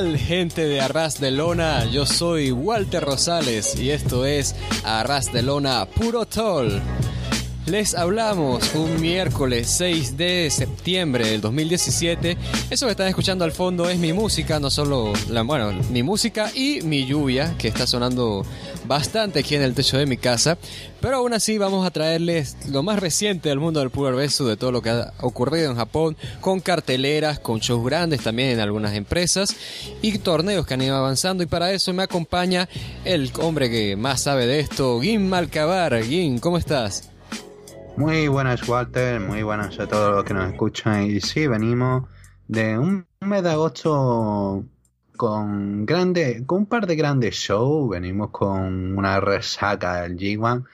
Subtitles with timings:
[0.00, 1.84] gente de Arras de Lona?
[1.84, 6.80] Yo soy Walter Rosales y esto es Arras de Lona Puro Toll.
[7.66, 12.36] Les hablamos un miércoles 6 de septiembre del 2017.
[12.70, 16.50] Eso que están escuchando al fondo es mi música, no solo la, bueno, mi música
[16.54, 18.44] y mi lluvia que está sonando
[18.90, 20.58] bastante aquí en el techo de mi casa.
[21.00, 24.72] Pero aún así vamos a traerles lo más reciente del mundo del Beso, de todo
[24.72, 29.54] lo que ha ocurrido en Japón, con carteleras, con shows grandes también en algunas empresas
[30.02, 31.44] y torneos que han ido avanzando.
[31.44, 32.68] Y para eso me acompaña
[33.04, 36.02] el hombre que más sabe de esto, Gin Malcabar.
[36.02, 37.08] Gin, ¿cómo estás?
[37.96, 39.20] Muy buenas, Walter.
[39.20, 41.06] Muy buenas a todos los que nos escuchan.
[41.06, 42.08] Y sí, venimos
[42.48, 44.64] de un mes de agosto
[45.20, 47.90] con grande, con un par de grandes shows.
[47.90, 50.64] Venimos con una resaca del G1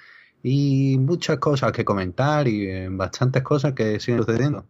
[0.45, 4.65] y muchas cosas que comentar y eh, bastantes cosas que siguen sucediendo.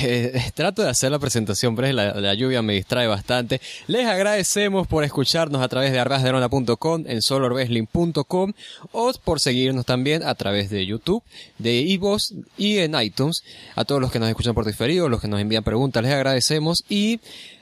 [0.00, 3.60] Eh, trato de hacer la presentación, pero la, lluvia me distrae bastante.
[3.88, 8.52] Les agradecemos por escucharnos a través de arrasderona.com, en solarwrestling.com
[8.92, 11.22] o por seguirnos también a través de YouTube,
[11.58, 13.44] de iVoox y en iTunes.
[13.74, 16.84] A todos los que nos escuchan por diferido, los que nos envían preguntas, les agradecemos.
[16.88, 17.20] Y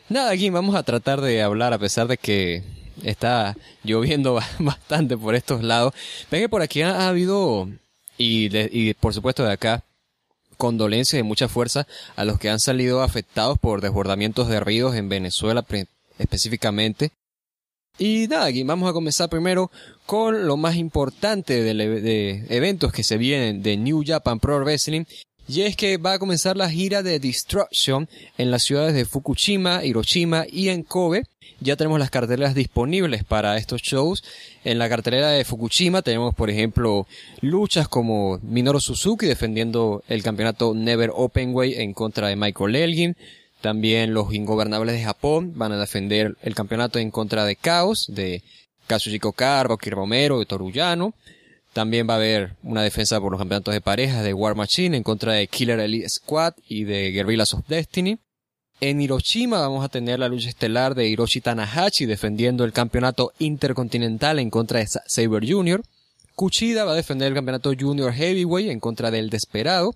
[0.08, 2.62] nada, aquí vamos a tratar de hablar a pesar de que
[3.02, 5.94] está lloviendo bastante por estos lados.
[6.30, 7.68] Ven que por aquí ha, habido,
[8.18, 9.84] y, y por supuesto de acá,
[10.56, 11.86] condolencias y mucha fuerza
[12.16, 15.64] a los que han salido afectados por desbordamientos de ríos en Venezuela
[16.18, 17.12] específicamente.
[17.98, 19.70] Y nada, aquí vamos a comenzar primero
[20.04, 25.04] con lo más importante de, de, eventos que se vienen de New Japan Pro Wrestling
[25.48, 29.84] y es que va a comenzar la gira de Destruction en las ciudades de Fukushima,
[29.84, 31.24] Hiroshima y en Kobe.
[31.60, 34.24] Ya tenemos las carteleras disponibles para estos shows.
[34.64, 37.06] En la cartelera de Fukushima tenemos, por ejemplo,
[37.40, 43.16] luchas como Minoru Suzuki defendiendo el campeonato Never Openway en contra de Michael Elgin.
[43.60, 48.42] También los ingobernables de Japón van a defender el campeonato en contra de Chaos, de
[48.86, 51.14] Kazuchika Okada, Rocky Romero y Torullano.
[51.76, 55.02] También va a haber una defensa por los campeonatos de parejas de War Machine en
[55.02, 58.16] contra de Killer Elite Squad y de Guerrillas of Destiny.
[58.80, 64.38] En Hiroshima vamos a tener la lucha estelar de Hiroshi Tanahashi defendiendo el campeonato intercontinental
[64.38, 65.82] en contra de Saber Jr.
[66.34, 69.94] Kuchida va a defender el campeonato Junior Heavyweight en contra del Desperado.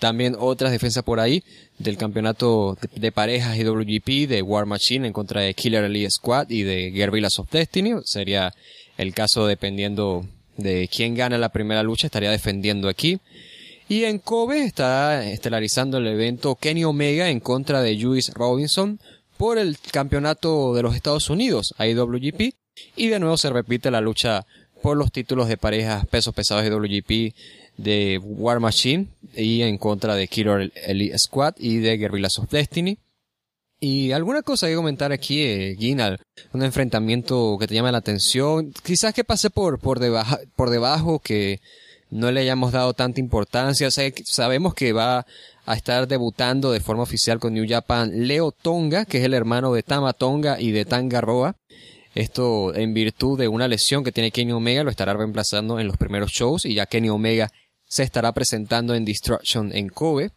[0.00, 1.44] También otras defensas por ahí
[1.78, 6.64] del campeonato de, parejas IWGP de War Machine en contra de Killer Elite Squad y
[6.64, 7.92] de Guerrillas of Destiny.
[8.06, 8.52] Sería
[8.98, 13.18] el caso dependiendo de quién gana la primera lucha estaría defendiendo aquí.
[13.88, 19.00] Y en Kobe está estelarizando el evento Kenny Omega en contra de Juice Robinson
[19.36, 22.54] por el campeonato de los Estados Unidos, IWGP.
[22.96, 24.46] Y de nuevo se repite la lucha
[24.82, 27.34] por los títulos de parejas pesos pesados IWGP
[27.76, 32.98] de War Machine y en contra de Killer Elite Squad y de Guerrillas of Destiny.
[33.84, 35.76] Y alguna cosa que comentar aquí, eh,
[36.52, 41.18] un enfrentamiento que te llama la atención, quizás que pase por, por, debajo, por debajo,
[41.18, 41.58] que
[42.08, 43.88] no le hayamos dado tanta importancia.
[43.90, 45.26] sabemos que va
[45.66, 49.72] a estar debutando de forma oficial con New Japan Leo Tonga, que es el hermano
[49.74, 51.56] de Tama Tonga y de Tanga Roa.
[52.14, 55.96] Esto en virtud de una lesión que tiene Kenny Omega, lo estará reemplazando en los
[55.96, 57.50] primeros shows y ya Kenny Omega
[57.88, 60.30] se estará presentando en Destruction en Kobe.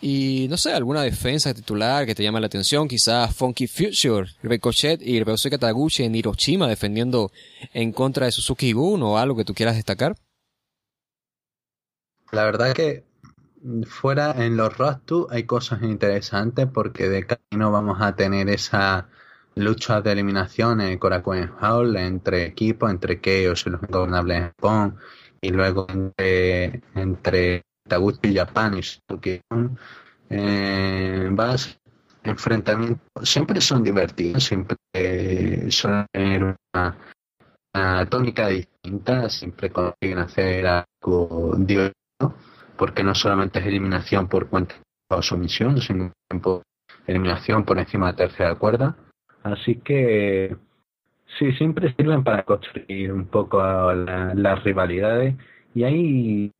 [0.00, 5.02] Y no sé, alguna defensa titular que te llame la atención, quizás Funky Future, Ricochet
[5.02, 7.32] y Ryosuke Taguchi en Hiroshima defendiendo
[7.72, 10.14] en contra de Suzuki Gun o algo que tú quieras destacar.
[12.30, 13.04] La verdad que
[13.86, 15.00] fuera en los Road
[15.30, 19.08] hay cosas interesantes porque de camino vamos a tener esa
[19.56, 24.96] lucha de eliminación en Korakuen Hall entre equipos, entre Chaos y los ingobernables de Japón
[25.40, 29.40] y luego entre, entre Taguchi y Suzuki
[30.30, 31.78] eh, vas
[32.22, 34.76] enfrentamientos siempre son divertidos siempre
[35.70, 36.96] son una,
[38.08, 42.34] tónica distinta siempre consiguen hacer algo divertido
[42.76, 44.74] porque no solamente es eliminación por cuenta
[45.10, 46.12] o sumisión sino
[46.42, 46.62] por
[47.08, 48.96] eliminación por encima de tercera cuerda.
[49.42, 50.56] Así que
[51.38, 53.60] sí siempre sirven para construir un poco
[53.92, 55.34] las rivalidades.
[55.74, 56.52] Y hay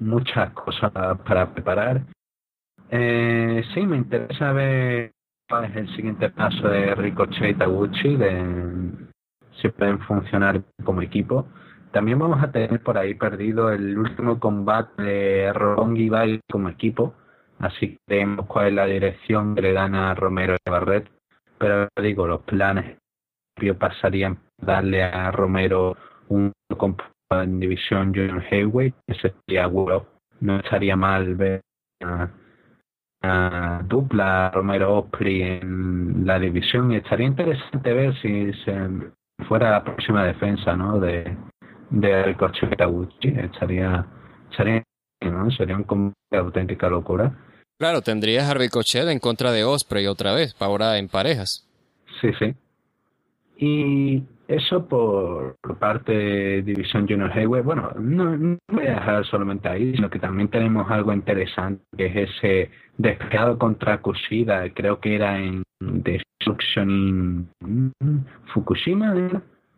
[0.00, 2.02] muchas cosas para preparar.
[2.90, 5.12] Eh, sí, me interesa ver
[5.48, 8.90] cuál es el siguiente paso de Ricochet y Taguchi, de
[9.60, 11.48] si pueden funcionar como equipo.
[11.92, 17.14] También vamos a tener por ahí perdido el último combate de Rongi Bay como equipo,
[17.58, 21.10] así que vemos cuál es la dirección que le dan a Romero y Barret.
[21.58, 22.98] Pero digo, los planes
[23.78, 25.96] pasarían darle a Romero
[26.28, 26.52] un
[27.30, 30.06] en división Junior Heavyweight, ese sería bueno.
[30.40, 31.60] No estaría mal ver
[32.02, 32.30] a,
[33.22, 38.76] una dupla Romero Osprey en la división y estaría interesante ver si se
[39.48, 41.00] fuera la próxima defensa ¿no?
[41.00, 41.36] de,
[41.90, 43.28] de Ricochet Taguchi.
[43.28, 44.06] Estaría,
[44.50, 44.84] estaría
[45.22, 45.50] ¿no?
[45.50, 47.36] sería un combate de auténtica locura.
[47.78, 51.68] Claro, tendrías a Ricochet en contra de Osprey otra vez, ahora en parejas.
[52.20, 52.54] Sí, sí.
[53.56, 57.62] Y eso por, parte de División Junior Highway.
[57.62, 62.06] Bueno, no, no, voy a dejar solamente ahí, sino que también tenemos algo interesante, que
[62.06, 67.92] es ese despegado contra Kushida, creo que era en Destruction in
[68.54, 69.14] Fukushima.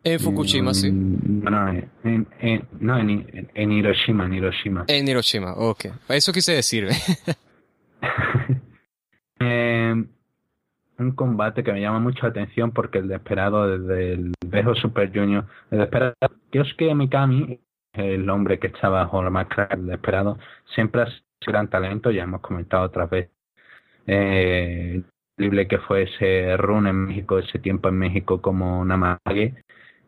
[0.03, 0.89] En Fukushima, sí.
[0.89, 4.85] Mm, no, en, en, no en, en, Hiroshima, en Hiroshima.
[4.87, 5.85] En Hiroshima, ok.
[6.07, 6.87] Eso quise decir.
[9.39, 10.05] eh,
[11.01, 15.11] un combate que me llama mucho la atención porque el desesperado desde el Bejo Super
[15.13, 16.15] Junior, el desesperado
[16.51, 17.59] Yosuke Mikami,
[17.93, 20.37] el hombre que estaba bajo la máscara del desesperado,
[20.75, 23.29] siempre ha sido gran talento, ya hemos comentado otra vez.
[24.07, 25.03] Eh,
[25.69, 29.55] que fue ese run en México, ese tiempo en México como Namage.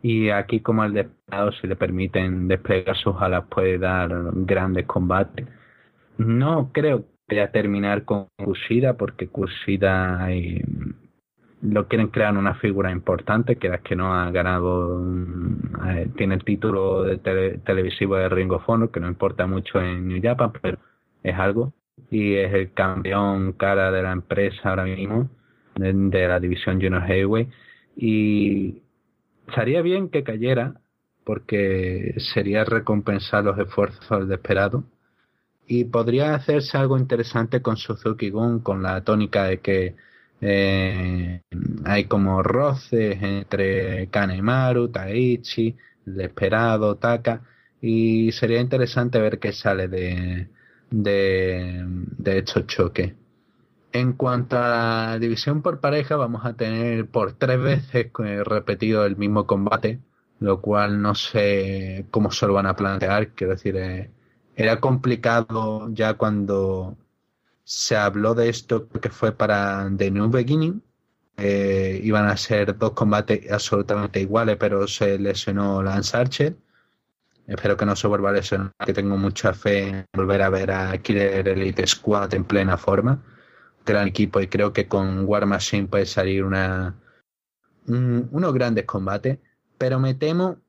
[0.01, 5.48] Y aquí como el desesperado, si le permiten desplegar sus alas, puede dar grandes combates.
[6.18, 10.28] No creo a terminar con Kushida porque Kushida
[11.62, 15.02] lo quieren crear una figura importante que es que no ha ganado
[15.88, 17.18] eh, tiene el título de
[17.64, 20.78] televisivo de Ring of Honor que no importa mucho en New Japan pero
[21.24, 21.74] es algo.
[22.10, 25.30] Y es el campeón cara de la empresa ahora mismo
[25.76, 27.50] de, la división Junior Heavyweight.
[27.96, 28.84] Y
[29.48, 30.76] estaría bien que cayera
[31.24, 34.84] porque sería recompensar los esfuerzos desesperados
[35.68, 39.95] y podría hacerse algo interesante con Suzuki Gun, con la tónica de que
[40.42, 41.42] eh,
[41.86, 45.75] hay como roces entre Kanemaru, Taichi,
[46.06, 47.42] el esperado, Taka,
[47.81, 50.50] y sería interesante ver qué sale de,
[50.89, 53.13] de, de estos choques.
[53.92, 54.69] En cuanto a
[55.13, 58.12] la división por pareja, vamos a tener por tres veces
[58.44, 60.00] repetido el mismo combate,
[60.39, 64.09] lo cual no sé cómo se lo van a plantear, quiero decir, eh,
[64.56, 66.98] era complicado ya cuando
[67.64, 70.82] se habló de esto que fue para The New Beginning.
[71.38, 76.56] Eh, iban a ser dos combates absolutamente iguales, pero se lesionó Lance Archer.
[77.48, 80.72] Espero que no se vuelva a lesionar, que tengo mucha fe en volver a ver
[80.72, 83.22] a Killer Elite Squad en plena forma.
[83.86, 86.96] Gran equipo y creo que con War Machine puede salir una,
[87.88, 89.40] unos grandes combates,
[89.78, 90.60] pero me temo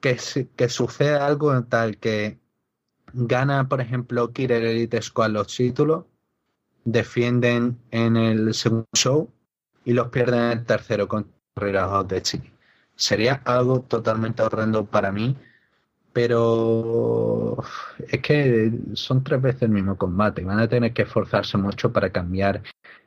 [0.00, 0.18] que,
[0.54, 2.38] que suceda algo tal que
[3.26, 6.04] gana, por ejemplo, Killer Elite Squad los títulos,
[6.84, 9.28] defienden en el segundo show
[9.84, 12.52] y los pierden en el tercero con Carrera de Chile.
[12.94, 15.36] Sería algo totalmente horrendo para mí,
[16.12, 17.56] pero
[18.08, 20.44] es que son tres veces el mismo combate.
[20.44, 22.62] Van a tener que esforzarse mucho para cambiar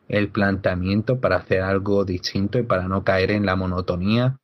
[0.08, 4.38] el planteamiento, para hacer algo distinto y para no caer en la monotonía.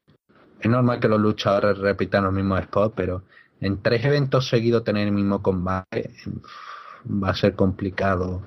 [0.59, 3.23] Es normal que los luchadores repitan los mismos spots, pero
[3.61, 6.11] en tres eventos seguidos tener el mismo combate
[7.05, 8.43] va a ser complicado.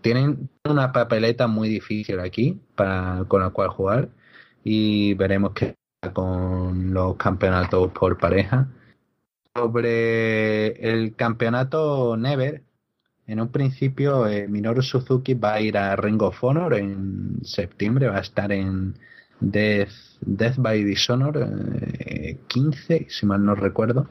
[0.00, 4.08] Tienen una papeleta muy difícil aquí para, con la cual jugar
[4.64, 5.74] y veremos qué
[6.14, 8.68] con los campeonatos por pareja.
[9.54, 12.62] Sobre el campeonato Never,
[13.26, 18.08] en un principio eh, Minoru Suzuki va a ir a Ring of Honor en septiembre,
[18.08, 18.94] va a estar en
[19.40, 21.46] Death, Death by Dishonor
[22.46, 24.08] 15, eh, si mal no recuerdo.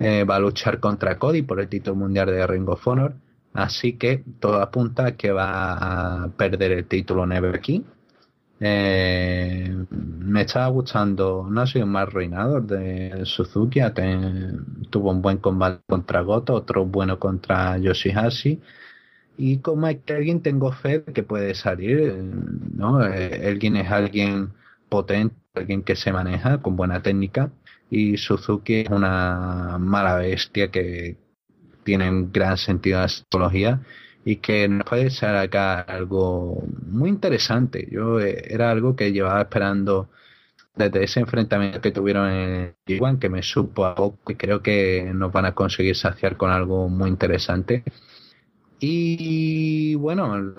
[0.00, 3.14] Eh, va a luchar contra Cody por el título mundial de Ring of Honor.
[3.52, 7.84] Así que todo apunta a que va a perder el título Never aquí.
[8.60, 13.80] Eh, me estaba gustando, no ha sido más reinador de Suzuki,
[14.90, 18.60] tuvo un buen combate contra Goto, otro bueno contra Yoshihashi.
[19.38, 22.14] Y hay que alguien tengo fe de que puede salir,
[22.74, 23.04] ¿no?
[23.04, 24.52] Eh, alguien es alguien
[24.88, 27.50] potente, alguien que se maneja con buena técnica
[27.90, 31.18] y Suzuki es una mala bestia que
[31.84, 33.80] tiene un gran sentido de astrología
[34.24, 37.88] y que nos puede acá algo muy interesante.
[37.90, 40.08] Yo eh, era algo que llevaba esperando
[40.76, 45.10] desde ese enfrentamiento que tuvieron en Iguan, que me supo a poco y creo que
[45.14, 47.84] nos van a conseguir saciar con algo muy interesante.
[48.78, 50.54] Y bueno,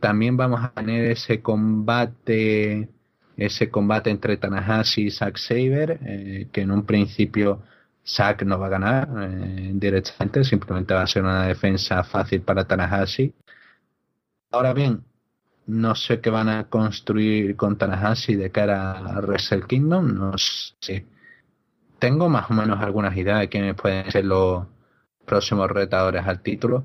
[0.00, 2.88] también vamos a tener ese combate
[3.38, 7.62] ese combate entre Tanahashi y Zack Saber, eh, que en un principio
[8.04, 12.66] Zack no va a ganar eh, directamente, simplemente va a ser una defensa fácil para
[12.66, 13.32] Tanahashi.
[14.50, 15.04] Ahora bien,
[15.66, 21.06] no sé qué van a construir con Tanahashi de cara a Wrestle Kingdom, no sé.
[22.00, 24.66] Tengo más o menos algunas ideas de quiénes pueden ser los
[25.24, 26.84] próximos retadores al título,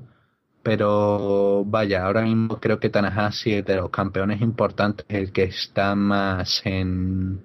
[0.64, 5.94] pero vaya, ahora mismo creo que Tanahashi es de los campeones importantes el que está
[5.94, 7.40] más en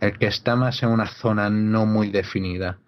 [0.00, 2.78] el que está más en una zona no muy definida.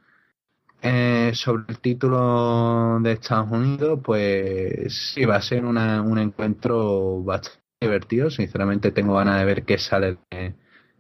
[0.81, 7.23] Eh, sobre el título de Estados Unidos, pues sí, va a ser una, un encuentro
[7.23, 8.31] bastante divertido.
[8.31, 10.55] Sinceramente tengo ganas de ver qué sale de,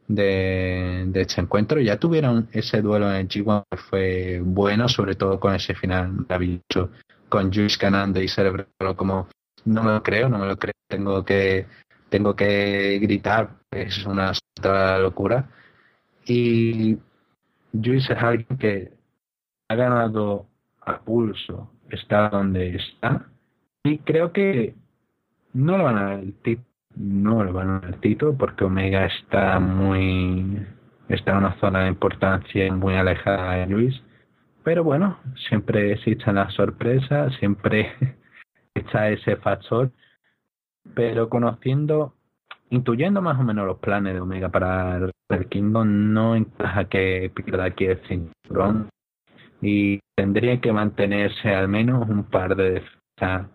[0.09, 1.81] de, este encuentro.
[1.81, 6.13] Ya tuvieron ese duelo en el G1 que fue bueno, sobre todo con ese final
[6.13, 6.91] maravilloso
[7.29, 9.29] con Juice ganando y celebrarlo como
[9.65, 11.67] no me lo creo, no me lo creo, tengo que
[12.09, 14.33] tengo que gritar, es una
[14.99, 15.49] locura.
[16.25, 16.99] Y
[17.73, 18.93] Juice es alguien que
[19.69, 20.47] ha ganado
[20.81, 23.27] a pulso, está donde está,
[23.85, 24.75] y creo que
[25.53, 26.35] no lo van a el
[26.97, 30.67] no lo van a dar el título porque Omega está muy
[31.09, 34.03] está en una zona de importancia muy alejada de Luis
[34.69, 35.17] pero bueno,
[35.49, 37.91] siempre existen las sorpresas, siempre
[38.75, 39.91] está ese factor.
[40.95, 42.13] Pero conociendo,
[42.69, 44.99] intuyendo más o menos los planes de Omega para
[45.31, 48.91] el Kingdom, no encaja que pierda aquí el cinturón.
[49.63, 53.51] Y tendría que mantenerse al menos un par de defensas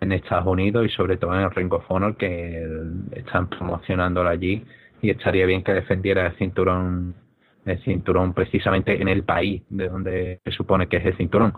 [0.00, 2.66] en Estados Unidos y sobre todo en el Ring of Honor que
[3.12, 4.64] están promocionándolo allí
[5.02, 7.16] y estaría bien que defendiera el cinturón
[7.64, 11.54] el cinturón precisamente en el país de donde se supone que es el cinturón.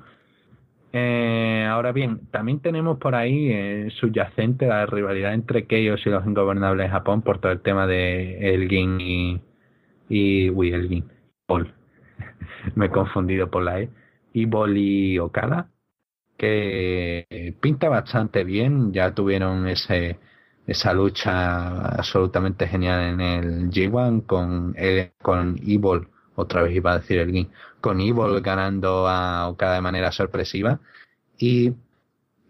[0.92, 6.24] Eh, ahora bien, también tenemos por ahí eh, subyacente la rivalidad entre ellos y los
[6.26, 9.40] ingobernables de Japón por todo el tema de Elgin y,
[10.08, 11.04] y uy, Elgin.
[12.74, 13.90] Me he confundido por la E.
[14.32, 15.70] Y Boli Okada,
[16.36, 20.18] que pinta bastante bien, ya tuvieron ese
[20.66, 26.98] esa lucha absolutamente genial en el G1 con, eh, con Evil, otra vez iba a
[26.98, 30.80] decir el Gin, con Evil ganando a Okada de manera sorpresiva.
[31.38, 31.72] Y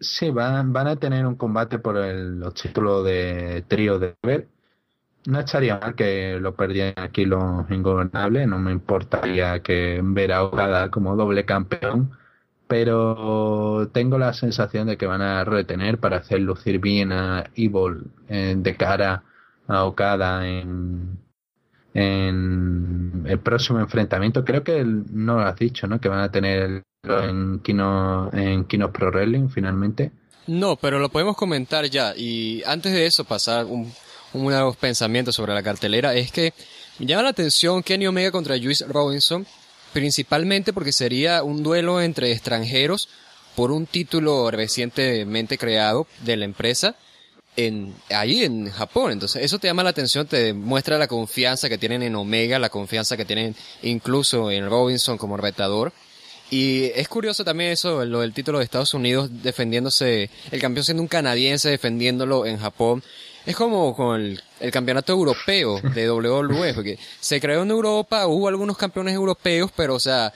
[0.01, 4.49] sí, van, van a tener un combate por el, los títulos de trío de ver.
[5.27, 10.45] No estaría mal que lo perdieran aquí los ingobernables, no me importaría que ver a
[10.45, 12.17] Okada como doble campeón
[12.67, 18.11] pero tengo la sensación de que van a retener para hacer lucir bien a Evil
[18.29, 19.23] eh, de cara
[19.69, 21.19] a Okada en,
[21.95, 24.45] en el próximo enfrentamiento.
[24.45, 26.01] Creo que no lo has dicho, ¿no?
[26.01, 30.11] Que van a tener en Kino, en Kino Pro Wrestling finalmente.
[30.47, 32.15] No, pero lo podemos comentar ya.
[32.17, 33.93] Y antes de eso, pasar un,
[34.33, 36.15] unos pensamientos sobre la cartelera.
[36.15, 36.53] Es que
[36.99, 39.47] me llama la atención Kenny Omega contra Juice Robinson
[39.97, 43.09] principalmente porque sería un duelo entre extranjeros
[43.55, 46.97] por un título recientemente creado de la empresa
[47.57, 49.13] en, ahí en Japón.
[49.13, 52.69] Entonces, eso te llama la atención, te muestra la confianza que tienen en Omega, la
[52.69, 55.95] confianza que tienen incluso en Robinson como retador.
[56.51, 61.03] Y es curioso también eso, lo del título de Estados Unidos defendiéndose, el campeón siendo
[61.03, 63.03] un canadiense defendiéndolo en Japón.
[63.47, 68.77] Es como con el, campeonato europeo de WWE, porque se creó en Europa, hubo algunos
[68.77, 70.33] campeones europeos, pero o sea,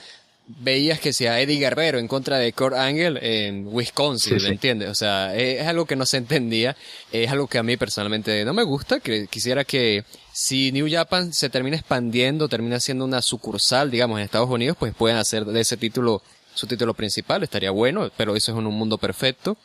[0.47, 4.89] veías que sea Eddie Guerrero en contra de Kurt Angle en Wisconsin, ¿me entiendes?
[4.89, 6.75] O sea, es, algo que no se entendía,
[7.11, 11.33] es algo que a mí personalmente no me gusta, que quisiera que si New Japan
[11.33, 15.59] se termina expandiendo, termina siendo una sucursal, digamos, en Estados Unidos, pues pueden hacer de
[15.59, 16.21] ese título
[16.53, 19.57] su título principal, estaría bueno, pero eso es en un mundo perfecto.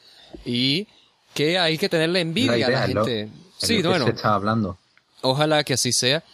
[0.44, 0.86] Y
[1.36, 3.28] que hay que tenerle envidia a la gente.
[3.58, 4.06] sí, bueno.
[4.06, 4.78] Se hablando.
[5.20, 6.24] Ojalá que así sea.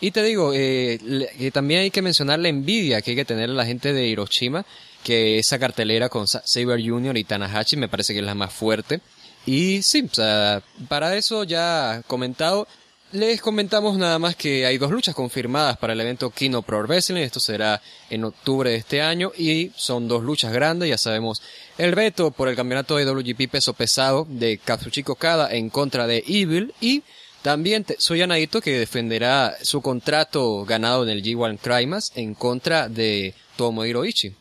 [0.00, 3.52] Y te digo, eh, también hay que mencionar la envidia que hay que tener a
[3.52, 4.64] la gente de Hiroshima,
[5.02, 7.16] que esa cartelera con Saber Jr.
[7.16, 9.00] y Tanahashi me parece que es la más fuerte.
[9.46, 12.68] Y sí, o sea, para eso ya comentado,
[13.12, 17.20] les comentamos nada más que hay dos luchas confirmadas para el evento Kino Pro Wrestling.
[17.20, 20.88] Esto será en octubre de este año y son dos luchas grandes.
[20.88, 21.42] Ya sabemos
[21.76, 26.24] el reto por el campeonato de WGP peso pesado de Katsuchiko Kada en contra de
[26.26, 27.02] Evil y
[27.42, 33.34] también soy Anaito que defenderá su contrato ganado en el G1 Climax en contra de
[33.56, 34.36] Tomohiro Ishii.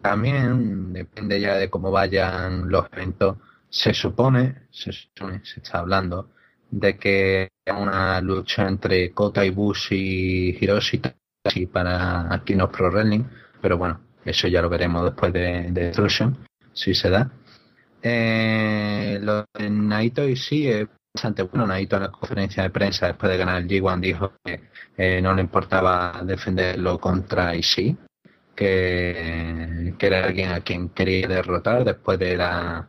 [0.00, 3.38] También depende ya de cómo vayan los eventos.
[3.68, 6.28] Se supone, se supone, se está hablando
[6.72, 11.00] de que una lucha entre Kota Ibushi y Hiroshi
[11.70, 13.24] para Kino Pro Wrestling,
[13.60, 16.36] pero bueno, eso ya lo veremos después de, Destruction,
[16.72, 17.30] si se da.
[18.02, 21.66] Eh, lo de Naito y sí es bastante bueno.
[21.66, 24.62] Naito en la conferencia de prensa después de ganar el G1 dijo que
[24.96, 27.96] eh, no le importaba defenderlo contra Ishii,
[28.56, 32.88] que, que era alguien a quien quería derrotar después de la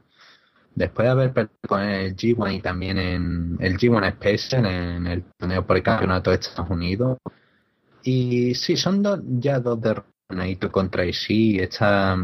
[0.75, 5.24] después de haber perdido con el G1 y también en el G1 Space en el
[5.38, 7.18] torneo por el campeonato de Estados Unidos.
[8.03, 10.12] Y sí, son dos, ya dos derrotas
[10.72, 11.60] contra Ishii.
[11.60, 12.18] Está,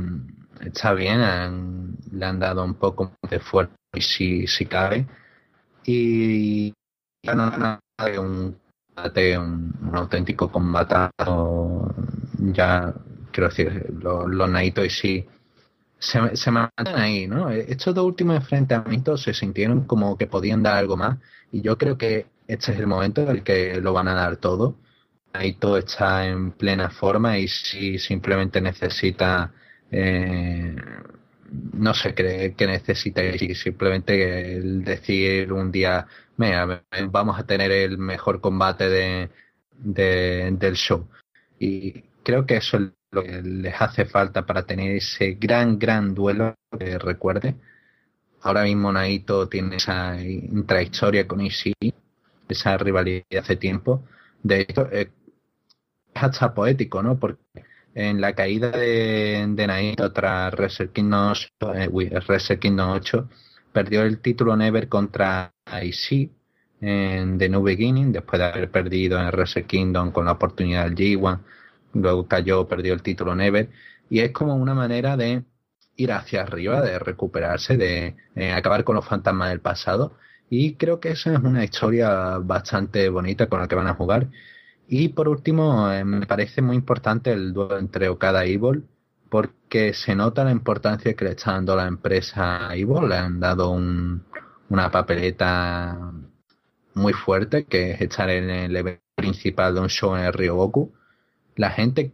[0.62, 5.08] está bien, le han dado un poco de fuerza si, si cabe.
[5.86, 6.74] Y
[7.24, 11.94] ya no de un, un, auténtico combatado,
[12.38, 12.94] ya
[13.32, 15.26] quiero decir, los, los y sí
[16.00, 17.50] se, se mantienen ahí, ¿no?
[17.52, 21.20] Estos dos últimos enfrentamientos se sintieron como que podían dar algo más
[21.52, 24.38] y yo creo que este es el momento en el que lo van a dar
[24.38, 24.76] todo.
[25.34, 29.54] Ahí todo está en plena forma y si simplemente necesita,
[29.92, 30.76] eh,
[31.74, 36.08] no sé qué, necesita y simplemente el decir un día,
[37.12, 39.30] vamos a tener el mejor combate de,
[39.78, 41.08] de, del show.
[41.60, 46.14] Y creo que eso es lo que les hace falta para tener ese gran, gran
[46.14, 47.56] duelo que recuerde.
[48.42, 51.94] Ahora mismo Naito tiene esa intrahistoria con Ishii,
[52.48, 54.04] esa rivalidad hace tiempo.
[54.42, 55.12] De hecho, eh,
[56.14, 57.20] es hasta poético, ¿no?
[57.20, 57.42] Porque
[57.94, 63.30] en la caída de, de Naito tras Wrestle Kingdom 8, eh, Kingdom 8,
[63.74, 66.32] perdió el título Never contra Ishii
[66.82, 70.96] en The New Beginning, después de haber perdido en Wrestle Kingdom con la oportunidad del
[70.96, 71.40] G1,
[71.94, 73.70] luego cayó, perdió el título Never,
[74.10, 75.44] y es como una manera de
[75.96, 80.14] ir hacia arriba, de recuperarse, de eh, acabar con los fantasmas del pasado,
[80.50, 84.28] y creo que esa es una historia bastante bonita con la que van a jugar.
[84.88, 88.86] Y por último, eh, me parece muy importante el duelo entre Okada y Evil,
[89.30, 93.08] porque se nota la importancia que le está dando la empresa a Evil.
[93.08, 94.24] Le han dado un,
[94.70, 96.12] una papeleta
[96.96, 100.92] muy fuerte, que es estar en el evento principal de un show en el Ryogoku.
[101.60, 102.14] La gente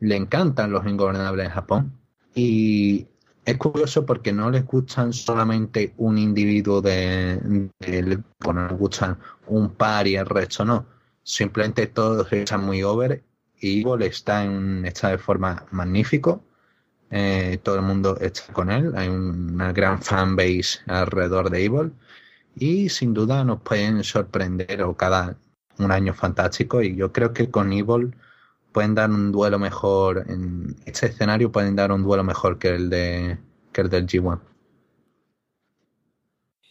[0.00, 1.92] le encantan los ingobernables en Japón.
[2.34, 3.06] Y
[3.44, 8.18] es curioso porque no les gustan solamente un individuo de, les
[8.76, 10.86] gustan un par y el resto no.
[11.22, 13.22] Simplemente todos están muy over.
[13.60, 16.42] Y Evil está en está de forma magnífico.
[17.12, 18.92] Eh, todo el mundo está con él.
[18.96, 21.92] Hay una gran fanbase alrededor de Evil.
[22.56, 25.36] Y sin duda nos pueden sorprender o cada
[25.78, 26.82] un año fantástico.
[26.82, 28.16] Y yo creo que con Evil
[28.74, 32.90] pueden dar un duelo mejor, en este escenario pueden dar un duelo mejor que el,
[32.90, 33.38] de,
[33.72, 34.40] que el del G1.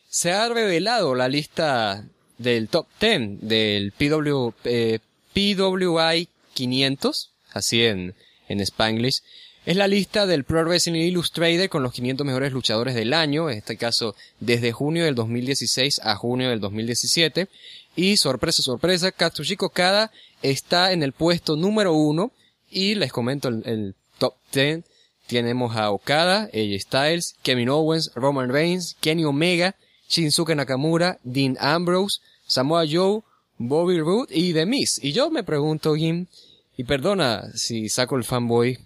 [0.10, 2.06] Se ha revelado la lista
[2.38, 5.00] del top 10 del PW, eh,
[5.34, 8.14] PWI 500, así en,
[8.50, 9.24] en Spanglish.
[9.66, 13.60] Es la lista del Pro Wrestling Illustrated con los 500 mejores luchadores del año, en
[13.60, 17.48] este caso desde junio del 2016 a junio del 2017.
[17.96, 22.32] Y sorpresa, sorpresa, Katsushiko Kada está en el puesto número uno
[22.70, 24.84] y les comento el, top 10.
[25.28, 29.76] Tenemos a Okada, AJ Styles, Kevin Owens, Roman Reigns, Kenny Omega,
[30.10, 33.22] Shinsuke Nakamura, Dean Ambrose, Samoa Joe,
[33.58, 35.00] Bobby Roode y The Miz.
[35.04, 36.28] Y yo me pregunto, Jim,
[36.76, 38.80] y perdona si saco el fanboy,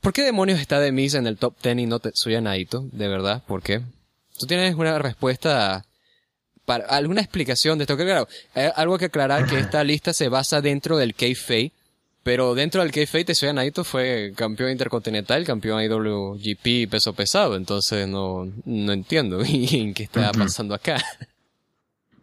[0.00, 2.88] ¿por qué demonios está The Miz en el top 10 y no Tetsuya Naito?
[2.92, 3.82] De verdad, ¿por qué?
[4.38, 5.85] ¿Tú tienes una respuesta
[6.66, 7.96] para alguna explicación de esto.
[7.96, 11.72] Que claro, hay algo que aclarar que esta lista se basa dentro del K-Fate,
[12.22, 18.46] pero dentro del K-Fate Tetsuya Naito fue campeón intercontinental, campeón IWGP peso pesado, entonces no,
[18.64, 21.02] no entiendo en qué está pasando acá.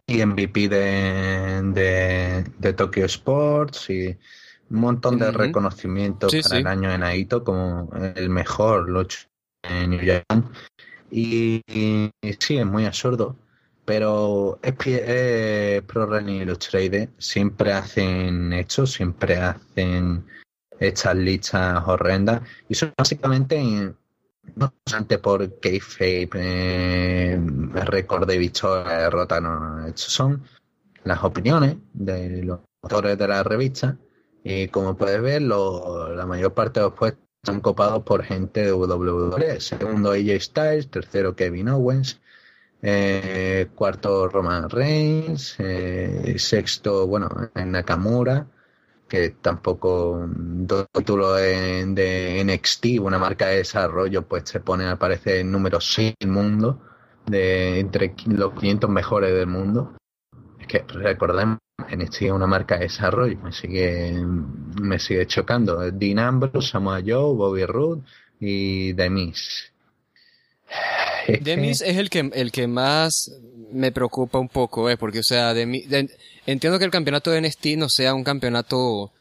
[0.05, 4.07] Y MVP de, de, de Tokyo Sports y
[4.69, 9.19] un montón de reconocimientos para el año de Naito como el mejor lucha
[9.61, 10.51] en New Japan.
[11.09, 11.61] y,
[12.39, 13.37] sí, es muy absurdo
[13.85, 20.25] pero es, es Pro Wrestling Illustrated siempre hacen hechos, siempre hacen
[20.79, 23.93] estas listas horrendas y son básicamente
[24.55, 27.39] no solamente por kayfabe, eh,
[27.85, 30.43] récord de victoria, derrota, no, estos son
[31.03, 33.97] las opiniones de los autores de la revista
[34.43, 38.71] y como puedes ver la mayor parte de los puestos están copados por gente de
[38.71, 42.21] WWE, segundo AJ Styles, tercero Kevin Owens,
[42.85, 48.45] eh, cuarto Roman Reigns, eh, sexto, bueno, en Nakamura,
[49.07, 55.45] que tampoco dos títulos de, NXT, una marca de desarrollo, pues se pone, al parecer,
[55.45, 56.81] número 6 del mundo,
[57.25, 59.95] de entre los 500 mejores del mundo.
[60.59, 64.13] Es que recordemos, NXT es una marca de desarrollo, me sigue,
[64.81, 65.89] me sigue chocando.
[65.91, 68.03] Dean Ambrose, Samoa Joe, Bobby Roode
[68.39, 69.73] y Demis
[71.41, 73.31] Demis es el que, el que más
[73.71, 77.89] me preocupa un poco, eh, porque, o sea, entiendo que el campeonato de NXT no
[77.89, 79.11] sea un campeonato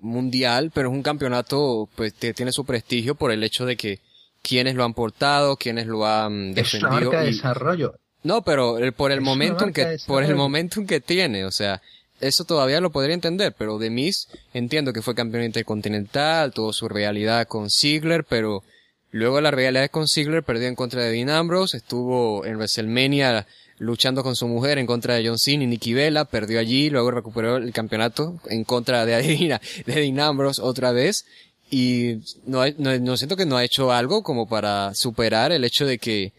[0.00, 4.00] mundial, pero es un campeonato, pues, que tiene su prestigio por el hecho de que
[4.42, 7.12] quienes lo han portado, quienes lo han defendido.
[7.12, 7.94] Es desarrollo.
[8.22, 11.80] No, pero por el momento en que, por el momento en que tiene, o sea,
[12.20, 17.46] eso todavía lo podría entender, pero Demis entiendo que fue campeón intercontinental, tuvo su realidad
[17.46, 18.64] con Ziggler, pero
[19.10, 23.46] Luego la realidad con Ziggler perdió en contra de Dean Ambrose, estuvo en WrestleMania
[23.78, 27.10] luchando con su mujer en contra de John Cena y Nikki Bella, perdió allí, luego
[27.10, 31.24] recuperó el campeonato en contra de, Adina, de Dean Ambrose otra vez
[31.70, 35.98] y no, no, siento que no ha hecho algo como para superar el hecho de
[35.98, 36.32] que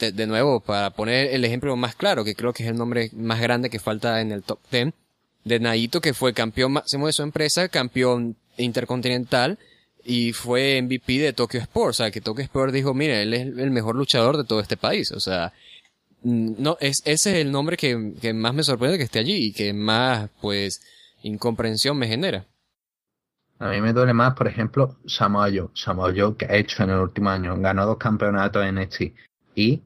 [0.00, 3.40] de, nuevo, para poner el ejemplo más claro, que creo que es el nombre más
[3.40, 4.92] grande que falta en el top 10,
[5.44, 9.58] de Naito, que fue campeón máximo de su empresa, campeón intercontinental,
[10.10, 11.90] y fue MVP de Tokyo Sport.
[11.90, 14.78] O sea, que Tokyo Sport dijo, mire, él es el mejor luchador de todo este
[14.78, 15.12] país.
[15.12, 15.52] O sea,
[16.22, 19.48] mm, no, es, ese es el nombre que, que más me sorprende que esté allí
[19.48, 20.80] y que más, pues,
[21.22, 22.46] incomprensión me genera.
[23.58, 25.68] A mí me duele más, por ejemplo, Samoa Joe.
[25.74, 27.54] Samoa Joe que ha hecho en el último año.
[27.60, 29.02] Ganó dos campeonatos en NXT.
[29.02, 29.12] Y,
[29.56, 29.82] y,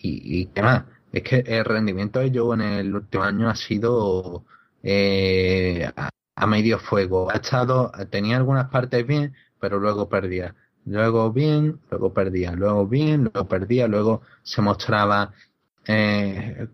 [0.00, 0.84] y qué más.
[1.12, 4.44] Es que el rendimiento de Joe en el último año ha sido
[4.82, 5.90] eh,
[6.40, 7.30] a, medio fuego.
[7.30, 10.54] Ha estado, tenía algunas partes bien, pero luego perdía.
[10.86, 12.52] Luego bien, luego perdía.
[12.52, 13.86] Luego bien, luego perdía.
[13.86, 15.32] Luego se mostraba
[15.86, 16.68] eh,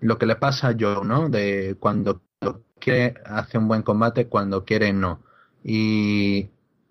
[0.00, 1.28] lo que le pasa a Joe, ¿no?
[1.28, 2.22] De cuando
[2.78, 5.22] quiere hace un buen combate, cuando quiere no.
[5.62, 6.50] Y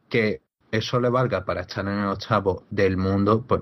[0.10, 3.62] que eso le valga para estar en el octavo del mundo, pues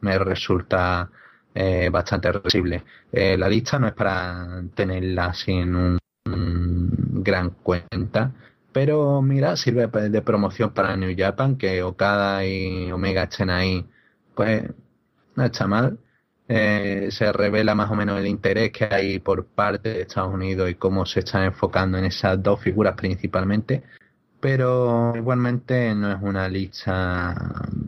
[0.00, 1.10] me resulta
[1.54, 2.84] eh, bastante recible.
[3.12, 8.32] Eh, la lista no es para tenerla sin un, gran cuenta,
[8.72, 13.86] pero mira, sirve de promoción para New Japan, que Okada y Omega estén ahí,
[14.34, 14.64] pues
[15.34, 15.98] no está mal.
[16.48, 20.70] Eh, se revela más o menos el interés que hay por parte de Estados Unidos
[20.70, 23.82] y cómo se están enfocando en esas dos figuras principalmente
[24.40, 27.34] pero igualmente no es una lista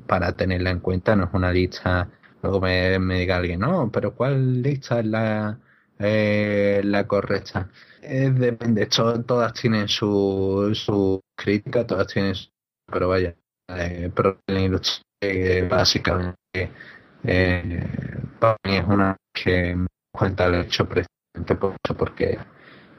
[0.07, 2.09] para tenerla en cuenta, no es una lista,
[2.43, 5.59] luego me, me diga alguien, no, pero ¿cuál lista es la,
[5.99, 7.69] eh, la correcta?
[8.03, 12.49] Eh, depende, todas tienen su, su crítica, todas tienen su,
[12.87, 13.35] pero vaya,
[13.69, 14.39] eh, pero
[15.21, 16.71] eh, básicamente
[17.25, 17.87] eh,
[18.63, 19.77] es una que
[20.13, 21.57] cuenta el hecho precisamente
[21.97, 22.39] porque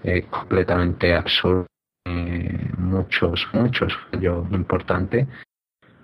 [0.03, 1.65] es completamente absurdo
[2.05, 5.27] eh, muchos, muchos fallos importantes.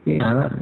[0.06, 0.56] Y nada,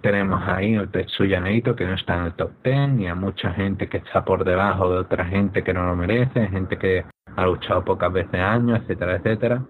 [0.00, 3.52] tenemos ahí el Tetsuya Naito que no está en el top 10 y a mucha
[3.52, 7.04] gente que está por debajo de otra gente que no lo merece, gente que
[7.36, 9.66] ha luchado pocas veces años, etcétera, etcétera.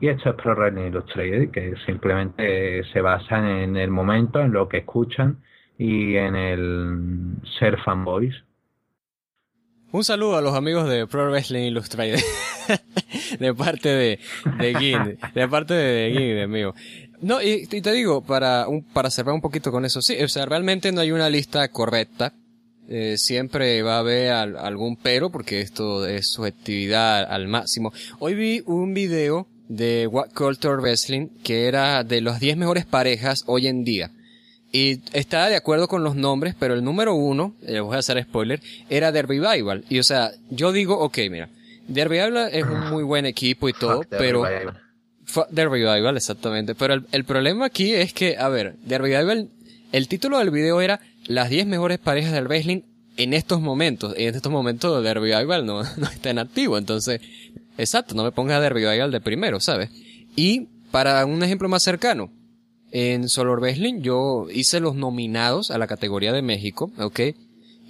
[0.00, 4.68] Y esto es Pro Wrestling Illustrated, que simplemente se basa en el momento, en lo
[4.68, 5.42] que escuchan
[5.76, 8.34] y en el ser fanboys.
[9.90, 12.20] Un saludo a los amigos de Pro Wrestling Illustrated.
[13.40, 14.20] de parte de,
[14.58, 16.74] de De parte de Gin, de mío.
[17.20, 20.46] No, y, te digo, para, un, para cerrar un poquito con eso, sí, o sea,
[20.46, 22.34] realmente no hay una lista correcta.
[22.90, 27.92] Eh, siempre va a haber algún pero, porque esto es subjetividad al máximo.
[28.18, 33.44] Hoy vi un video de What Culture Wrestling, que era de las 10 mejores parejas
[33.46, 34.10] hoy en día.
[34.72, 38.22] Y estaba de acuerdo con los nombres, pero el número uno, les voy a hacer
[38.22, 39.84] spoiler, era The Revival.
[39.90, 41.50] Y o sea, yo digo, ok, mira,
[41.92, 44.44] The Revival es un muy buen equipo y todo, pero...
[45.54, 46.74] The Revival, exactamente.
[46.74, 49.50] Pero el, el, problema aquí es que, a ver, The Revival,
[49.92, 52.80] el título del video era las 10 mejores parejas del wrestling
[53.16, 54.14] en estos momentos.
[54.16, 56.76] En estos momentos The Revival no, no está en activo.
[56.76, 57.20] Entonces,
[57.76, 59.90] exacto, no me pongas The Revival de primero, ¿sabes?
[60.34, 62.30] Y para un ejemplo más cercano,
[62.90, 67.20] en Solo Wrestling yo hice los nominados a la categoría de México, ¿ok?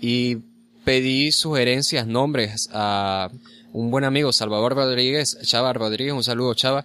[0.00, 0.38] Y
[0.84, 3.30] pedí sugerencias, nombres a
[3.72, 6.84] un buen amigo, Salvador Rodríguez, Chava Rodríguez, un saludo Chava,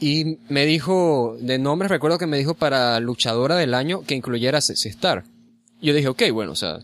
[0.00, 4.62] y me dijo, de nombres recuerdo que me dijo para luchadora del año que incluyera
[4.62, 5.24] Sexy Star.
[5.80, 6.78] Yo dije, ok, bueno, o sea,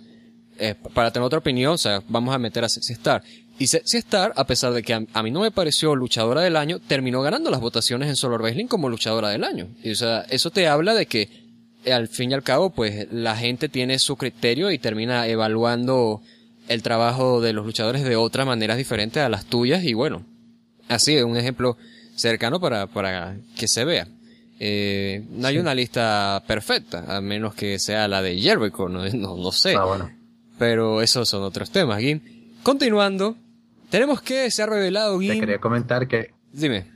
[0.59, 3.23] eh, para tener otra opinión, o sea, vamos a meter a Sexy Star.
[3.59, 6.79] Y Sexy Star, a pesar de que a, mí no me pareció luchadora del año,
[6.79, 9.69] terminó ganando las votaciones en Solo Wrestling como luchadora del año.
[9.83, 11.29] Y, o sea, eso te habla de que,
[11.85, 16.23] eh, al fin y al cabo, pues, la gente tiene su criterio y termina evaluando
[16.69, 19.85] el trabajo de los luchadores de otra manera diferente a las tuyas.
[19.85, 20.25] Y bueno,
[20.89, 21.77] así, un ejemplo
[22.15, 24.09] cercano para, para que se vea.
[24.59, 29.53] Eh, no hay una lista perfecta, a menos que sea la de Jericho, no, no,
[29.53, 29.75] sé.
[29.77, 30.11] Ah, bueno.
[30.59, 32.03] Pero esos son otros temas.
[32.63, 33.37] Continuando,
[33.91, 36.33] tenemos que se ha revelado Te quería comentar que.
[36.53, 36.87] Dime.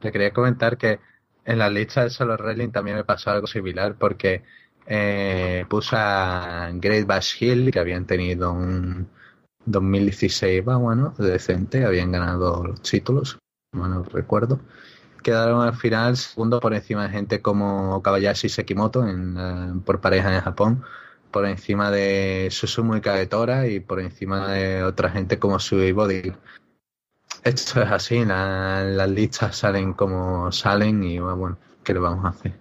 [0.00, 0.98] Te quería comentar que
[1.44, 4.42] en la lista de Solo Wrestling también me pasó algo similar porque
[4.86, 9.08] eh, puse a Great Bash Hill que habían tenido un
[9.66, 13.38] 2016 bueno, decente, habían ganado los títulos,
[13.72, 14.60] no recuerdo.
[15.26, 20.40] Quedaron al final segundo por encima de gente como Kabayashi Sekimoto en, por pareja en
[20.40, 20.84] Japón
[21.32, 26.32] por encima de Susumu y Kagetora y por encima de otra gente como Sui Body.
[27.42, 32.52] Esto es así, las listas salen como salen y bueno, ¿qué le vamos a hacer?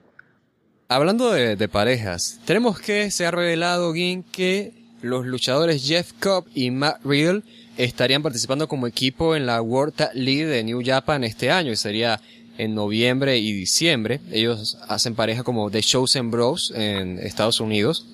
[0.89, 4.73] Hablando de, parejas, tenemos que se ha revelado bien que
[5.03, 7.43] los luchadores Jeff Cobb y Matt Riddle
[7.77, 11.75] estarían participando como equipo en la World Tag League de New Japan este año y
[11.75, 12.19] sería
[12.57, 14.21] en noviembre y diciembre.
[14.31, 18.07] Ellos hacen pareja como The Chosen Bros en Estados Unidos.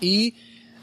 [0.00, 0.34] Y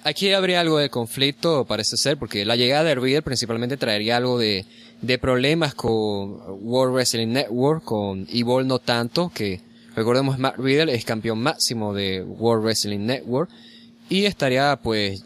[0.03, 4.38] aquí habría algo de conflicto, parece ser, porque la llegada de Riddle principalmente traería algo
[4.38, 4.65] de,
[5.01, 9.61] de problemas con World Wrestling Network, con Evil no tanto, que
[9.95, 13.49] recordemos Matt Riddle es campeón máximo de World Wrestling Network
[14.09, 15.25] y estaría pues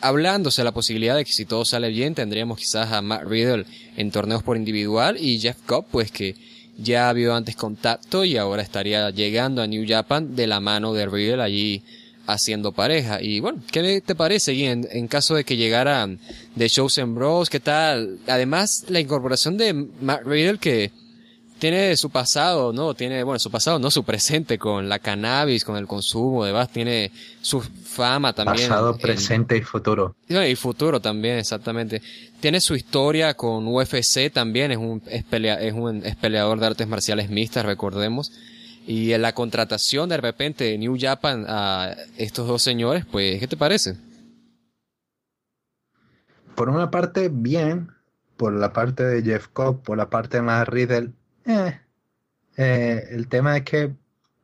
[0.00, 4.10] hablándose la posibilidad de que si todo sale bien tendríamos quizás a Matt Riddle en
[4.10, 6.34] torneos por individual y Jeff Cobb pues que
[6.82, 10.92] ya ha habido antes contacto y ahora estaría llegando a New Japan de la mano
[10.92, 11.82] de Riddle allí
[12.26, 13.20] haciendo pareja.
[13.20, 16.08] Y bueno, ¿qué te parece, en, en caso de que llegara
[16.56, 17.50] The Chosen Bros?
[17.50, 18.18] ¿Qué tal?
[18.26, 20.90] Además, la incorporación de Matt Riddle que
[21.60, 22.94] tiene su pasado, ¿no?
[22.94, 27.12] Tiene, bueno, su pasado, no su presente con la cannabis, con el consumo, además tiene
[27.40, 28.68] su fama también.
[28.68, 30.16] Pasado, presente y futuro.
[30.26, 32.02] Y futuro también, exactamente.
[32.40, 37.30] Tiene su historia con UFC también, es un, es, es un peleador de artes marciales
[37.30, 38.32] mixtas, recordemos.
[38.86, 43.46] Y en la contratación de repente de New Japan a estos dos señores, pues, ¿qué
[43.46, 43.96] te parece?
[46.56, 47.90] Por una parte, bien.
[48.36, 51.12] Por la parte de Jeff Cobb, por la parte de Matt Riddle,
[51.44, 51.80] eh,
[52.56, 53.94] eh, el tema es que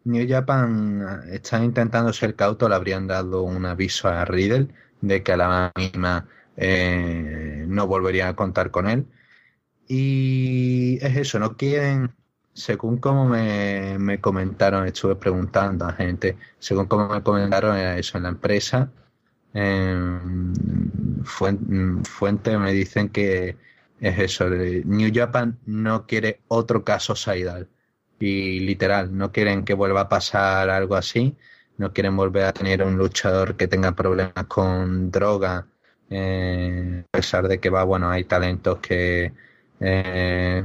[0.05, 4.69] New Japan está intentando ser cauto, le habrían dado un aviso a Riddle
[5.01, 9.07] de que a la misma eh, no volvería a contar con él.
[9.89, 12.15] Y es eso, no quieren,
[12.55, 18.25] según como me, me comentaron, estuve preguntando a gente, según como me comentaron eso en
[18.25, 18.91] la empresa,
[21.25, 23.57] fuente me dicen que
[24.01, 27.69] es eso, New Japan no quiere otro caso Saidal.
[28.19, 31.37] Y literal, no quieren que vuelva a pasar algo así,
[31.79, 35.67] no quieren volver a tener un luchador que tenga problemas con droga,
[36.11, 39.33] eh, a pesar de que va, bueno, hay talentos que
[39.81, 40.63] eh,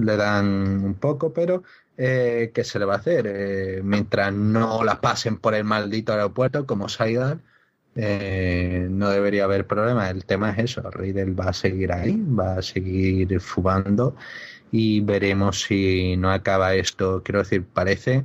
[0.00, 1.62] le dan un poco, pero
[1.96, 3.82] eh, ¿qué se le va a hacer?
[3.82, 7.40] mientras no la pasen por el maldito aeropuerto como Saidal,
[7.96, 10.10] eh, no debería haber problema.
[10.10, 14.16] El tema es eso, Riddle va a seguir ahí, va a seguir fumando
[14.70, 17.22] y veremos si no acaba esto.
[17.22, 18.24] Quiero decir, parece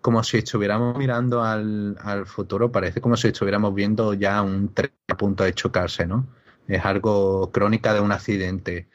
[0.00, 5.16] como si estuviéramos mirando al, futuro, parece como si estuviéramos viendo ya un tren a
[5.16, 6.26] punto de chocarse, ¿no?
[6.68, 8.88] Es algo crónica de un accidente,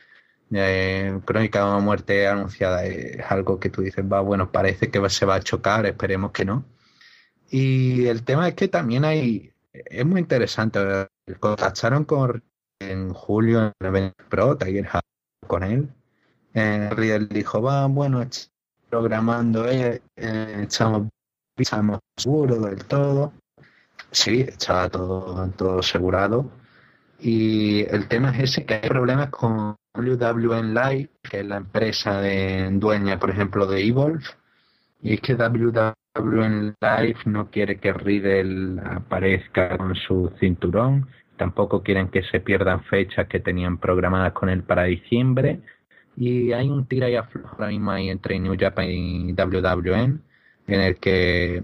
[0.51, 5.09] eh, crónica de una muerte anunciada, es algo que tú dices, va, bueno, parece que
[5.09, 6.65] se va a chocar, esperemos que no.
[7.49, 9.50] Y el tema es que también hay,
[9.85, 10.79] es muy interesante.
[11.39, 12.43] Contactaron con
[12.81, 14.87] en julio en el Pro, Tiger
[15.47, 15.89] con él.
[16.53, 18.25] Eh, Riel dijo, va, bueno,
[18.89, 21.07] programando, eh, estamos,
[21.55, 23.33] estamos seguros del todo.
[24.11, 26.51] Sí, estaba todo, todo asegurado.
[27.19, 32.19] Y el tema es ese, que hay problemas con WWN Live, que es la empresa
[32.19, 34.23] de, dueña, por ejemplo, de Evolve.
[35.01, 41.83] Y es que WWN en Live no quiere que Riddle aparezca con su cinturón, tampoco
[41.83, 45.61] quieren que se pierdan fechas que tenían programadas con él para diciembre.
[46.17, 50.21] Y hay un tira y afloja ahí entre New Japan y WWN,
[50.67, 51.63] en el que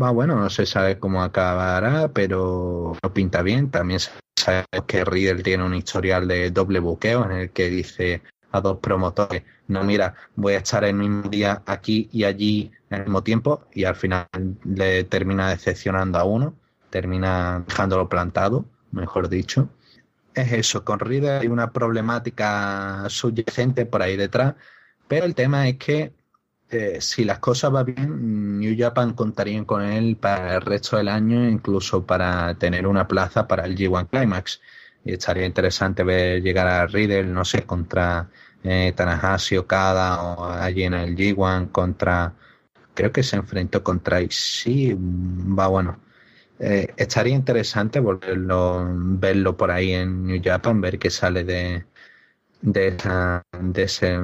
[0.00, 3.70] va bueno, no se sabe cómo acabará, pero no pinta bien.
[3.70, 4.00] También
[4.34, 8.22] sabemos que Riddle tiene un historial de doble buqueo en el que dice
[8.56, 13.04] a dos promotores, no mira, voy a estar el mismo día aquí y allí al
[13.04, 14.26] mismo tiempo y al final
[14.64, 16.54] le termina decepcionando a uno,
[16.90, 19.68] termina dejándolo plantado, mejor dicho.
[20.34, 24.54] Es eso, con Riddle hay una problemática subyacente por ahí detrás,
[25.08, 26.12] pero el tema es que
[26.68, 31.08] eh, si las cosas van bien, New Japan contaría con él para el resto del
[31.08, 34.60] año, incluso para tener una plaza para el G1 Climax.
[35.04, 38.28] Y estaría interesante ver llegar a Riddle, no sé, contra
[38.64, 42.34] eh, Tanahashi Okada o allí en el G1 contra
[42.94, 46.00] creo que se enfrentó contra sí va bueno.
[46.58, 48.86] Eh, estaría interesante volverlo
[49.20, 51.84] verlo por ahí en New Japan ver qué sale de
[52.62, 54.18] de esa de ese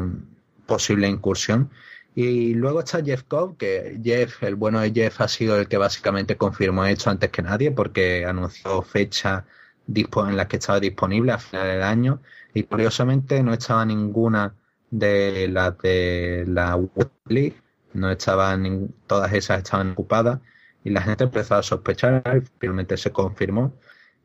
[0.66, 1.70] posible incursión.
[2.14, 5.78] Y luego está Jeff Cobb que Jeff el bueno de Jeff ha sido el que
[5.78, 9.46] básicamente confirmó esto antes que nadie porque anunció fecha
[9.86, 12.22] en la que estaba disponible a final del año.
[12.54, 14.54] Y curiosamente no estaba ninguna
[14.90, 16.78] de las de la
[17.26, 17.62] League
[17.94, 20.40] no estaban, todas esas estaban ocupadas
[20.84, 23.74] y la gente empezó a sospechar, finalmente se confirmó.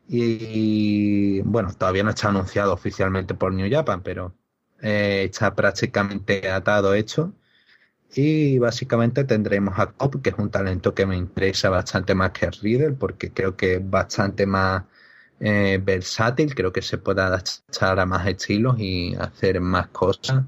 [0.08, 4.34] Y bueno, todavía no está anunciado oficialmente por New Japan, pero
[4.80, 7.34] eh, está prácticamente atado hecho.
[8.14, 12.50] Y básicamente tendremos a Cobb, que es un talento que me interesa bastante más que
[12.50, 14.84] Riddle, porque creo que es bastante más
[15.40, 20.44] eh, versátil, creo que se puede adaptar a más estilos y hacer más cosas.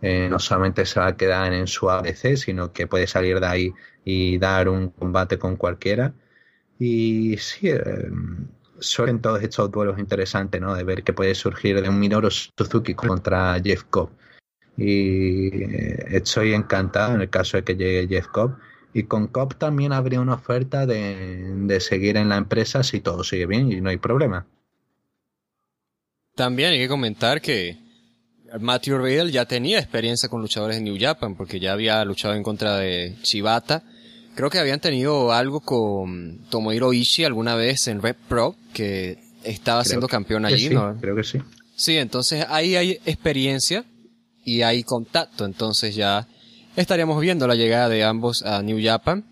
[0.00, 3.46] Eh, no solamente se va a quedar en su ABC, sino que puede salir de
[3.46, 3.74] ahí
[4.04, 6.14] y dar un combate con cualquiera.
[6.78, 8.08] Y sí, eh,
[8.78, 10.74] suelen todos estos duelos interesantes, ¿no?
[10.74, 14.10] De ver que puede surgir de un Minoru Suzuki contra Jeff Cobb.
[14.76, 15.50] Y
[16.14, 18.56] estoy encantado en el caso de que llegue Jeff Cobb.
[18.94, 23.46] Y con Cobb también habría una oferta de, seguir en la empresa si todo sigue
[23.46, 24.46] bien y no hay problema.
[26.34, 27.76] También hay que comentar que
[28.58, 32.42] Matthew Riddle ya tenía experiencia con luchadores de New Japan porque ya había luchado en
[32.42, 33.82] contra de Chibata.
[34.34, 39.84] Creo que habían tenido algo con Tomohiro Ishii alguna vez en Red Pro que estaba
[39.84, 40.96] siendo campeón allí, ¿no?
[41.00, 41.40] Creo que sí.
[41.76, 43.84] Sí, entonces ahí hay experiencia
[44.44, 46.26] y hay contacto, entonces ya
[46.80, 49.24] estaríamos viendo la llegada de ambos a New Japan.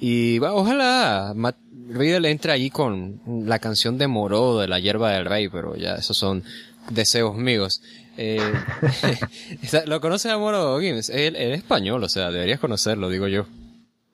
[0.00, 1.56] Y ojalá Matt
[1.88, 5.94] Riddle entre allí con la canción de Moro de la hierba del rey, pero ya
[5.94, 6.42] esos son
[6.90, 7.82] deseos míos.
[8.16, 8.40] Eh,
[9.86, 11.10] ¿Lo conoces a Moro Gims?
[11.10, 13.46] Él, es español, o sea, deberías conocerlo, digo yo.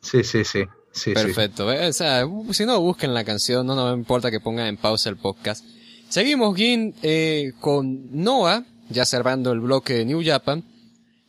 [0.02, 0.64] Sí, sí, sí.
[0.92, 1.66] sí Perfecto.
[1.66, 5.10] O sea, si no, busquen la canción, no, no me importa que pongan en pausa
[5.10, 5.64] el podcast.
[6.08, 10.64] Seguimos, Gin, eh, con Noah, ya cerrando el bloque de New Japan.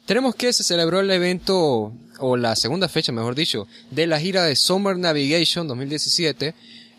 [0.05, 4.43] Tenemos que se celebró el evento, o la segunda fecha, mejor dicho, de la gira
[4.43, 6.53] de Summer Navigation 2017,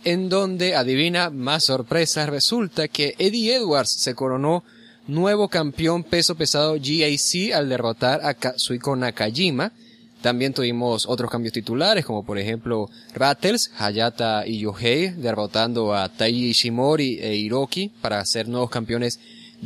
[0.05, 4.65] en donde, adivina, más sorpresa, resulta que Eddie Edwards se coronó
[5.07, 9.73] nuevo campeón peso pesado GAC al derrotar a Kazuiko Nakajima.
[10.21, 16.51] También tuvimos otros cambios titulares, como por ejemplo Rattles, Hayata y Yohei, derrotando a Taiji
[16.51, 19.19] Ishimori e Hiroki para ser nuevos campeones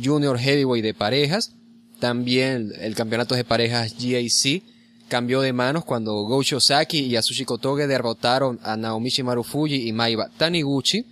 [0.03, 1.53] Junior Heavyweight de parejas.
[1.99, 4.61] También el campeonato de parejas GAC
[5.07, 10.29] cambió de manos cuando Go Saki y Yasushi Kotoge derrotaron a Naomichi Marufuji y Maiba
[10.37, 11.05] Taniguchi.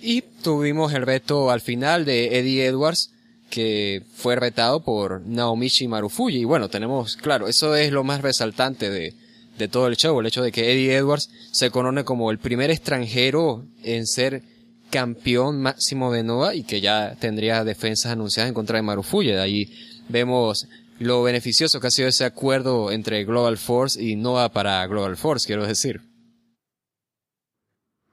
[0.00, 3.10] Y tuvimos el reto al final de Eddie Edwards,
[3.50, 6.38] que fue retado por Naomichi Marufuji.
[6.38, 9.14] Y bueno, tenemos, claro, eso es lo más resaltante de,
[9.58, 12.70] de todo el show, el hecho de que Eddie Edwards se conoce como el primer
[12.70, 14.42] extranjero en ser
[14.90, 19.28] campeón máximo de Noah y que ya tendría defensas anunciadas en contra de Marufuji.
[19.28, 19.70] De ahí
[20.08, 20.68] vemos
[20.98, 25.46] lo beneficioso que ha sido ese acuerdo entre Global Force y NOAA para Global Force,
[25.46, 26.02] quiero decir.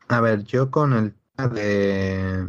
[0.08, 2.46] A ver, yo con el de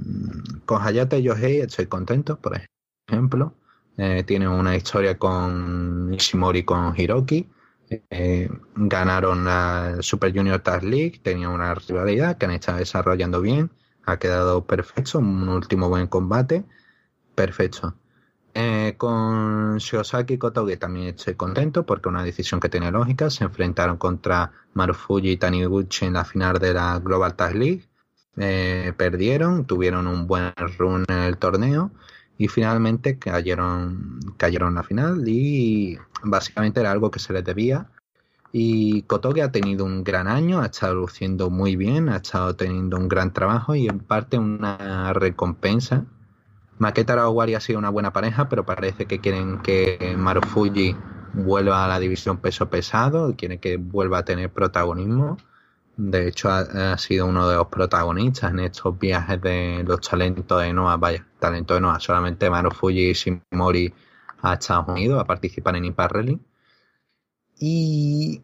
[0.64, 2.60] con Hayate Yohei estoy contento, por
[3.08, 3.54] ejemplo.
[3.96, 7.48] Eh, tiene una historia con Ishimori con Hiroki.
[7.88, 13.70] Eh, ganaron la Super Junior Tag League, tenían una rivalidad que han estado desarrollando bien.
[14.04, 16.64] Ha quedado perfecto, un último buen combate.
[17.34, 17.94] Perfecto.
[18.58, 23.28] Eh, con Shiosaki Kotoge también estoy contento porque una decisión que tiene lógica.
[23.28, 27.86] Se enfrentaron contra Marufuji y Taniguchi en la final de la Global Tag League.
[28.38, 31.90] Eh, perdieron, tuvieron un buen run en el torneo
[32.38, 37.90] y finalmente cayeron, cayeron en la final y básicamente era algo que se les debía.
[38.52, 42.96] Y Kotoge ha tenido un gran año, ha estado luciendo muy bien, ha estado teniendo
[42.96, 46.06] un gran trabajo y en parte una recompensa
[46.78, 50.94] Maqueta Arawari ha sido una buena pareja, pero parece que quieren que Marufuji
[51.32, 55.38] vuelva a la división peso pesado, quieren que vuelva a tener protagonismo.
[55.96, 60.72] De hecho, ha, sido uno de los protagonistas en estos viajes de los talentos de
[60.72, 60.98] Noah.
[60.98, 62.00] Vaya, talento de Noah.
[62.00, 63.94] Solamente Marufuji y Shimori
[64.42, 66.14] a Estados Unidos a participar en Impact
[67.58, 68.42] Y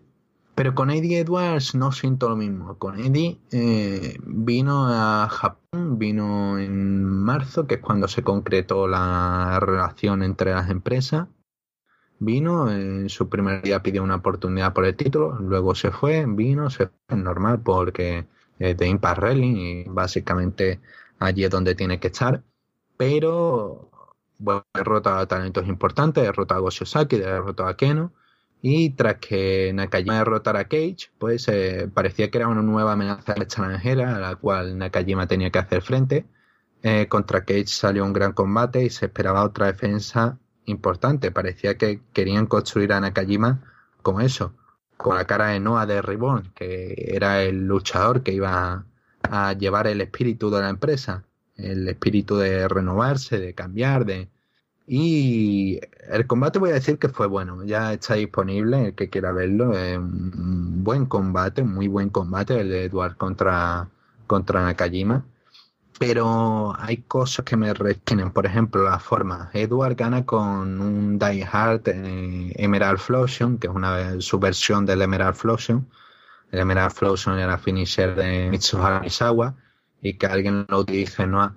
[0.55, 2.77] pero con Eddie Edwards no siento lo mismo.
[2.79, 9.59] Con Eddie eh, vino a Japón, vino en marzo, que es cuando se concretó la
[9.61, 11.29] relación entre las empresas.
[12.19, 16.71] Vino, en su primer día pidió una oportunidad por el título, luego se fue, vino,
[16.71, 18.27] se fue, normal porque
[18.59, 20.81] es de Impact Wrestling y básicamente
[21.19, 22.43] allí es donde tiene que estar.
[22.97, 23.91] Pero
[24.39, 28.13] bueno, derrota a talentos importantes, derrota a Goshosaki, derrota a Keno
[28.63, 33.33] y tras que Nakajima derrotara a Cage, pues eh, parecía que era una nueva amenaza
[33.35, 36.27] extranjera a la cual Nakajima tenía que hacer frente.
[36.85, 41.33] Eh, contra Cage salió un gran combate y se esperaba otra defensa importante.
[41.33, 43.65] Parecía que querían construir a Nakajima
[44.01, 44.55] como eso,
[44.97, 48.87] con la cara de Noah de Ribbon, que era el luchador que iba
[49.23, 51.25] a llevar el espíritu de la empresa,
[51.57, 54.29] el espíritu de renovarse, de cambiar, de,
[54.87, 55.81] y
[56.13, 59.77] el combate voy a decir que fue bueno, ya está disponible, el que quiera verlo,
[59.77, 63.89] es un buen combate, muy buen combate el de Edward contra,
[64.27, 65.25] contra Nakajima.
[65.99, 68.31] pero hay cosas que me retienen.
[68.33, 69.51] Por ejemplo, la forma.
[69.53, 75.37] Edward gana con un Die Hard eh, Emerald Flosion, que es una subversión del Emerald
[75.37, 75.89] Flosion.
[76.51, 79.57] El Emerald Flosion era finisher de Mitsuhara Misawa
[80.03, 81.57] y que alguien lo utilice, ¿no?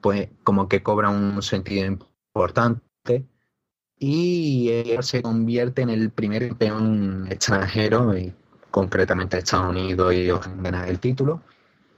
[0.00, 2.80] Pues como que cobra un sentido importante
[4.00, 8.34] y él se convierte en el primer campeón extranjero, y
[8.72, 10.26] concretamente Estados Unidos, y
[10.60, 11.42] ganar el título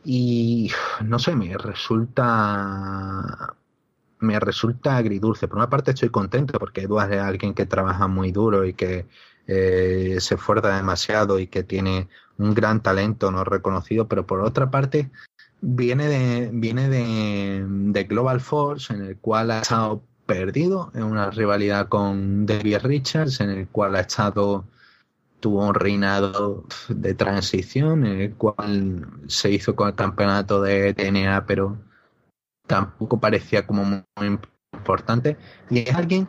[0.04, 0.70] y
[1.04, 3.54] no sé, me resulta
[4.20, 5.48] me resulta agridulce.
[5.48, 9.06] Por una parte estoy contento porque Eduard es alguien que trabaja muy duro y que
[9.46, 14.70] eh, se esfuerza demasiado y que tiene un gran talento no reconocido, pero por otra
[14.70, 15.10] parte
[15.60, 20.02] viene de, viene de, de Global Force en el cual ha estado
[20.32, 24.64] perdido en una rivalidad con David Richards en el cual ha estado
[25.40, 31.44] tuvo un reinado de transición en el cual se hizo con el campeonato de TNA,
[31.46, 31.76] pero
[32.66, 34.38] tampoco parecía como muy
[34.72, 35.36] importante.
[35.68, 36.28] Y es alguien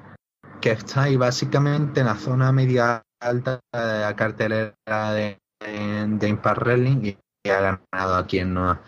[0.60, 6.62] que está ahí básicamente en la zona media alta de la cartelera de, de, Impact
[6.62, 8.80] Wrestling y ha ganado a quien no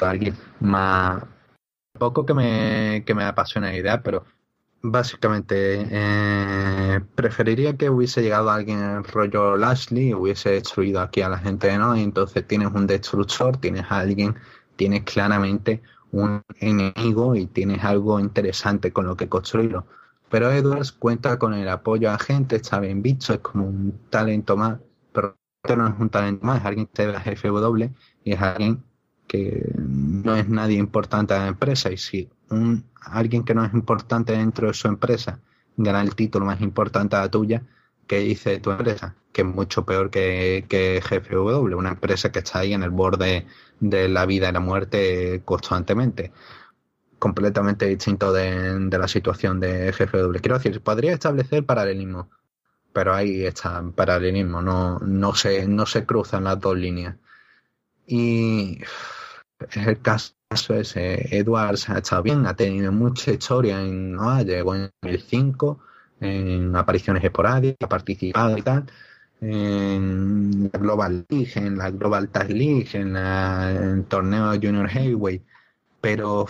[0.00, 1.24] alguien más
[1.98, 4.24] poco que me, que me apasiona la idea, pero
[4.90, 11.20] Básicamente, eh, preferiría que hubiese llegado alguien en el rollo Lashley y hubiese destruido aquí
[11.20, 11.96] a la gente ¿no?
[11.96, 14.34] Y entonces tienes un destructor, tienes a alguien,
[14.76, 15.82] tienes claramente
[16.12, 19.86] un enemigo y tienes algo interesante con lo que construirlo.
[20.30, 24.56] Pero Edwards cuenta con el apoyo a gente, está bien visto, es como un talento
[24.56, 24.78] más,
[25.12, 25.36] pero
[25.76, 27.84] no es un talento más, es alguien que de la GFW
[28.24, 28.84] y es alguien
[29.26, 33.72] que no es nadie importante en la empresa y si un, alguien que no es
[33.72, 35.40] importante dentro de su empresa
[35.78, 37.62] gana el título más importante a la tuya,
[38.06, 39.14] ¿qué dice tu empresa?
[39.32, 43.46] Que es mucho peor que, que GFW, una empresa que está ahí en el borde
[43.80, 46.32] de la vida y la muerte constantemente.
[47.18, 50.38] Completamente distinto de, de la situación de GFW.
[50.40, 52.30] Quiero decir, podría establecer paralelismo,
[52.92, 57.16] pero ahí está paralelismo, no, no, se, no se cruzan las dos líneas.
[58.06, 58.80] Y
[59.70, 61.36] es el caso ese.
[61.36, 64.42] Edwards ha estado bien, ha tenido mucha historia en, ¿no?
[64.42, 65.78] llegó en el 5,
[66.20, 68.86] en apariciones esporádicas, ha participado y tal,
[69.40, 75.42] en la Global League, en la Global Tag League, en, el torneo Junior Heavyweight,
[76.00, 76.46] pero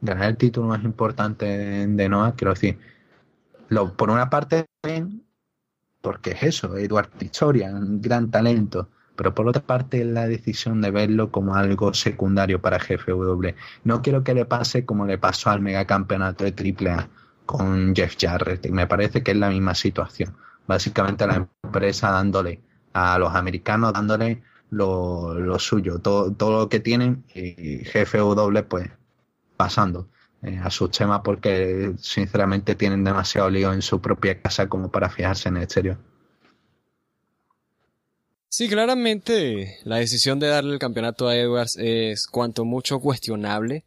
[0.00, 1.46] ganar el título más importante
[1.86, 2.78] de, Noah, quiero decir,
[3.68, 4.66] lo, por una parte,
[6.00, 10.90] porque es eso, Edward Historia, un gran talento, pero por otra parte la decisión de
[10.90, 13.48] verlo como algo secundario para GFW.
[13.84, 17.08] No quiero que le pase como le pasó al megacampeonato de AAA
[17.46, 20.36] con Jeff Jarrett, y me parece que es la misma situación.
[20.66, 22.60] Básicamente la empresa dándole
[22.92, 28.90] a los americanos, dándole lo, suyo, todo, todo lo que tienen, y GFW pues
[29.56, 30.08] pasando
[30.42, 35.08] eh, a sus temas porque sinceramente tienen demasiado lío en su propia casa como para
[35.08, 35.98] fijarse en el exterior.
[38.48, 43.84] Sí, claramente la decisión de darle el campeonato a Edwards es cuanto mucho cuestionable,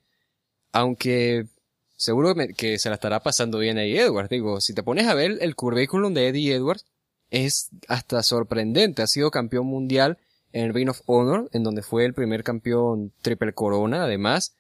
[0.72, 1.48] aunque
[1.96, 4.30] seguro que se la estará pasando bien ahí Edwards.
[4.30, 6.86] Digo, si te pones a ver el currículum de Eddie Edwards,
[7.30, 9.02] es hasta sorprendente.
[9.02, 10.18] Ha sido campeón mundial
[10.52, 14.56] en Ring of Honor, en donde fue el primer campeón triple corona, además.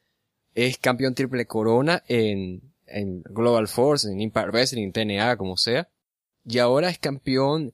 [0.55, 5.87] Es campeón triple corona en, en Global Force, en Impact Wrestling, en TNA, como sea.
[6.45, 7.73] Y ahora es campeón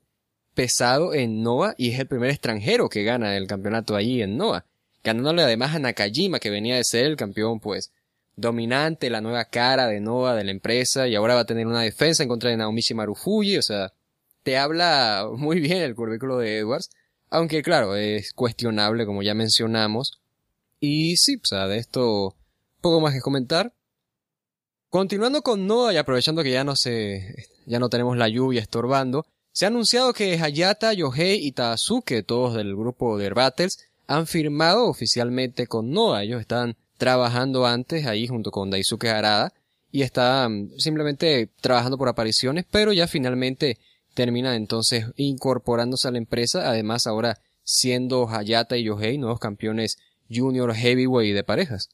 [0.55, 4.65] pesado en Noah y es el primer extranjero que gana el campeonato allí en Noah.
[5.03, 7.91] Ganándole además a Nakajima, que venía de ser el campeón, pues,
[8.35, 11.81] dominante, la nueva cara de Noah, de la empresa, y ahora va a tener una
[11.81, 13.93] defensa en contra de Naomichi Marufuji, o sea,
[14.43, 16.89] te habla muy bien el currículo de Edwards,
[17.29, 20.19] aunque claro, es cuestionable, como ya mencionamos.
[20.79, 22.35] Y sí, o sea, de esto
[22.81, 23.73] poco más que comentar.
[24.89, 29.25] Continuando con Noah y aprovechando que ya no se, ya no tenemos la lluvia estorbando,
[29.55, 34.85] se ha anunciado que Hayata, Yohei y Tadazuke, todos del grupo de Battles, han firmado
[34.87, 36.23] oficialmente con Noah.
[36.23, 39.53] Ellos están trabajando antes ahí junto con Daisuke Harada
[39.93, 43.77] y están simplemente trabajando por apariciones, pero ya finalmente
[44.13, 49.97] terminan entonces incorporándose a la empresa, además ahora siendo Hayata y Yohei nuevos campeones
[50.29, 51.91] junior heavyweight de parejas.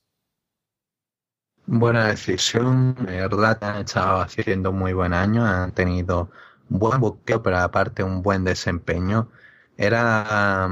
[1.67, 6.31] Buena decisión, de verdad han estado haciendo muy buen año, han tenido
[6.79, 9.29] buen buqueo, pero aparte un buen desempeño.
[9.77, 10.67] Era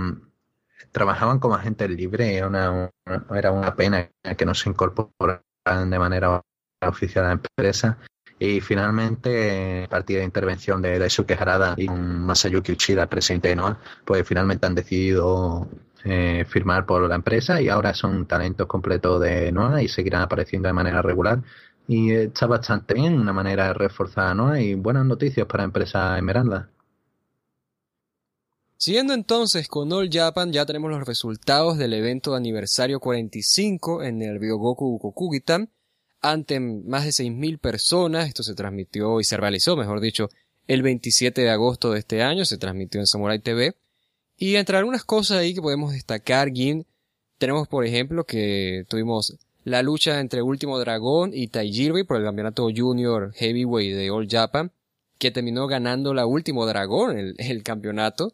[0.91, 2.91] trabajaban como agentes libres, era una,
[3.35, 5.41] era una pena que no se incorporaran
[5.89, 6.41] de manera
[6.81, 7.97] oficial a la empresa.
[8.39, 13.77] Y finalmente, a partir de intervención de Daisuke Harada y Masayuki Uchida, presidente de NOA,
[14.05, 15.67] pues finalmente han decidido
[16.05, 20.69] eh, firmar por la empresa y ahora son talentos completos de Noah y seguirán apareciendo
[20.69, 21.41] de manera regular.
[21.91, 26.69] Y está bastante bien, una manera reforzada Noah y buenas noticias para empresa Esmeralda.
[28.77, 34.21] Siguiendo entonces con All Japan, ya tenemos los resultados del evento de aniversario 45 en
[34.21, 35.71] el Ryogoku Kokugitan
[36.21, 38.27] ante más de 6.000 personas.
[38.27, 40.29] Esto se transmitió y se realizó, mejor dicho,
[40.67, 42.45] el 27 de agosto de este año.
[42.45, 43.75] Se transmitió en Samurai TV.
[44.37, 46.85] Y entre algunas cosas ahí que podemos destacar, Gin,
[47.39, 52.67] tenemos por ejemplo que tuvimos la lucha entre Último Dragón y Taijiri por el campeonato
[52.75, 54.71] Junior Heavyweight de All Japan,
[55.17, 58.33] que terminó ganando la Último Dragón el, el campeonato.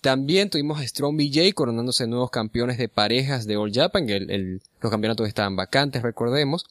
[0.00, 4.60] También tuvimos a Strong BJ coronándose nuevos campeones de parejas de All Japan, que el,
[4.80, 6.66] los campeonatos estaban vacantes, recordemos.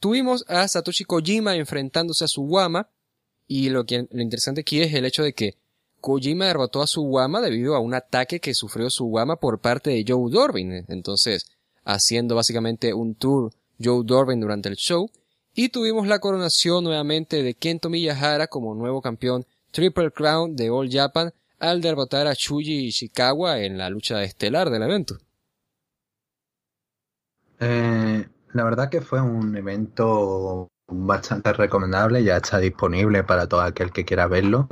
[0.00, 2.88] Tuvimos a Satoshi Kojima enfrentándose a Suwama,
[3.46, 5.54] y lo, que, lo interesante aquí es el hecho de que
[6.00, 10.30] Kojima derrotó a Suwama debido a un ataque que sufrió Suwama por parte de Joe
[10.30, 10.84] Dorbin.
[10.88, 11.46] Entonces,
[11.84, 15.10] haciendo básicamente un tour Joe Dorbin durante el show.
[15.54, 20.90] Y tuvimos la coronación nuevamente de Kento Miyahara como nuevo campeón Triple Crown de All
[20.90, 25.16] Japan al derrotar a Shuji Ishikawa en la lucha estelar del evento.
[27.60, 33.92] Eh, la verdad que fue un evento bastante recomendable, ya está disponible para todo aquel
[33.92, 34.68] que quiera verlo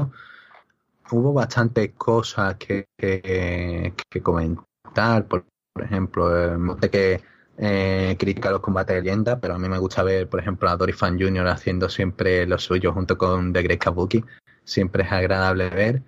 [1.12, 5.26] hubo bastantes cosas que, que, comentar.
[5.28, 5.44] Por,
[5.80, 7.20] ejemplo, no sé que
[7.58, 10.76] eh, critica los combates de leyenda, pero a mí me gusta ver, por ejemplo, a
[10.76, 11.46] Dory Fan Jr.
[11.48, 14.24] haciendo siempre lo suyo junto con The Great Kabuki.
[14.64, 16.02] Siempre es agradable ver.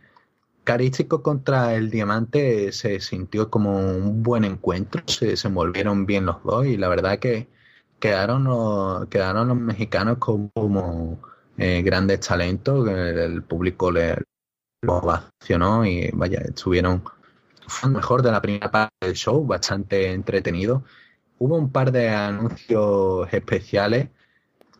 [0.65, 6.67] Carístico contra el Diamante se sintió como un buen encuentro, se envolvieron bien los dos
[6.67, 7.49] y la verdad que
[8.01, 11.21] quedaron los, quedaron los mexicanos como,
[11.59, 14.17] eh, grandes talentos, el público le,
[14.83, 17.03] lo ovacionó y vaya, estuvieron
[17.67, 20.85] fue mejor de la primera parte del show, bastante entretenido.
[21.39, 24.09] Hubo un par de anuncios especiales.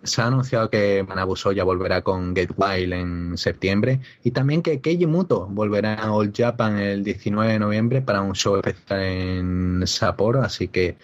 [0.03, 4.81] Se ha anunciado que Manabuso ya volverá con Get Wild en septiembre y también que
[4.81, 9.87] Keiji Muto volverá a All Japan el 19 de noviembre para un show especial en
[9.87, 10.99] Sapporo, así que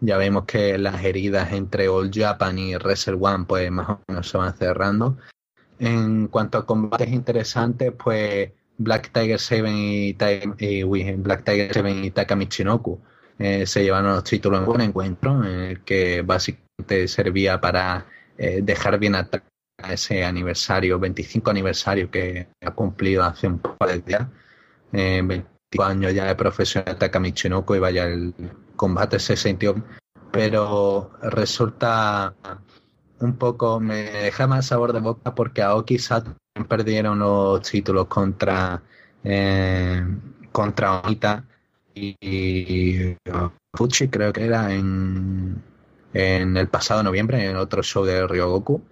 [0.00, 4.28] ya vemos que las heridas entre All Japan y Wrestle One pues más o menos
[4.28, 5.18] se van cerrando
[5.78, 10.12] en cuanto a combates interesantes, pues Black Tiger 7 y,
[11.16, 12.48] Black Tiger 7 y Takami
[13.38, 18.06] eh, se llevaron los títulos en buen encuentro, en el que básicamente servía para
[18.38, 19.42] eh, dejar bien atrás
[19.88, 24.26] ese aniversario, 25 aniversario que ha cumplido hace un par de días.
[24.92, 28.32] Eh, 25 años ya de profesional Takami y vaya, el
[28.76, 29.74] combate se sintió,
[30.30, 32.34] pero resulta
[33.18, 38.80] un poco, me deja más sabor de boca porque Aoki Sato perdieron los títulos contra
[39.24, 40.02] eh,
[40.52, 41.44] contra Onita
[41.94, 43.16] y,
[43.72, 45.60] Fuchi creo que era en,
[46.12, 48.82] en el pasado noviembre en otro show de Ryogoku.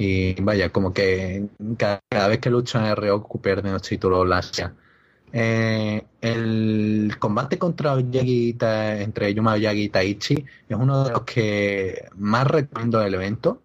[0.00, 4.72] Y vaya como que cada, vez que luchan en Ryogoku pierden los títulos Lasia
[5.32, 12.08] eh, el combate contra Oyagi, entre Yuma Oyagi y Taichi es uno de los que
[12.16, 13.62] más recomiendo del evento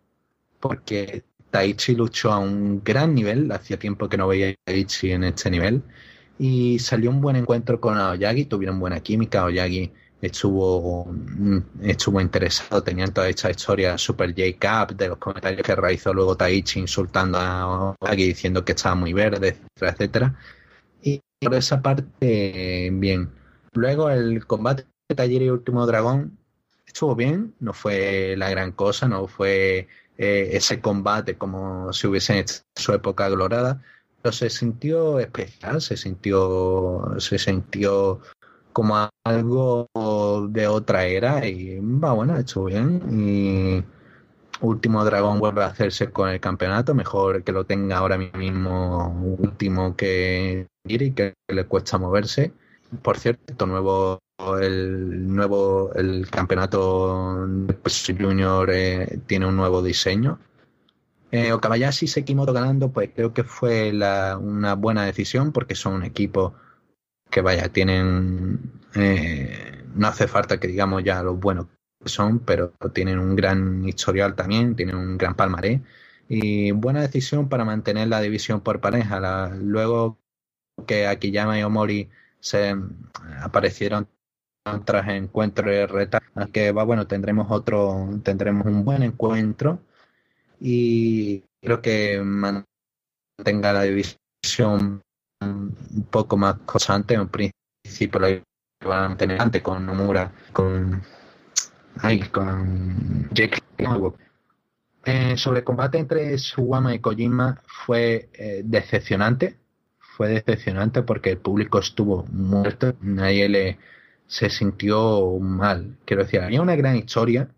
[0.60, 1.24] porque
[1.54, 5.51] Taichi luchó a un gran nivel, hacía tiempo que no veía a Taichi en este
[5.51, 5.84] nivel,
[6.39, 12.82] y salió un buen encuentro con Aoyagi, tuvieron buena química, Aoyagi estuvo, mm, estuvo interesado,
[12.82, 17.62] tenían toda esta historia Super J-Cup, de los comentarios que realizó luego Taichi insultando a
[18.01, 20.36] Aoyagi, diciendo que estaba muy verde, etcétera, etcétera.
[21.04, 23.30] Y por esa parte, bien.
[23.74, 26.36] Luego el combate de Taller y Último Dragón
[26.88, 29.88] estuvo bien, no fue la gran cosa, no fue
[30.18, 33.82] eh, ese combate como si hubiese hecho su época glorada,
[34.22, 38.22] pero se sintió especial, se sintió, se sintió
[38.74, 39.88] como algo
[40.49, 43.84] de otra era y va bueno, hecho bien y
[44.61, 49.95] último dragón vuelve a hacerse con el campeonato, mejor que lo tenga ahora mismo último
[49.95, 52.53] que y que le cuesta moverse.
[53.02, 54.20] Por cierto, nuevo
[54.62, 57.48] el nuevo el campeonato
[58.20, 60.39] junior eh, tiene un nuevo diseño.
[61.32, 66.04] Eh, Okabayashi y Sekimoto ganando, pues creo que fue una buena decisión porque son un
[66.04, 66.54] equipo
[67.30, 68.60] que vaya, tienen
[68.96, 71.68] eh, no hace falta que digamos ya los buenos
[72.04, 75.82] que son, pero tienen un gran historial también, tienen un gran palmarés
[76.30, 79.50] y buena decisión para mantener la división por pareja.
[79.56, 80.20] luego
[80.88, 82.10] que Akiyama y Omori
[82.44, 82.76] se
[83.41, 84.08] aparecieron
[84.86, 86.22] tras encuentro de reta
[86.52, 89.80] que va bueno tendremos otro tendremos un buen encuentro
[90.60, 95.02] y creo que mantenga la división
[95.41, 98.20] un poco más constante en principio
[98.86, 101.02] van a mantener antes con Nomura, con,
[102.02, 103.60] ay, con Jake
[105.06, 109.58] eh, sobre el combate entre Suwama y Kojima fue eh, decepcionante.
[110.16, 112.95] Fue decepcionante porque el público estuvo muerto.
[113.01, 113.80] Nadie le
[114.28, 115.97] se sintió mal.
[116.05, 117.49] Quiero decir, había una gran historia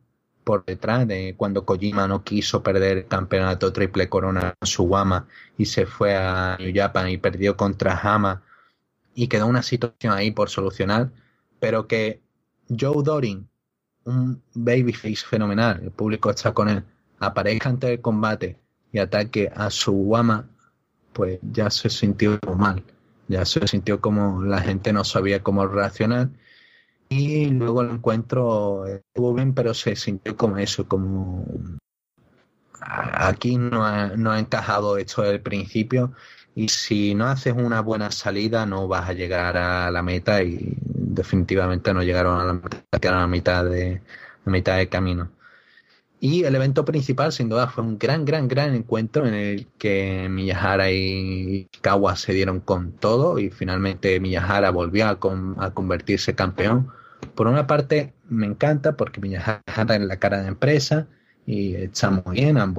[0.43, 5.27] por detrás de cuando Kojima no quiso perder el campeonato triple corona Suwama
[5.57, 8.43] y se fue a New Japan y perdió contra Hama
[9.15, 11.11] y quedó una situación ahí por solucionar,
[11.59, 12.21] pero que
[12.69, 13.47] Joe Doring,
[14.03, 16.83] un babyface fenomenal, el público está con él,
[17.19, 18.59] aparezca ante el combate
[18.91, 20.47] y ataque a su guama,
[21.15, 22.83] pues ya se sintió mal.
[23.29, 26.29] Ya se sintió como la gente no sabía cómo reaccionar.
[27.09, 31.45] Y luego el encuentro estuvo bien, pero se sintió como eso, como
[32.81, 36.13] aquí no ha, no ha encajado esto del principio
[36.55, 40.77] y si no haces una buena salida no vas a llegar a la meta y
[40.83, 44.01] definitivamente no llegaron a la meta, quedaron a mitad de,
[44.45, 45.29] a mitad de camino.
[46.19, 50.27] Y el evento principal, sin duda, fue un gran, gran, gran encuentro en el que
[50.29, 55.19] Miyahara y Kawa se dieron con todo y finalmente Miyahara volvió a,
[55.73, 56.89] convertirse campeón.
[57.35, 61.07] Por una parte, me encanta porque Miyahara es la cara de empresa
[61.45, 62.73] y está muy bien, han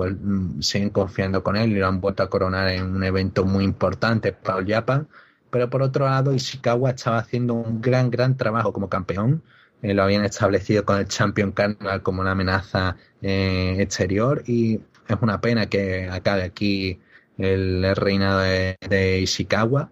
[0.60, 4.32] siguen confiando con él y lo han vuelto a coronar en un evento muy importante
[4.32, 5.08] para el Japan.
[5.50, 9.42] Pero por otro lado, Ishikawa estaba haciendo un gran, gran trabajo como campeón
[9.82, 15.16] eh, lo habían establecido con el Champion Carnival como una amenaza eh, exterior y es
[15.20, 17.00] una pena que acabe aquí
[17.38, 19.90] el, reinado de, Ishikawa.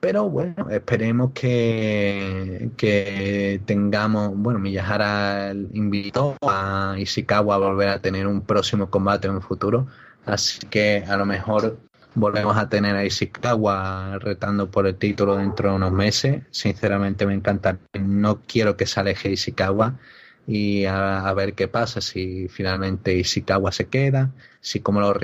[0.00, 8.26] Pero bueno, esperemos que, que tengamos, bueno, Miyahara invitó a Ishikawa a volver a tener
[8.26, 9.86] un próximo combate en el futuro,
[10.24, 11.78] así que a lo mejor
[12.14, 16.42] volvemos a tener a Ishikawa retando por el título dentro de unos meses.
[16.50, 17.78] Sinceramente me encanta.
[17.98, 19.98] No quiero que se aleje Ishikawa
[20.46, 25.16] y a, ver qué pasa si finalmente Ishikawa se queda, si como los,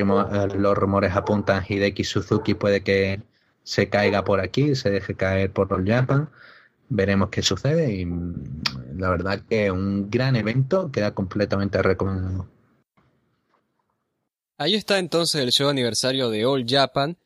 [0.54, 3.22] los rumores apuntan Hideki Suzuki puede que
[3.64, 6.30] se caiga por aquí, se deje caer por el Japan.
[6.88, 12.48] Veremos qué sucede y mm, la verdad que un gran evento queda completamente recomendado.
[14.58, 17.18] Ahí está entonces el show aniversario de All Japan.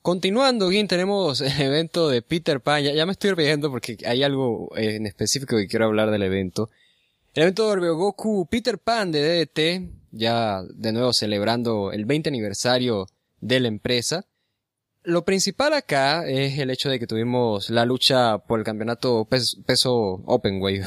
[0.00, 2.82] Continuando, bien, tenemos el evento de Peter Pan.
[2.82, 6.70] Ya, me estoy riendo porque hay algo en específico que quiero hablar del evento.
[7.34, 13.06] El evento de Goku Peter Pan de DDT, ya de nuevo celebrando el 20 aniversario
[13.42, 14.24] de la empresa.
[15.02, 19.58] Lo principal acá es el hecho de que tuvimos la lucha por el campeonato peso,
[19.66, 20.80] peso Openway,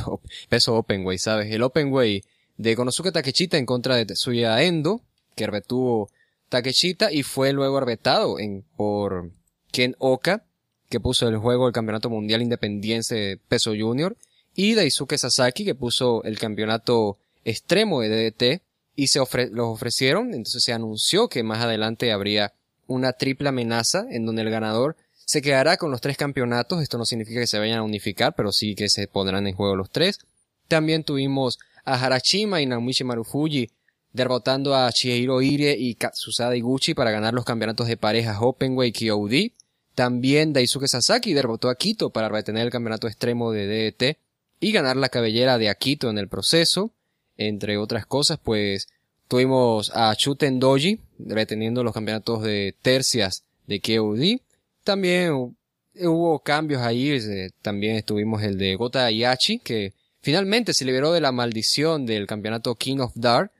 [0.49, 1.53] peso Openway, ¿sabes?
[1.53, 2.23] El Openway
[2.57, 5.03] de Konosuke Takechita en contra de Tetsuya Endo
[5.35, 6.09] que retuvo
[6.49, 9.31] Takeshita y fue luego arbetado en, por
[9.71, 10.43] Ken Oka,
[10.89, 14.17] que puso el juego el Campeonato Mundial Independiente Peso Junior,
[14.53, 18.61] y Daisuke Sasaki, que puso el Campeonato Extremo de DDT,
[18.95, 22.53] y se los ofrecieron, entonces se anunció que más adelante habría
[22.87, 27.05] una triple amenaza en donde el ganador se quedará con los tres campeonatos, esto no
[27.05, 30.19] significa que se vayan a unificar, pero sí que se pondrán en juego los tres.
[30.67, 33.71] También tuvimos a Harashima y Naomichi Marufuji
[34.13, 39.09] derrotando a Chihiro Ire y Katsusada Iguchi para ganar los campeonatos de parejas Openweight y
[39.09, 39.51] OD.
[39.95, 44.17] También Daisuke Sasaki derrotó a Akito para retener el campeonato extremo de DDT
[44.59, 46.91] y ganar la cabellera de Akito en el proceso.
[47.37, 48.87] Entre otras cosas, pues
[49.27, 54.41] tuvimos a Chuten Doji reteniendo los campeonatos de tercias de KOD.
[54.83, 55.55] También
[55.95, 57.17] hubo cambios ahí,
[57.61, 62.75] también estuvimos el de Gota Yachi, que finalmente se liberó de la maldición del campeonato
[62.75, 63.51] King of Dark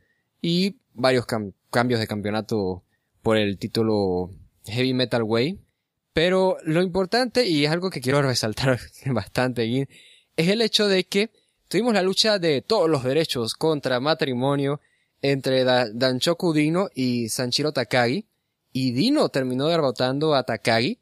[0.42, 1.26] y varios
[1.70, 2.84] cambios de campeonato
[3.22, 4.32] por el título
[4.66, 5.60] Heavy Metal Way.
[6.14, 9.88] Pero lo importante, y es algo que quiero resaltar bastante,
[10.36, 11.32] es el hecho de que
[11.68, 14.82] tuvimos la lucha de todos los derechos contra matrimonio
[15.22, 18.26] entre Danchoku Dino y Sanchiro Takagi,
[18.74, 21.00] y Dino terminó derrotando a Takagi,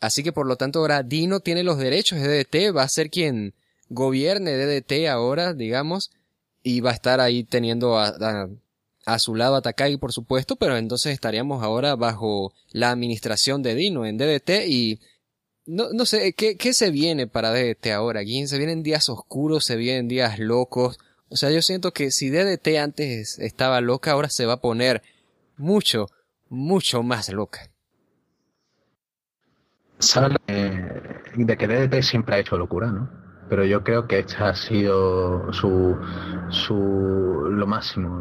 [0.00, 3.10] así que por lo tanto ahora Dino tiene los derechos de DDT, va a ser
[3.10, 3.54] quien
[3.88, 6.12] gobierne DDT ahora, digamos,
[6.62, 8.48] y va a estar ahí teniendo a a
[9.18, 14.04] su lado a Takagi, por supuesto, pero entonces estaríamos ahora bajo la administración de Dino
[14.04, 15.00] en DDT y
[15.66, 18.24] no, no sé, ¿qué, ¿qué se viene para DDT ahora?
[18.24, 20.98] ¿Quién se vienen días oscuros, se vienen días locos.
[21.28, 25.02] O sea, yo siento que si DDT antes estaba loca, ahora se va a poner
[25.56, 26.06] mucho,
[26.48, 27.70] mucho más loca.
[29.98, 33.25] Sale de que DDT siempre ha hecho locura, ¿no?
[33.48, 35.96] Pero yo creo que esta ha sido su,
[36.50, 36.74] su
[37.50, 38.20] lo máximo,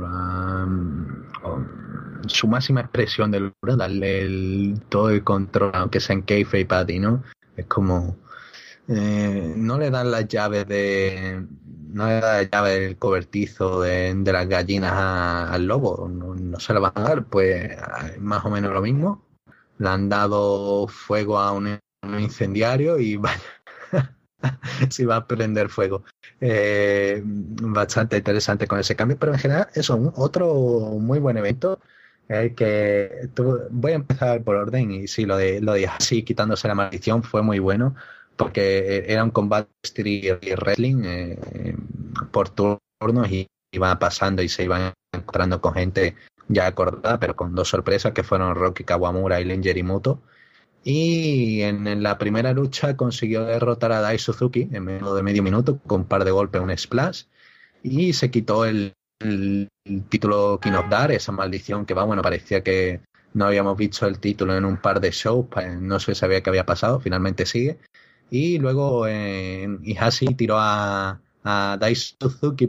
[2.27, 6.85] su máxima expresión de locura, darle el, todo el control, aunque sea en kayfabe para
[6.85, 7.23] ti, ¿no?
[7.55, 8.17] Es como
[8.87, 11.43] eh, no le dan las llaves de
[11.95, 16.79] no le dan las llaves del cobertizo de, las gallinas al lobo, no, se la
[16.81, 17.71] van a dar, pues
[18.19, 19.23] más o menos lo mismo.
[19.77, 21.79] Le han dado fuego a un,
[22.19, 23.39] incendiario y vaya,
[24.89, 26.03] si va a prender fuego.
[26.41, 30.53] Eh, bastante interesante con ese cambio, pero en general eso, un, otro
[30.99, 31.79] muy buen evento.
[32.27, 33.29] que
[33.71, 37.23] voy a empezar por orden y sí, lo de, lo de así quitándose la maldición
[37.23, 37.95] fue muy bueno
[38.35, 41.75] porque era un combate y wrestling eh,
[42.31, 46.15] por turnos y iba pasando y se iban encontrando con gente
[46.47, 50.21] ya acordada, pero con dos sorpresas que fueron Rocky Kawamura y Len Jerimoto.
[50.87, 55.79] Y en, la primera lucha consiguió derrotar a Dai Suzuki en menos de medio minuto
[55.79, 57.23] con un par de golpes, un splash,
[57.81, 58.93] y se quitó el,
[60.09, 63.01] título King Dar, esa maldición que va, bueno, parecía que
[63.33, 65.47] no habíamos visto el título en un par de shows,
[65.79, 67.79] no se sabía qué había pasado, finalmente sigue.
[68.29, 69.67] Y luego eh,
[70.37, 71.77] tiró a, a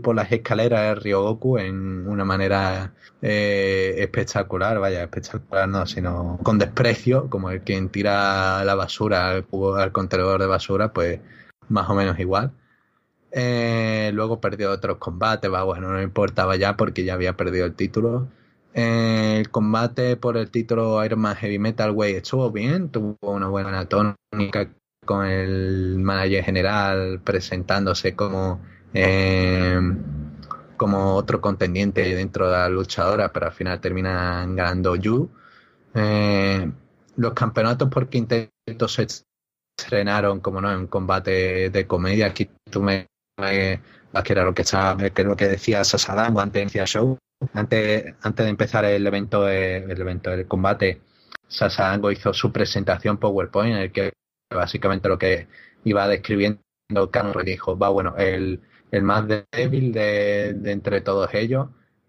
[0.03, 6.59] por las escaleras de Ryogoku en una manera eh, espectacular, vaya, espectacular no, sino con
[6.59, 9.47] desprecio, como el quien tira la basura al,
[9.79, 11.20] al contenedor de basura, pues
[11.68, 12.53] más o menos igual.
[13.33, 17.74] Eh, luego perdió otros combates, va, bueno, no importaba ya porque ya había perdido el
[17.74, 18.29] título.
[18.74, 23.49] Eh, el combate por el título Iron Man Heavy Metal Way estuvo bien, tuvo una
[23.49, 24.68] buena tónica
[25.07, 28.61] con el manager general presentándose como,
[28.92, 29.80] eh,
[30.76, 35.30] como otro contendiente dentro de la luchadora, pero al final terminan ganando Yu.
[35.94, 36.70] Eh,
[37.16, 39.07] los campeonatos por quinteto se
[39.78, 42.26] estrenaron, como no, en combate de comedia.
[42.26, 43.80] Aquí tú me, que
[44.32, 47.18] era lo que estaba, que lo que decía Sasadam antes de show.
[47.54, 51.02] Antes, antes de empezar el evento, el evento del combate,
[51.48, 54.12] Sasadango hizo su presentación PowerPoint en el que
[54.51, 55.49] básicamente lo que
[55.84, 56.61] iba describiendo
[57.11, 61.68] Cameron dijo, va bueno, el, el más débil de, entre todos ellos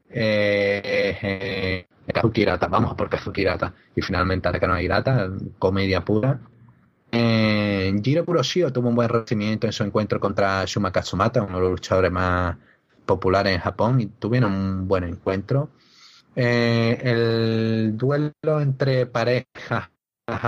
[0.09, 1.87] eh, eh,
[2.69, 3.73] vamos por Kazukirata.
[3.95, 5.29] Y finalmente atacaron a Hirata,
[5.59, 6.39] comedia pura.
[7.11, 11.61] Eh, Jiro Kuroshio tuvo un buen recibimiento en su encuentro contra Shuma Katsumata, uno de
[11.61, 12.57] los luchadores más
[13.05, 15.69] populares en Japón, y tuvieron un buen encuentro.
[16.35, 19.89] Eh, el duelo entre parejas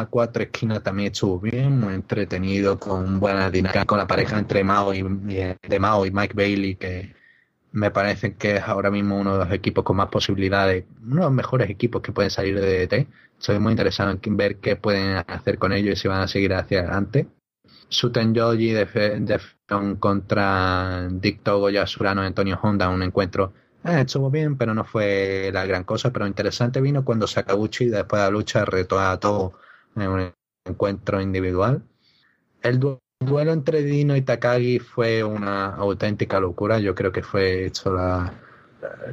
[0.09, 4.93] cuatro esquinas también estuvo bien, muy entretenido, con buena dinámica con la pareja entre Mao
[4.93, 7.15] y, de Mao y Mike Bailey, que
[7.71, 11.21] me parece que es ahora mismo uno de los equipos con más posibilidades, uno de
[11.21, 13.07] los mejores equipos que pueden salir de DT.
[13.39, 16.53] Estoy muy interesado en ver qué pueden hacer con ellos y si van a seguir
[16.53, 17.27] hacia adelante.
[17.88, 19.39] Suten Yoji de, de
[19.99, 23.53] contra Dick Togo y Asurano Antonio Honda, un encuentro
[23.84, 28.21] eh, estuvo bien, pero no fue la gran cosa, pero interesante vino cuando Sakaguchi después
[28.21, 29.53] de la lucha retó a Togo
[30.01, 30.33] en un
[30.65, 31.83] encuentro individual.
[32.61, 36.79] El duelo entre Dino y Takagi fue una auténtica locura.
[36.79, 37.71] Yo creo que fue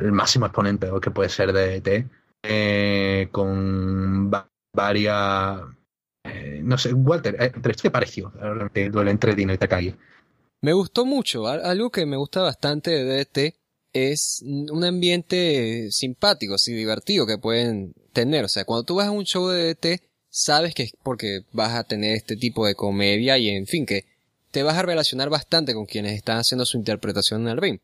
[0.01, 2.07] el máximo exponente que puede ser de ET,
[2.43, 4.30] eh, con
[4.74, 5.62] varias.
[6.24, 8.32] Eh, no sé, Walter, eh, ¿qué pareció
[8.74, 9.95] el duelo entre Dino y Takagi?
[10.62, 11.47] Me gustó mucho.
[11.47, 13.55] Algo que me gusta bastante de DT
[13.93, 18.45] es un ambiente simpático, así divertido que pueden tener.
[18.45, 20.03] O sea, cuando tú vas a un show de DT,
[20.37, 24.05] sabes que es porque vas a tener este tipo de comedia y en fin, que
[24.51, 27.78] te vas a relacionar bastante con quienes están haciendo su interpretación en el ring.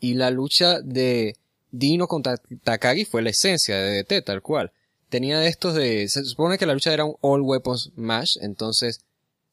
[0.00, 1.36] Y la lucha de
[1.70, 4.72] Dino contra Takagi fue la esencia de DT, tal cual.
[5.10, 9.00] Tenía estos de, se supone que la lucha era un all weapons match, entonces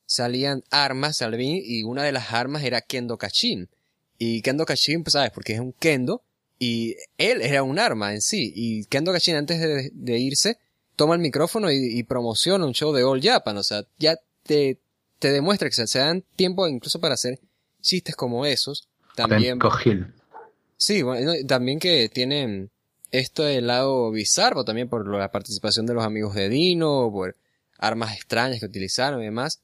[0.08, 3.70] salían armas al ring y una de las armas era Kendo Kachin.
[4.18, 6.24] Y Kendo Kachin, pues sabes, porque es un Kendo
[6.58, 8.52] y él era un arma en sí.
[8.56, 10.58] Y Kendo Kachin antes de irse
[11.00, 13.56] toma el micrófono y, promociona un show de All Japan.
[13.56, 14.80] O sea, ya te,
[15.18, 17.40] te demuestra que se, dan tiempo incluso para hacer
[17.82, 18.90] chistes como esos.
[19.16, 19.60] También.
[20.76, 22.70] Sí, bueno, también que tienen
[23.12, 27.38] esto del lado bizarro también por la participación de los amigos de Dino, por
[27.78, 29.62] armas extrañas que utilizaron y demás.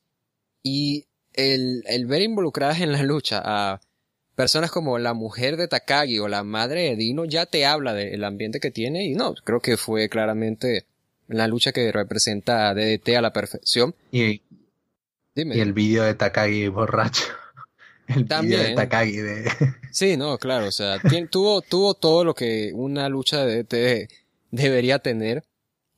[0.63, 3.81] Y el, el ver involucradas en la lucha a
[4.35, 8.23] personas como la mujer de Takagi o la madre de Dino ya te habla del
[8.23, 10.85] ambiente que tiene y no, creo que fue claramente
[11.27, 13.95] la lucha que representa a DDT a la perfección.
[14.11, 14.41] Y,
[15.33, 15.57] Dime.
[15.57, 17.25] y el vídeo de Takagi borracho.
[18.07, 19.51] El vídeo de Takagi de...
[19.91, 21.01] Sí, no, claro, o sea,
[21.31, 24.11] tuvo, tuvo todo lo que una lucha de DDT
[24.51, 25.43] debería tener.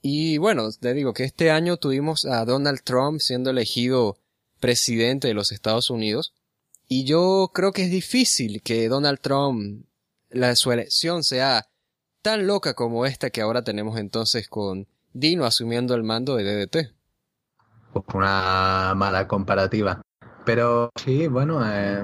[0.01, 4.17] Y bueno, te digo que este año tuvimos a Donald Trump siendo elegido
[4.59, 6.33] presidente de los Estados Unidos.
[6.87, 9.85] Y yo creo que es difícil que Donald Trump,
[10.29, 11.67] la, su elección sea
[12.21, 14.87] tan loca como esta que ahora tenemos entonces con
[15.19, 16.93] Dino asumiendo el mando de DDT.
[18.13, 19.99] Una mala comparativa.
[20.45, 22.03] Pero sí, bueno, eh,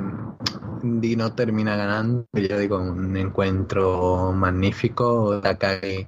[0.82, 5.40] Dino termina ganando, yo digo, un encuentro magnífico.
[5.42, 6.08] Takagi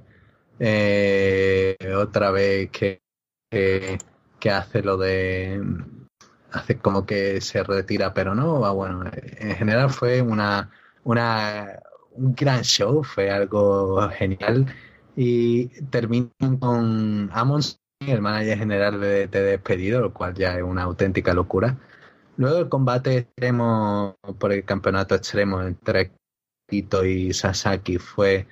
[0.57, 3.01] eh, otra vez que,
[3.51, 5.61] que, hace lo de
[6.53, 10.71] hace como que se retira, pero no, bueno, en general fue una,
[11.03, 11.79] una
[12.13, 14.65] un gran show, fue algo genial
[15.15, 17.61] y terminan con Amon,
[17.99, 21.77] el manager general de, de despedido, lo cual ya es una auténtica locura.
[22.37, 26.11] Luego el combate extremo por el campeonato extremo entre
[26.67, 28.47] Tito y Sasaki fue...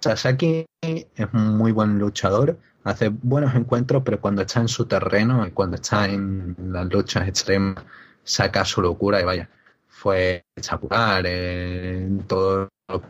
[0.00, 5.46] Sasaki es un muy buen luchador, hace buenos encuentros, pero cuando está en su terreno
[5.46, 7.84] y cuando está en las luchas extremas,
[8.22, 9.50] saca su locura y vaya,
[9.88, 13.02] fue espectacular en todo lo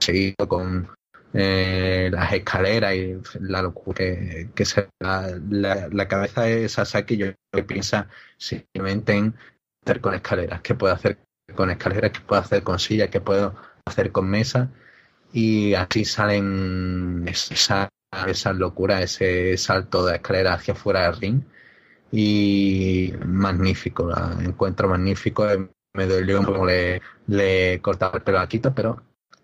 [0.48, 0.88] con
[1.34, 7.26] eh, las escaleras y la locura que, que se, la, la, cabeza de Sasaki yo
[7.52, 8.08] que piensa
[8.38, 9.34] simplemente en
[9.84, 11.18] hacer con escaleras, qué puedo hacer
[11.54, 13.54] con escaleras, qué puedo hacer con sillas, qué puedo
[13.84, 14.70] hacer con mesa
[15.32, 17.88] y así salen esa,
[18.26, 21.42] esa locura, ese salto de escalera hacia afuera del ring.
[22.10, 24.10] Y magnífico,
[24.40, 25.46] encuentro magnífico,
[25.94, 29.02] me dolió como le, le cortaba el pelo a Quito, pero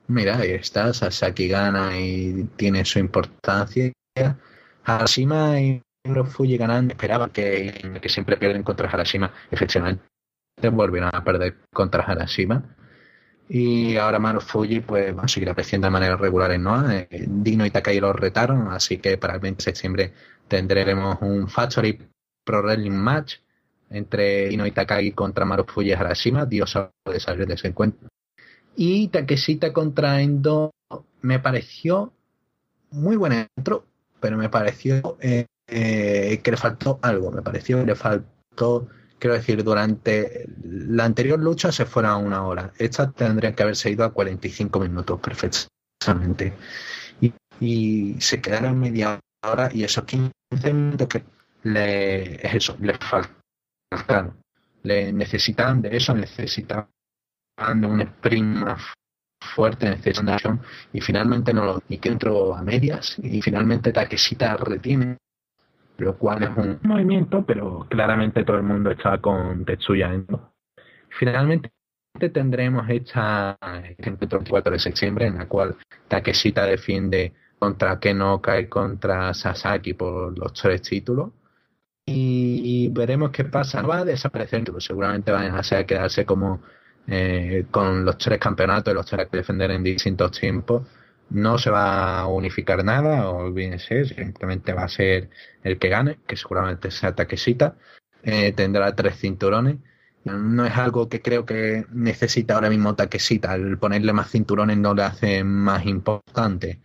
[0.08, 3.92] mira, ahí está, Sasaki gana y tiene su importancia.
[4.84, 5.82] Harashima y
[6.26, 10.02] Fuji ganando, esperaba que, que siempre pierden contra Harashima, efectivamente
[10.70, 12.76] volvieron a perder contra Harashima.
[13.48, 16.96] Y ahora Maru Fuji pues, va a seguir apareciendo de manera regular en Noah.
[16.96, 20.12] Eh, Dino y Takai lo retaron, así que para el 20 de septiembre
[20.48, 21.98] tendremos un Factory
[22.44, 23.36] Pro Wrestling Match
[23.90, 26.46] entre Dino y Takai contra Maru Fuji y Harashima.
[26.46, 28.08] Dios sabe salir de ese encuentro.
[28.76, 30.72] Y Takeshita contra Endo
[31.22, 32.12] me pareció
[32.90, 33.86] muy buen encuentro,
[34.20, 37.30] pero me pareció eh, eh, que le faltó algo.
[37.30, 38.88] Me pareció que le faltó
[39.24, 42.74] Quiero decir, durante la anterior lucha se fuera a una hora.
[42.76, 46.52] Esta tendría que haberse ido a 45 minutos perfectamente.
[47.58, 50.32] Y, se quedaron media hora y esos 15
[50.74, 51.24] minutos que
[51.62, 54.36] le, es eso, les faltan.
[54.82, 56.88] Le necesitan de eso, necesitan
[57.56, 58.82] de un sprint más
[59.40, 60.60] fuerte, necesitan
[60.92, 65.18] y finalmente no lo y que entró a medias y finalmente Takeshita retiene
[65.98, 70.52] lo cual es un movimiento, pero claramente todo el mundo está con Tetsuya Endo.
[71.08, 71.70] Finalmente
[72.32, 73.56] tendremos esta
[73.98, 75.76] encuentro el 4 de septiembre en la cual
[76.08, 81.30] Takeshita defiende contra Kenoka y contra Sasaki por los tres títulos.
[82.06, 83.80] Y, veremos qué pasa.
[83.80, 86.60] No va a desaparecer, seguramente van a quedarse como
[87.06, 90.86] eh, con los tres campeonatos y los tres que defender en distintos tiempos
[91.30, 95.30] no se va a unificar nada, olvídense, simplemente va a ser
[95.62, 97.76] el que gane, que seguramente sea Takeshita,
[98.22, 99.76] eh, tendrá tres cinturones.
[100.24, 104.94] No es algo que creo que necesita ahora mismo Takeshita, el ponerle más cinturones no
[104.94, 106.80] le hace más importante.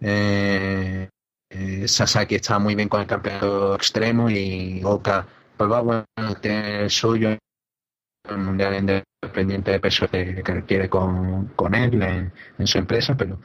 [0.00, 1.08] Eh,
[1.50, 5.26] eh, Sasaki está muy bien con el campeonato extremo y Oka
[5.56, 6.06] pues va bueno,
[6.40, 7.36] tiene el suyo
[8.30, 13.40] el mundial independiente de peso que, quiere con, con él en, su empresa, pero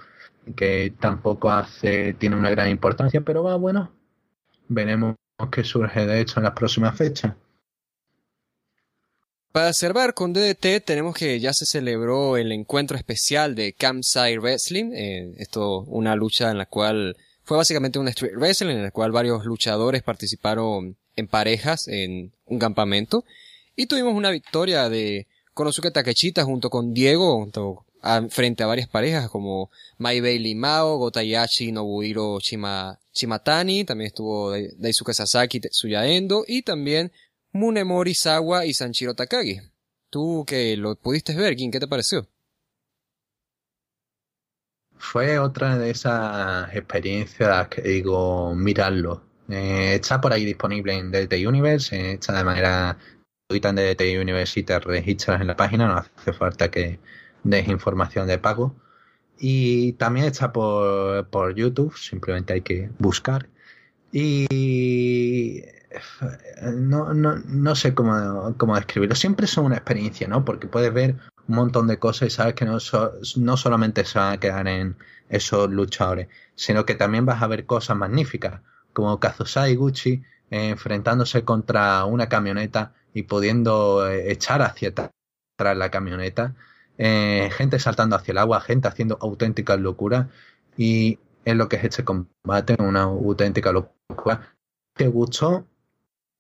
[0.56, 3.92] que tampoco hace, tiene una gran importancia, pero va bueno.
[4.68, 5.16] Veremos
[5.52, 7.34] qué surge de hecho en las próximas fechas.
[9.52, 14.92] Para cerrar con DDT tenemos que ya se celebró el encuentro especial de Campsite Wrestling,
[14.94, 19.12] eh, esto una lucha en la cual fue básicamente un street wrestling en la cual
[19.12, 23.26] varios luchadores participaron en parejas en un campamento
[23.76, 27.50] y tuvimos una victoria de Konosuke Takechita junto con Diego
[28.30, 35.14] frente a varias parejas como Mai Bailey Mao, Gotayashi Nobuhiro Shima, Shimatani, también estuvo Daisuke
[35.14, 37.12] Sasaki Tetsuya Endo y también
[37.52, 39.62] Munemori Sawa y Sanchiro Takagi.
[40.10, 42.28] Tú que lo pudiste ver, ¿qué te pareció?
[44.98, 49.24] Fue otra de esas experiencias que digo, mirarlo.
[49.50, 52.98] Eh, está por ahí disponible en DT Universe, eh, está de manera
[53.50, 57.00] en DT Universe y te registras en la página, no hace falta que
[57.44, 58.76] des información de pago.
[59.38, 63.50] Y también está por, por YouTube, simplemente hay que buscar.
[64.12, 65.62] Y
[66.74, 69.16] no, no, no sé cómo, cómo, describirlo.
[69.16, 70.46] Siempre son una experiencia, ¿no?
[70.46, 71.18] Porque puedes ver
[71.48, 72.78] un montón de cosas y sabes que no,
[73.38, 74.98] no solamente se van a quedar en
[75.30, 78.62] esos luchadores, sino que también vas a ver cosas magníficas,
[78.94, 80.24] como Kazusai Gucci
[80.54, 85.12] enfrentándose contra una camioneta y pudiendo eh, echar hacia atrás
[85.78, 86.56] la camioneta,
[86.98, 90.28] eh, gente saltando hacia el agua, gente haciendo auténticas locuras
[90.78, 94.56] y es lo que es este combate, una auténtica locura.
[94.96, 95.66] ¿Te gustó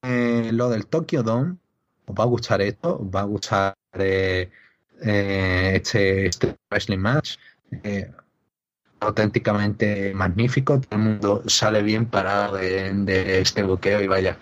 [0.01, 1.57] lo del Tokyo Dome?
[2.05, 4.49] os va a gustar esto, va a gustar eh,
[5.01, 7.37] eh, este, este, wrestling match.
[9.03, 14.37] Eh, auténticamente magnífico, todo el mundo sale bien parado de, este buqueo y vaya,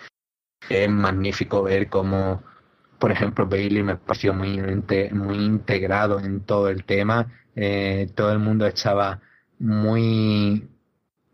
[0.70, 2.44] es magnífico ver cómo,
[3.00, 4.62] por ejemplo, Bailey me pareció muy,
[5.12, 7.28] muy integrado en todo el tema,
[8.16, 9.22] todo el mundo estaba
[9.60, 10.68] muy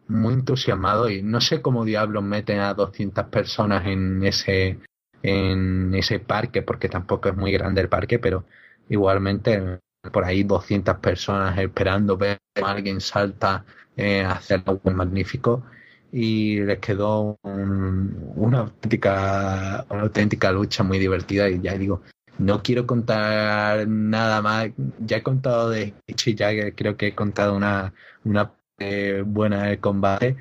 [0.10, 4.80] muy entusiasmado y no sé cómo diablos meten a 200 personas en ese
[5.22, 8.46] en ese parque porque tampoco es muy grande el parque pero
[8.90, 9.82] igualmente
[10.12, 15.64] por ahí 200 personas esperando ver a alguien salta eh, hacia algo magnífico
[16.12, 22.02] y les quedó una auténtica una auténtica lucha muy divertida y ya digo
[22.40, 27.56] no quiero contar nada más ya he contado de Ichi ya creo que he contado
[27.56, 27.94] una
[28.24, 30.38] una eh, buena el combate.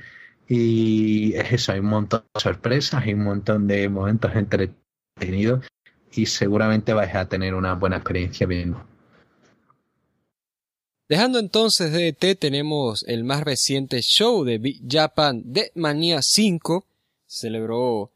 [0.48, 5.66] Y es eso, hay un montón de sorpresas, hay un montón de momentos entretenidos
[6.12, 8.84] y seguramente vais a tener una buena experiencia viendo.
[11.08, 16.84] Dejando entonces DDT tenemos el más reciente show de Big Japan de Mania 5.
[17.28, 18.10] celebró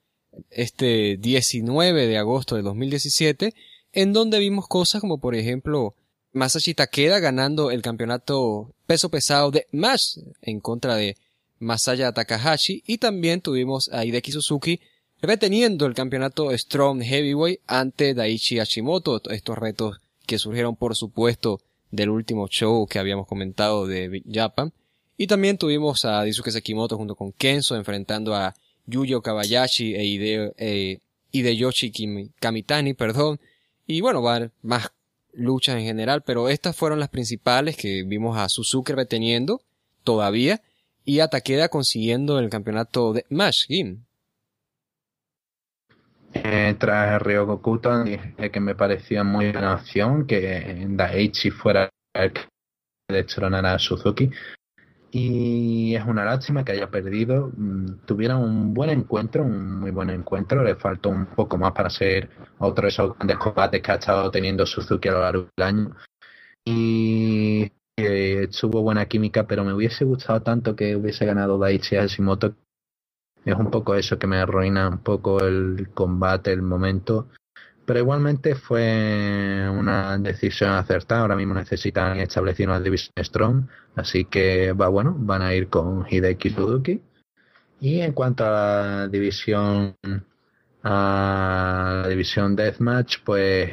[0.50, 3.54] este 19 de agosto de 2017,
[3.92, 5.94] en donde vimos cosas como por ejemplo
[6.32, 11.16] Masashi Takeda ganando el campeonato peso pesado de MASH en contra de
[11.60, 14.80] Masaya Takahashi y también tuvimos a Hideki Suzuki
[15.22, 19.20] reteniendo el campeonato Strong Heavyweight ante Daichi Hashimoto.
[19.30, 21.60] Estos retos que surgieron por supuesto
[21.90, 24.72] del último show que habíamos comentado de Japan.
[25.16, 28.54] Y también tuvimos a Daisuke Sekimoto junto con Kenzo enfrentando a
[28.86, 30.98] Yuyo Kabayashi e Hide, eh,
[31.30, 31.92] Hideyoshi
[32.38, 33.38] Kamitani, perdón.
[33.86, 34.90] Y bueno, va más
[35.32, 39.60] luchas en general, pero estas fueron las principales que vimos a Suzuki reteniendo
[40.04, 40.62] todavía
[41.04, 43.98] y a Takeda consiguiendo el campeonato de Mash Game.
[46.32, 52.42] Eh, tras Ryogokuto dije que me parecía muy buena opción que Daichi fuera el que
[53.08, 54.30] destronara a Suzuki
[55.12, 57.50] y es una lástima que haya perdido.
[57.56, 60.62] Mm, tuvieron un buen encuentro, un muy buen encuentro.
[60.62, 64.30] Le faltó un poco más para ser otro de esos grandes combates que ha estado
[64.30, 65.96] teniendo Suzuki a lo largo del año.
[66.64, 72.54] Y eh, tuvo buena química, pero me hubiese gustado tanto que hubiese ganado Daichi Hashimoto.
[73.44, 77.28] Es un poco eso que me arruina un poco el combate, el momento.
[77.84, 81.22] Pero igualmente fue una decisión acertada.
[81.22, 83.64] Ahora mismo necesitan establecer una división strong.
[83.96, 87.02] Así que va bueno, van a ir con Hideki Suzuki.
[87.80, 89.96] Y en cuanto a la división
[90.82, 93.70] a la división Deathmatch, pues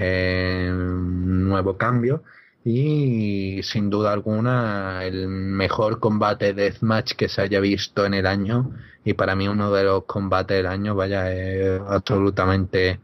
[0.72, 2.24] un nuevo cambio.
[2.70, 8.72] Y sin duda alguna el mejor combate Deathmatch que se haya visto en el año.
[9.06, 13.00] Y para mí uno de los combates del año, vaya, es absolutamente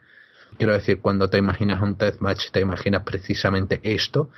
[0.57, 4.29] Quiero decir, cuando te imaginas un deathmatch, te imaginas precisamente esto.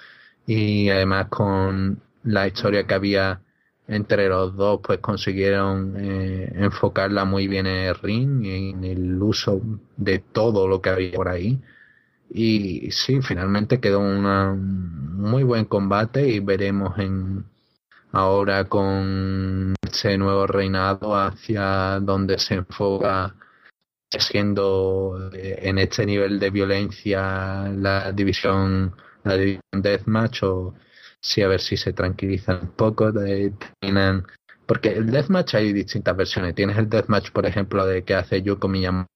[0.45, 3.41] Y además con la historia que había
[3.88, 9.21] entre los dos, pues consiguieron eh, enfocarla muy bien en el ring y en el
[9.21, 9.61] uso
[9.97, 11.61] de todo lo que había por ahí.
[12.30, 17.45] Y sí, finalmente quedó un muy buen combate y veremos en
[18.11, 23.36] ahora con ese nuevo reinado hacia donde se enfoca
[24.09, 30.76] siendo eh, en este nivel de violencia la división la división deathmatch o
[31.19, 33.53] si a ver si se tranquilizan un poco de,
[34.67, 36.53] porque el deathmatch hay distintas versiones.
[36.55, 39.07] Tienes el deathmatch por ejemplo de que hace Yoko Miyamo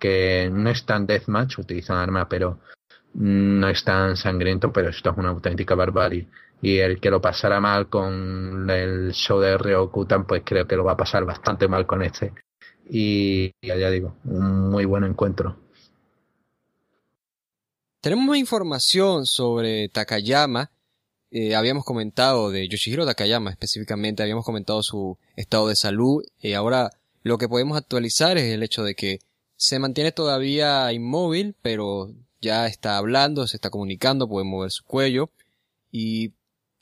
[0.00, 2.58] que no es tan deathmatch utilizan arma pero
[3.14, 6.26] no es tan sangriento pero esto es una auténtica barbarie
[6.62, 10.84] y el que lo pasara mal con el show de Ryokutan pues creo que lo
[10.84, 12.32] va a pasar bastante mal con este
[12.90, 15.56] y ya digo, un muy buen encuentro.
[18.00, 20.72] Tenemos más información sobre Takayama.
[21.30, 26.24] Eh, habíamos comentado de Yoshihiro Takayama específicamente, habíamos comentado su estado de salud.
[26.40, 26.90] y ahora
[27.22, 29.20] lo que podemos actualizar es el hecho de que
[29.60, 35.28] se mantiene todavía inmóvil, pero ya está hablando, se está comunicando, puede mover su cuello.
[35.92, 36.32] Y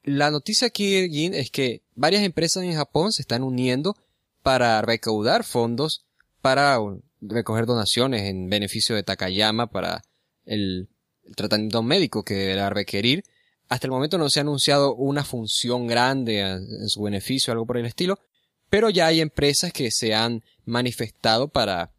[0.05, 0.95] la noticia aquí,
[1.35, 3.97] es que varias empresas en Japón se están uniendo
[4.45, 6.07] para recaudar fondos
[6.41, 6.79] para
[7.21, 10.05] recoger donaciones en beneficio de Takayama para
[10.47, 10.89] el,
[11.35, 13.25] tratamiento médico que deberá requerir.
[13.69, 17.77] Hasta el momento no se ha anunciado una función grande en su beneficio, algo por
[17.77, 18.21] el estilo,
[18.71, 21.91] pero ya hay empresas que se han manifestado para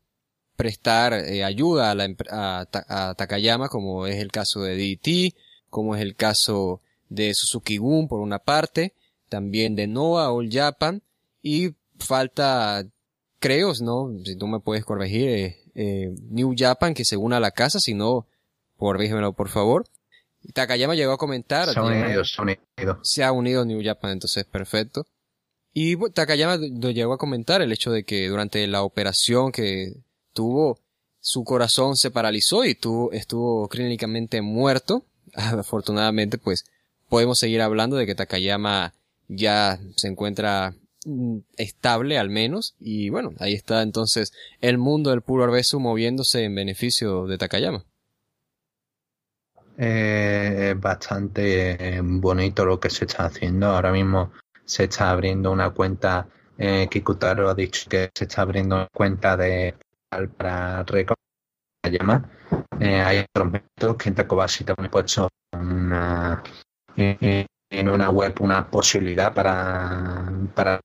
[0.60, 1.96] prestar eh, ayuda
[2.30, 5.34] a, a, Takayama, como es el caso de DT,
[5.70, 8.94] como es el caso de Suzuki Gun por una parte,
[9.30, 11.02] también de Noah All Japan,
[11.42, 12.86] y falta,
[13.40, 14.12] creo, ¿no?
[14.26, 17.80] Si tú me puedes corregir, eh, eh, New Japan que se una a la casa,
[17.80, 18.28] sino,
[18.76, 19.88] corrígemelo por favor.
[20.54, 21.70] Takayama llegó a comentar.
[21.70, 23.00] Se ha unido, se ha unido.
[23.02, 25.06] Se ha unido New Japan, entonces perfecto.
[25.74, 29.94] Y Takayama lo llegó a comentar el hecho de que durante la operación que
[30.40, 30.80] tuvo,
[31.20, 35.04] su corazón se paralizó y tuvo, estuvo clínicamente muerto.
[35.34, 36.64] Afortunadamente, pues,
[37.10, 38.94] podemos seguir hablando de que Takayama
[39.28, 44.32] ya se encuentra mm, estable al menos y bueno, ahí está entonces
[44.62, 47.84] el mundo del puro arbesu moviéndose en beneficio de Takayama.
[49.78, 53.68] Eh, es bastante bonito lo que se está haciendo.
[53.68, 54.32] Ahora mismo
[54.64, 56.28] se está abriendo una cuenta,
[56.58, 59.76] eh, Kikutaro ha dicho que se está abriendo una cuenta de
[60.38, 61.18] para récord
[61.90, 62.30] llama.
[62.80, 66.44] Eh, hay otros métodos que en Takobashi también he puesto una,
[66.96, 70.82] eh, en una web una posibilidad para, para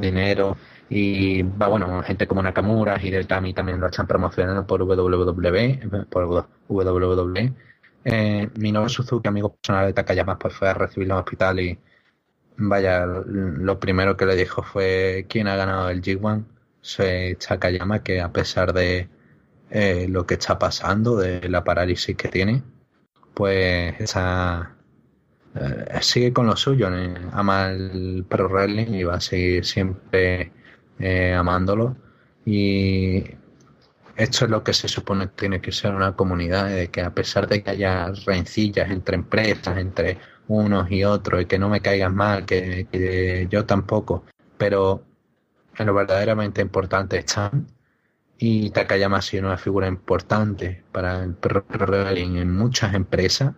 [0.00, 0.56] dinero.
[0.88, 6.06] Y va bueno gente como Nakamura y del Tami también lo están promocionando por WWE
[6.10, 7.52] por WWE
[8.04, 11.78] eh, Minoru Suzuki amigo personal de Takayama pues fue a recibirlo el hospital y
[12.58, 16.44] vaya lo primero que le dijo fue quién ha ganado el G1
[16.84, 19.08] soy Takayama que a pesar de
[19.70, 22.62] eh, lo que está pasando de la parálisis que tiene
[23.32, 24.76] pues está
[25.54, 26.88] eh, sigue con lo suyo,
[27.32, 30.52] ama el pro wrestling y va a seguir siempre
[30.98, 31.96] eh, amándolo.
[32.44, 33.24] Y
[34.16, 37.14] esto es lo que se supone que tiene que ser una comunidad, de que a
[37.14, 40.18] pesar de que haya rencillas entre empresas, entre
[40.48, 44.24] unos y otros, y que no me caigan mal, que, yo tampoco,
[44.58, 45.04] pero
[45.78, 47.66] en lo verdaderamente importante están.
[48.38, 53.54] Y Takayama ha sido una figura importante para el pro wrestling en muchas empresas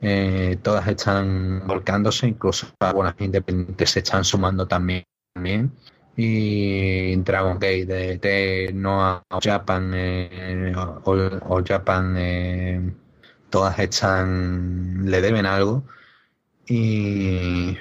[0.00, 5.04] eh, todas están volcándose, incluso algunas independientes se están sumando también.
[6.16, 12.92] Y Dragon Gate, de, de Noah Japan eh, o, Japan, eh,
[13.50, 15.84] todas están, le deben algo.
[16.66, 17.76] Y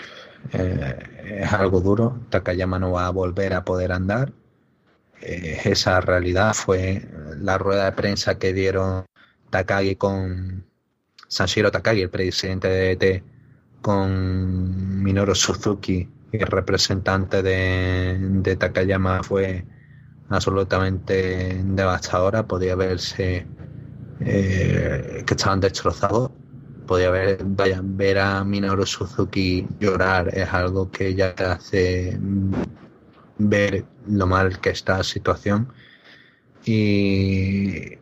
[0.52, 2.20] es algo duro.
[2.30, 4.34] Takayama no va a volver a poder andar.
[5.22, 7.08] esa realidad fue
[7.40, 9.06] la rueda de prensa que dieron
[9.50, 10.66] Takagi con
[11.28, 13.24] Sanshiro Takagi, el presidente de ET,
[13.82, 19.66] con Minoru Suzuki, el representante de, Takayama, fue
[20.30, 22.48] absolutamente devastadora.
[22.48, 23.46] Podía verse
[24.20, 26.32] eh, que estaban destrozados.
[26.88, 32.18] Podía ver, vaya, ver a Minoru Suzuki llorar es algo que ya te hace
[33.38, 35.72] ver lo mal que está la situación.
[36.66, 37.98] Y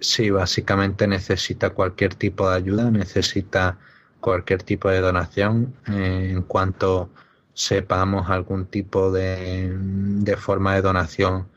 [0.00, 3.78] Sí, básicamente necesita cualquier tipo de ayuda, necesita
[4.20, 5.74] cualquier tipo de donación.
[5.86, 7.10] En cuanto
[7.52, 11.48] sepamos algún tipo de, forma de donación,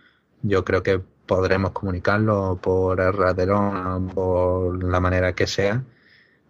[0.41, 5.83] yo creo que podremos comunicarlo por el raderón por la manera que sea.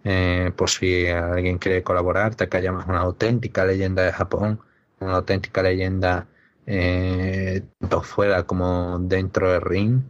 [0.04, 4.60] Eh, por si alguien quiere colaborar, te más una auténtica leyenda de Japón,
[5.00, 6.28] una auténtica leyenda
[6.66, 10.02] eh, tanto fuera como dentro del ring.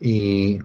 [0.00, 0.60] Y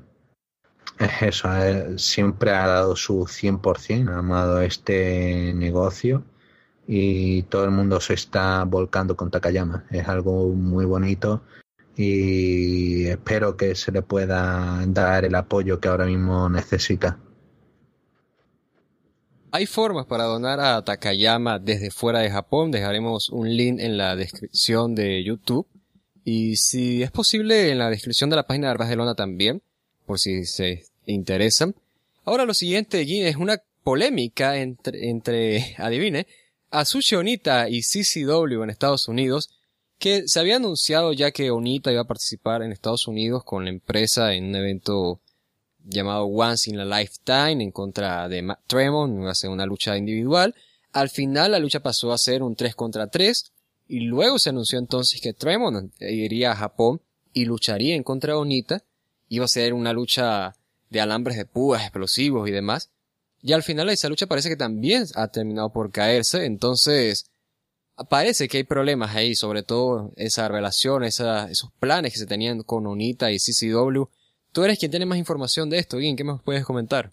[1.00, 1.50] es eso,
[1.98, 6.24] siempre ha dado su 100%, ha amado este negocio
[6.88, 9.86] y todo el mundo se está volcando con Takayama.
[9.92, 11.42] Es algo muy bonito
[11.98, 17.20] y espero que se le pueda dar el apoyo que ahora mismo necesita.
[19.56, 22.72] Hay formas para donar a Takayama desde fuera de Japón.
[22.72, 25.66] Dejaremos un link en la descripción de YouTube.
[26.26, 29.62] Y si es posible, en la descripción de la página de Barcelona también
[30.06, 31.74] por si se interesan.
[32.26, 36.28] Ahora lo siguiente, es una polémica entre, entre adivine,
[36.70, 39.52] Azuchi Onita y CCW en Estados Unidos,
[40.00, 43.70] que se había anunciado ya que Onita iba a participar en Estados Unidos con la
[43.70, 45.22] empresa en un evento
[45.86, 49.98] llamado Once in a Lifetime en contra de Matt Tremont, iba a ser una lucha
[49.98, 50.56] individual.
[50.92, 53.52] Al final la lucha pasó a ser un 3 contra 3
[53.88, 57.02] y luego se anunció entonces que Tremont iría a Japón
[57.34, 58.84] y lucharía en contra de Onita
[59.30, 60.56] iba a ser una lucha
[60.90, 62.90] de alambres de púas, explosivos y demás.
[63.42, 67.30] Y al final esa lucha parece que también ha terminado por caerse, entonces
[68.10, 72.88] parece que hay problemas ahí, sobre todo esa relación, esos planes que se tenían con
[72.88, 74.04] Onita y CCW.
[74.56, 77.12] Tú eres quien tiene más información de esto, Guin, ¿qué me puedes comentar?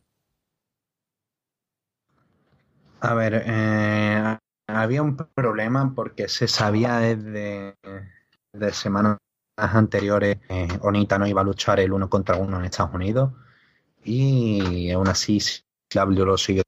[3.01, 4.39] A ver, eh,
[4.69, 7.74] había un problema porque se sabía desde,
[8.52, 9.19] de semanas
[9.56, 13.32] anteriores eh, Onita no iba a luchar el uno contra uno en Estados Unidos
[14.05, 15.40] y aún así
[15.93, 16.62] CW lo siguió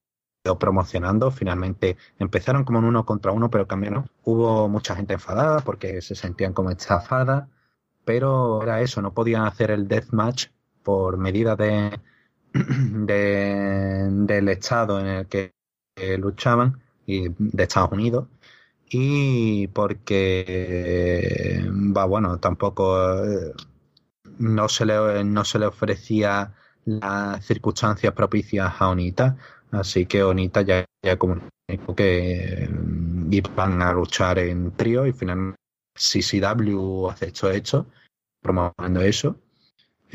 [0.59, 1.30] promocionando.
[1.30, 4.10] Finalmente empezaron como en uno contra uno, pero cambiaron.
[4.24, 7.44] Hubo mucha gente enfadada porque se sentían como estafadas
[8.05, 10.48] pero era eso, no podían hacer el deathmatch
[10.85, 11.98] por medida de,
[14.11, 15.52] del estado en el que
[16.19, 18.28] luchaban y de Estados Unidos
[18.89, 21.65] y porque
[21.97, 23.52] va bueno tampoco eh,
[24.39, 26.55] no se le no se le ofrecía
[26.85, 29.36] las circunstancias propicias a Onita
[29.73, 35.59] así que Onita ya, ya comunicó que mm, iban a luchar en trío y finalmente
[35.97, 37.86] CCW aceptó hecho
[38.43, 39.39] promoviendo eso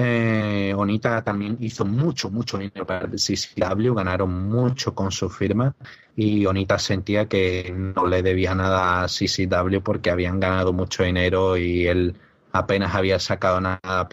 [0.02, 5.76] eh, Onita también hizo mucho, mucho dinero para el CCW, ganaron mucho con su firma
[6.16, 11.58] y Onita sentía que no le debía nada a CCW porque habían ganado mucho dinero
[11.58, 12.16] y él
[12.54, 14.08] apenas había sacado nada,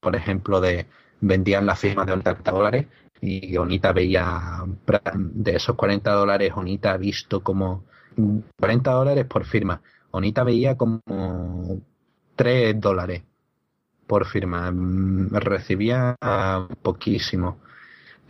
[0.00, 0.88] por ejemplo, de
[1.20, 2.86] vendían las firmas de 40 dólares
[3.20, 4.64] y Onita veía
[5.14, 7.84] de esos 40 dólares, Onita ha visto como
[8.58, 9.80] 40 dólares por firma.
[10.10, 11.00] Onita veía como
[12.34, 13.27] 3 dólares
[14.08, 14.70] por firma.
[14.72, 16.16] Mm, recibía
[16.82, 17.60] poquísimo,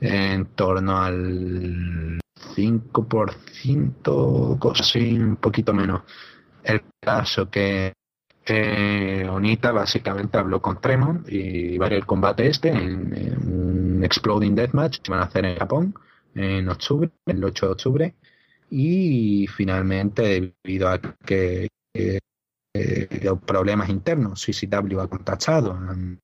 [0.01, 2.21] en torno al
[2.57, 6.03] 5%, cosas así, un poquito menos.
[6.63, 7.93] El caso que
[9.31, 15.21] Onita básicamente habló con Tremont y varios el combate este en, Exploding Deathmatch que van
[15.21, 15.95] a hacer en Japón
[16.35, 18.15] en octubre, el 8 de octubre.
[18.71, 21.69] Y finalmente, debido a que
[22.81, 24.45] eh, problemas internos.
[24.45, 26.21] CCW ha contactado, han,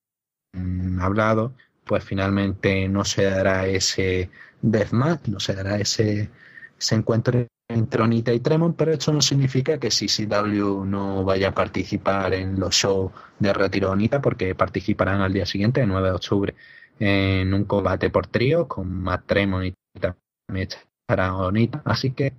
[1.01, 1.55] hablado,
[1.85, 4.31] pues finalmente no se dará ese
[4.63, 6.31] deathmatch, no se dará ese,
[6.79, 11.55] ese encuentro entre Onita y Tremont, pero esto no significa que CCW no vaya a
[11.55, 16.15] participar en los shows de retiro Onita, porque participarán al día siguiente, el 9 de
[16.15, 16.55] octubre,
[16.99, 20.69] en un combate por trío con Matt Tremont y también
[21.09, 21.83] estará Onita.
[21.85, 22.33] Así que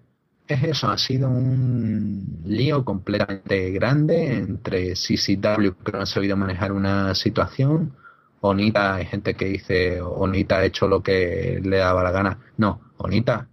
[0.47, 6.71] es eso, ha sido un lío completamente grande entre CCW que no ha sabido manejar
[6.71, 7.95] una situación,
[8.41, 12.39] Onita, hay gente que dice Onita ha hecho lo que le daba la gana.
[12.57, 13.49] No, Onita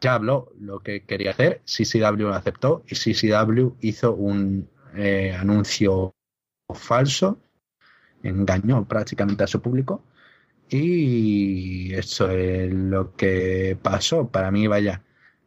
[0.00, 6.14] ya habló lo que quería hacer, CCW lo aceptó y CCW hizo un eh, anuncio
[6.74, 7.38] falso,
[8.22, 10.02] engañó prácticamente a su público
[10.68, 14.28] y eso es lo que pasó.
[14.28, 15.02] Para mí, vaya,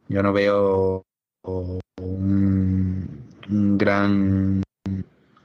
[0.08, 1.06] yo no veo
[1.44, 3.08] un,
[3.48, 4.64] gran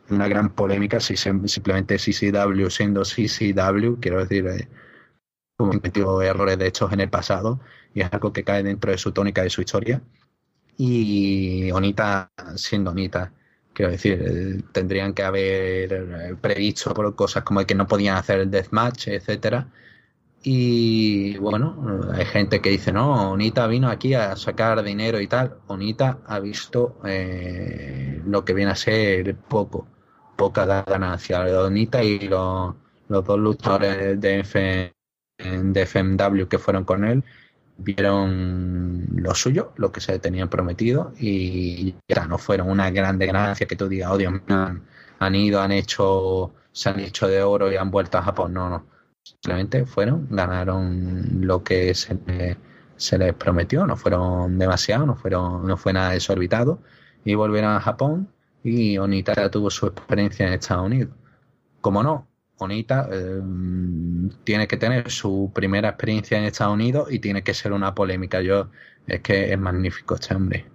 [0.09, 4.69] una gran polémica si simplemente CCW siendo CCW, quiero decir, eh,
[5.57, 7.61] como cometido errores de hechos en el pasado
[7.95, 10.03] y es algo que cae dentro de su tónica de su historia.
[10.77, 13.33] Y Onita siendo Onita,
[13.73, 18.41] quiero decir, eh, tendrían que haber eh, previsto por cosas como que no podían hacer
[18.41, 19.69] el deathmatch, etcétera
[20.43, 25.59] y bueno, hay gente que dice, no, Onita vino aquí a sacar dinero y tal.
[25.67, 29.87] Onita ha visto eh, lo que viene a ser poco,
[30.37, 31.41] poca ganancia.
[31.63, 32.75] Onita y los,
[33.09, 34.93] dos luchadores de,
[35.39, 37.23] de FMW que fueron con él
[37.83, 43.67] vieron lo suyo, lo que se tenían prometido y ya no fueron una grande ganancia
[43.67, 44.85] que tú digas, oh Dios han,
[45.19, 48.53] han ido, han hecho, se han hecho de oro y han vuelto a Japón.
[48.53, 52.19] No, no Simplemente fueron, ganaron lo que se,
[52.97, 56.83] se les prometió, no fueron demasiado, no fueron, no fue nada desorbitado,
[57.25, 58.33] y volvieron a Japón
[58.63, 61.15] y Onita tuvo su experiencia en Estados Unidos.
[61.81, 62.29] Como no,
[62.59, 63.41] Onita eh,
[64.45, 68.43] tiene que tener su primera experiencia en Estados Unidos y tiene que ser una polémica.
[68.43, 68.71] Yo
[69.07, 70.70] es que es magnífico este hombre.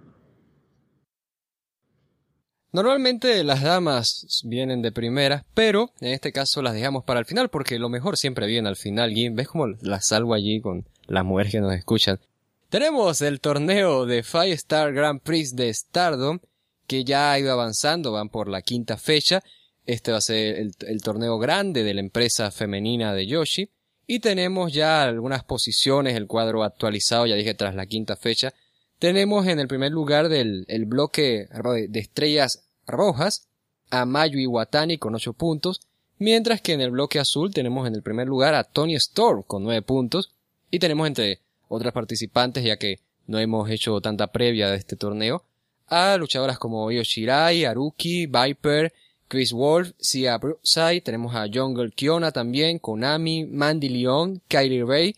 [2.76, 7.48] Normalmente las damas vienen de primera, pero en este caso las dejamos para el final
[7.48, 9.16] porque lo mejor siempre viene al final.
[9.16, 12.20] Y ves como las salvo allí con las mujeres que nos escuchan.
[12.68, 16.38] Tenemos el torneo de Five Star Grand Prix de Stardom
[16.86, 19.42] que ya ha ido avanzando, van por la quinta fecha.
[19.86, 23.70] Este va a ser el, el torneo grande de la empresa femenina de Yoshi.
[24.06, 28.52] Y tenemos ya algunas posiciones, el cuadro actualizado, ya dije, tras la quinta fecha.
[28.98, 31.48] Tenemos en el primer lugar del el bloque
[31.88, 33.48] de estrellas rojas
[33.90, 35.80] a Mayu Iwatani con 8 puntos,
[36.18, 39.64] mientras que en el bloque azul tenemos en el primer lugar a Tony Storm con
[39.64, 40.32] 9 puntos
[40.70, 45.44] y tenemos entre otras participantes, ya que no hemos hecho tanta previa de este torneo,
[45.88, 48.92] a luchadoras como Io Shirai, Haruki, Viper,
[49.28, 55.16] Chris Wolf, Sia Brookside, tenemos a Jungle Kiona también, Konami, Mandy Leon, Kylie Ray,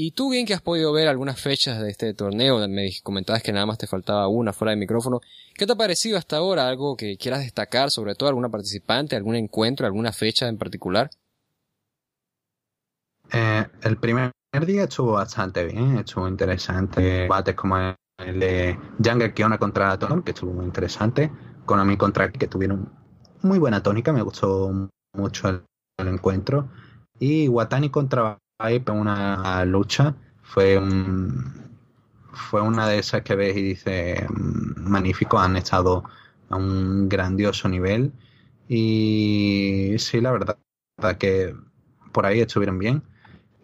[0.00, 3.52] y tú bien que has podido ver algunas fechas de este torneo, me comentabas que
[3.52, 5.20] nada más te faltaba una fuera de micrófono.
[5.56, 6.68] ¿Qué te ha parecido hasta ahora?
[6.68, 11.10] ¿Algo que quieras destacar, sobre todo alguna participante, algún encuentro, alguna fecha en particular?
[13.32, 14.30] Eh, el primer
[14.64, 17.02] día estuvo bastante bien, estuvo interesante.
[17.02, 17.76] Debates como
[18.18, 21.28] el de Jungle Kiona contra Tom, que estuvo muy interesante.
[21.66, 22.88] Konami contra que tuvieron
[23.42, 25.64] muy buena tónica, me gustó mucho el,
[26.06, 26.68] encuentro.
[27.18, 31.78] Y Watani contra Viper, una lucha, fue un,
[32.32, 36.04] fue una de esas que ves y dices, mm, magnífico, han estado
[36.50, 38.12] a un grandioso nivel.
[38.68, 40.58] Y sí, la verdad,
[41.18, 41.54] que
[42.12, 43.02] por ahí estuvieron bien.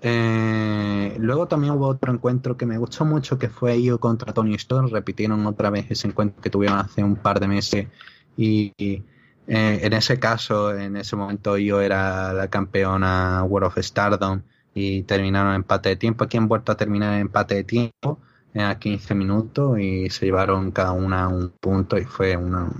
[0.02, 4.54] Eh, luego también hubo otro encuentro que me gustó mucho, que fue Io contra Tony
[4.54, 4.90] Storm.
[4.90, 7.88] Repitieron otra vez ese encuentro que tuvieron hace un par de meses.
[8.36, 9.04] Y, eh,
[9.46, 14.42] en ese caso, en ese momento, Io era la campeona World of Stardom
[14.74, 16.24] y terminaron en empate de tiempo.
[16.24, 18.20] Aquí han vuelto a terminar en empate de tiempo
[18.62, 22.70] a 15 minutos y se llevaron cada una un punto y fue una,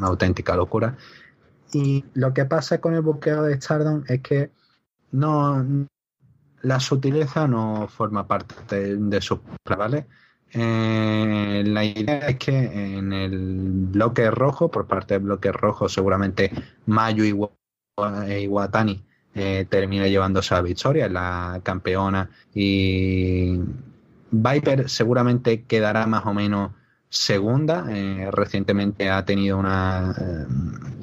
[0.00, 0.96] auténtica locura.
[1.72, 4.50] Y lo que pasa con el buqueo de Stardom es que
[5.12, 5.64] no
[6.62, 10.06] la sutileza no forma parte de, sus ¿vale?
[10.52, 13.38] Eh, la idea es que en el
[13.90, 16.50] bloque rojo, por parte del bloque rojo, seguramente
[16.86, 19.04] Mayu y Iwatani
[19.38, 23.60] eh, termine llevándose a la victoria, la campeona y
[24.30, 26.72] Viper seguramente quedará más o menos
[27.10, 27.84] segunda.
[27.90, 30.46] Eh, recientemente ha tenido una eh,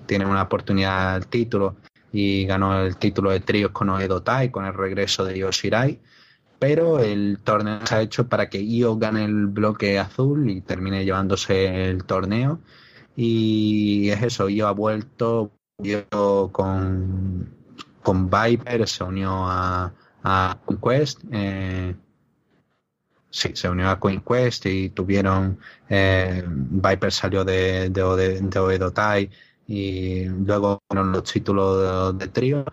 [0.07, 1.75] tiene una oportunidad al título
[2.11, 5.99] y ganó el título de tríos con Oedo Tai con el regreso de Yoshirai.
[6.57, 11.05] Pero el torneo se ha hecho para que Io gane el bloque azul y termine
[11.05, 12.59] llevándose el torneo.
[13.15, 15.51] Y es eso, Io ha vuelto
[16.51, 17.62] con,
[18.03, 19.93] con Viper, se unió a,
[20.23, 21.21] a Conquest.
[21.31, 21.95] Eh,
[23.29, 25.59] sí, se unió a Queen Quest y tuvieron.
[25.89, 29.29] Eh, Viper salió de, de, de, Oedo Tai
[29.67, 32.65] y luego fueron los títulos de, trío.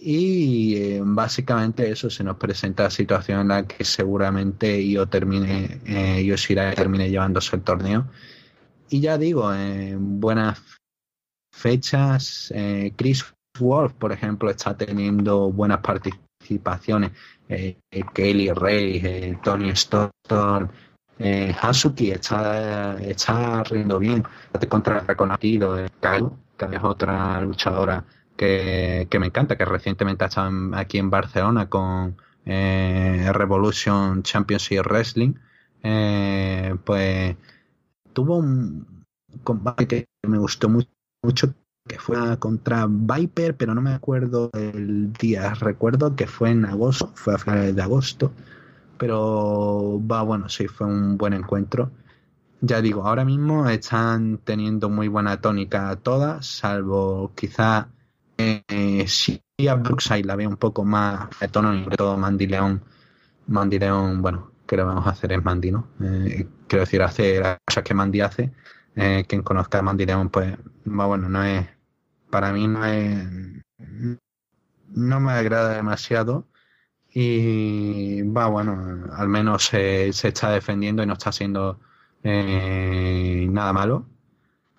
[0.00, 5.80] Y eh, básicamente eso se nos presenta la situación en la que seguramente yo termine,
[5.86, 8.08] eh, Yoshira termine llevándose el torneo.
[8.90, 10.62] Y ya digo, en buenas
[11.52, 13.24] fechas, eh, Chris
[13.58, 17.12] Wolf, por ejemplo, está teniendo buenas participaciones.
[17.48, 17.78] Eh,
[18.14, 20.10] Kelly Rey, eh, Tony Stone,
[21.18, 24.24] eh, Hasuki está, está riendo bien.
[24.68, 25.88] Contra el reconocido eh,
[26.56, 28.04] que es otra luchadora
[28.36, 35.34] que, me encanta, que recientemente ha estado aquí en Barcelona con eh, Revolution Championship Wrestling,
[36.84, 37.36] pues
[38.12, 39.04] tuvo un
[39.42, 40.88] combate que me gustó mucho,
[41.22, 41.54] mucho
[41.88, 45.54] que fue contra Viper, pero no me acuerdo el día.
[45.54, 48.32] Recuerdo que fue en agosto, fue a finales de agosto.
[48.98, 51.90] Pero va, bueno, sí, fue un buen encuentro.
[52.60, 57.88] Ya digo, ahora mismo están teniendo muy buena tónica todas, salvo quizá
[58.36, 62.82] eh, si a Brookside la veo un poco más de tono, sobre todo Mandy León.
[63.48, 65.88] Mandy León, bueno, que lo vamos a hacer es Mandy, ¿no?
[66.00, 68.52] Eh, quiero decir, hacer las cosas que Mandy hace.
[68.94, 71.66] Eh, quien conozca a Mandy León, pues, bueno, no es
[72.30, 73.26] para mí no es,
[74.88, 76.46] no me agrada demasiado.
[77.10, 81.80] Y va bueno al menos se, está defendiendo y no está haciendo
[82.22, 84.06] eh, nada malo.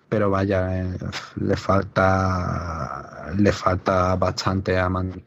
[0.08, 0.98] Pero vaya eh,
[1.36, 5.24] le falta le falta bastante a Mandy.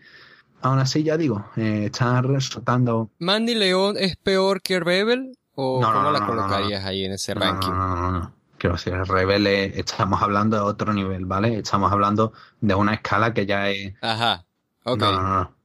[0.61, 6.11] Aún así ya digo eh, están resultando Mandy León es peor que Rebel o cómo
[6.11, 10.63] la colocarías ahí en ese ranking no no no quiero decir, Rebel estamos hablando de
[10.63, 11.57] otro nivel, ¿vale?
[11.57, 12.31] Estamos hablando
[12.61, 13.93] de una escala que ya es...
[14.01, 14.45] Ajá,
[14.85, 14.99] ok.
[15.01, 15.55] No, no, no.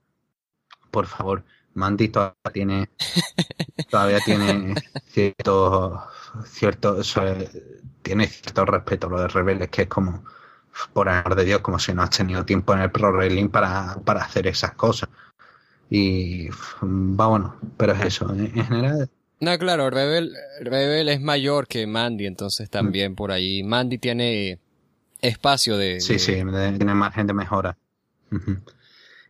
[0.91, 1.45] Por favor,
[1.75, 2.91] Mandy todavía tiene,
[3.89, 4.75] todavía tiene
[5.07, 6.03] cierto,
[6.45, 6.97] cierto,
[8.03, 10.25] tiene cierto respeto lo de Rebel, que es como,
[10.93, 13.95] por amor de Dios, como si no has tenido tiempo en el Pro Wrestling para,
[14.05, 15.09] para hacer esas cosas.
[15.89, 19.09] Y va bueno, pero es eso, en general
[19.41, 23.63] no, claro, Rebel, Rebel es mayor que Mandy, entonces también por ahí.
[23.63, 24.59] Mandy tiene
[25.21, 26.01] espacio de...
[26.01, 27.77] Sí, sí, tiene margen de mejora.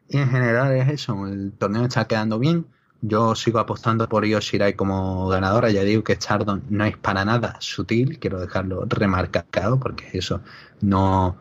[0.09, 2.66] Y en general es eso, el torneo está quedando bien.
[3.01, 5.70] Yo sigo apostando por Io Shirai como ganadora.
[5.70, 10.40] Ya digo que Stardom no es para nada sutil, quiero dejarlo remarcado porque eso
[10.80, 11.39] no,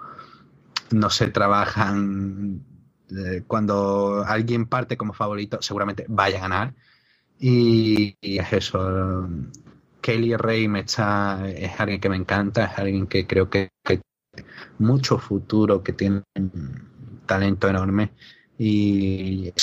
[0.91, 2.63] no se trabajan.
[3.09, 6.73] Eh, cuando alguien parte como favorito, seguramente vaya a ganar
[7.39, 9.29] y, es eso.
[10.01, 14.01] Kelly Rey me está, es alguien que me encanta, es alguien que creo que, que
[14.79, 18.11] mucho futuro, que tiene un talento enorme
[18.57, 19.53] y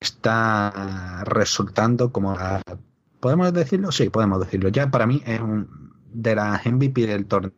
[0.00, 2.36] está resultando como
[3.20, 4.68] podemos decirlo sí podemos decirlo.
[4.68, 7.52] Ya para mí es un, de las MVP del torneo.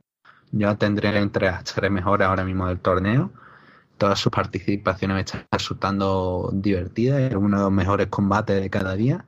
[0.53, 3.33] Yo tendré entre las tres mejores ahora mismo del torneo
[4.01, 8.97] todas sus participaciones me están resultando divertidas, es uno de los mejores combates de cada
[8.97, 9.27] día.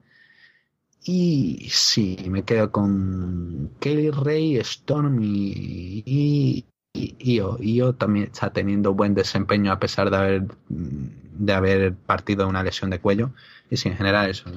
[1.05, 7.59] Y sí, me quedo con Kelly Ray, Storm y, Io.
[7.61, 12.89] Io también está teniendo buen desempeño a pesar de haber, de haber partido una lesión
[12.91, 13.33] de cuello.
[13.71, 14.51] Y sí, en general eso,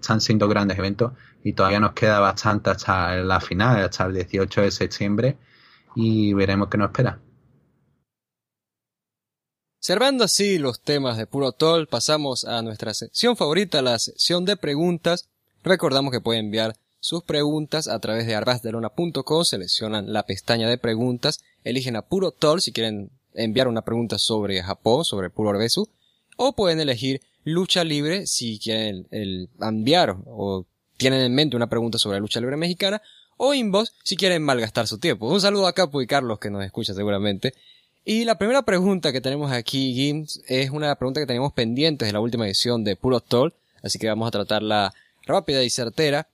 [0.00, 1.12] están siendo grandes eventos
[1.44, 5.36] y todavía nos queda bastante hasta la final, hasta el 18 de septiembre
[5.94, 7.18] y veremos qué nos espera.
[9.80, 14.56] Cerrando así los temas de Puro Toll, pasamos a nuestra sección favorita, la sección de
[14.56, 15.28] preguntas.
[15.62, 21.44] Recordamos que pueden enviar sus preguntas a través de arbasdelona.com, seleccionan la pestaña de preguntas,
[21.62, 25.88] eligen a Puro Toll si quieren enviar una pregunta sobre Japón, sobre Puro Arbesu,
[26.36, 29.06] o pueden elegir lucha libre si quieren
[29.60, 33.00] enviar o tienen en mente una pregunta sobre la lucha libre mexicana,
[33.36, 35.28] o inbox si quieren malgastar su tiempo.
[35.28, 37.54] Un saludo a Capo y Carlos que nos escucha seguramente.
[38.10, 42.12] Y la primera pregunta que tenemos aquí, Gims, es una pregunta que teníamos pendientes de
[42.14, 43.52] la última edición de Puro Toll,
[43.82, 44.94] así que vamos a tratarla
[45.26, 46.26] rápida y certera.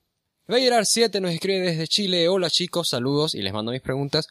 [0.46, 4.28] Veyerar 7 nos escribe desde Chile, hola chicos, saludos y les mando mis preguntas.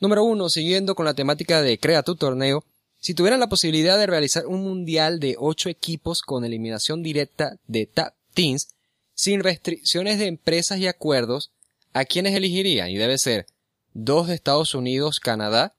[0.00, 2.64] Número 1, siguiendo con la temática de Crea tu torneo,
[2.98, 7.86] si tuvieran la posibilidad de realizar un mundial de 8 equipos con eliminación directa de
[7.86, 8.66] Tap Teams,
[9.14, 11.52] sin restricciones de empresas y acuerdos,
[11.92, 12.90] ¿a quiénes elegirían?
[12.90, 13.46] Y debe ser
[13.94, 15.76] dos de Estados Unidos, Canadá,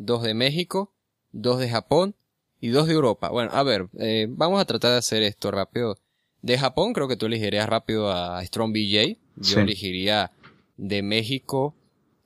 [0.00, 0.92] dos de México,
[1.32, 2.14] dos de Japón
[2.60, 3.28] y dos de Europa.
[3.28, 5.96] Bueno, a ver, eh, vamos a tratar de hacer esto rápido.
[6.42, 9.18] De Japón creo que tú elegirías rápido a Strong BJ.
[9.36, 10.32] Yo elegiría
[10.76, 11.74] de México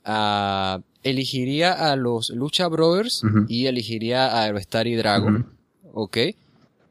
[0.05, 0.81] a...
[1.03, 5.47] Elegiría a los Lucha Brothers y elegiría a Aerostar y Dragon.
[5.93, 6.17] Ok.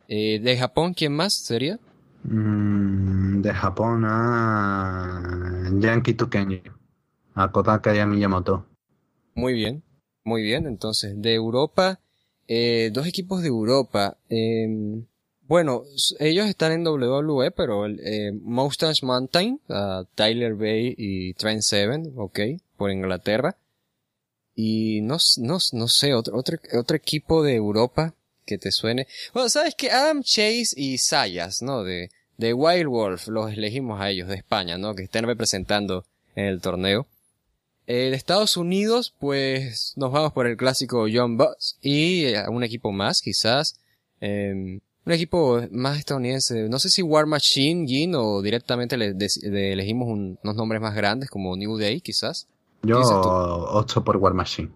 [0.08, 1.80] Eh, de Japón, ¿quién más sería?
[2.26, 6.62] Mm, de Japón a Yankee Tukenji.
[7.34, 8.68] A Kodaka y Miyamoto.
[9.34, 9.82] Muy bien.
[10.24, 12.00] Muy bien, entonces, de Europa,
[12.48, 14.18] eh, dos equipos de Europa.
[14.30, 15.04] Eh,
[15.48, 15.84] bueno,
[16.20, 22.40] ellos están en WWE, pero eh, Moustache Mountain, uh, Tyler Bay y Trent Seven, ok,
[22.78, 23.58] por Inglaterra.
[24.56, 28.14] Y no, no, no sé, otro, otro, otro equipo de Europa
[28.46, 29.08] que te suene.
[29.34, 31.84] Bueno, sabes que Adam Chase y Sayas, ¿no?
[31.84, 34.96] De, de Wild Wolf, los elegimos a ellos de España, ¿no?
[34.96, 36.06] Que estén representando
[36.36, 37.08] en el torneo.
[37.86, 42.92] De Estados Unidos, pues nos vamos por el clásico John Butts y eh, un equipo
[42.92, 43.80] más, quizás.
[44.22, 46.70] Em, un equipo más estadounidense.
[46.70, 49.14] No sé si War Machine, Gin o directamente le,
[49.74, 52.48] elegimos unos nombres más grandes como New Day, quizás.
[52.84, 54.72] Yo opto por War Machine.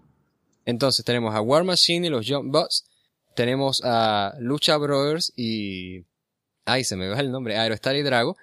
[0.66, 2.84] Entonces tenemos a War Machine y los John Butts.
[3.34, 6.04] Tenemos a Lucha Brothers y...
[6.66, 7.56] Ay, se me va el nombre.
[7.56, 8.36] Aerostar y Drago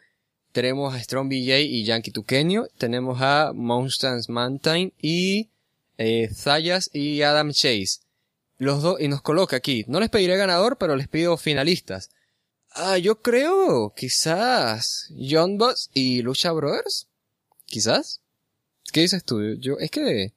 [0.55, 5.49] tenemos a Strong BJ y Yankee Tuqueño, tenemos a Monsters Mountain y
[5.97, 7.99] eh, Zayas y Adam Chase.
[8.57, 12.09] Los dos, y nos coloca aquí, no les pediré ganador, pero les pido finalistas.
[12.71, 17.07] Ah, yo creo, quizás, John Boss y Lucha Brothers.
[17.65, 18.21] Quizás.
[18.93, 19.55] ¿Qué dices tú?
[19.55, 20.31] Yo, es que,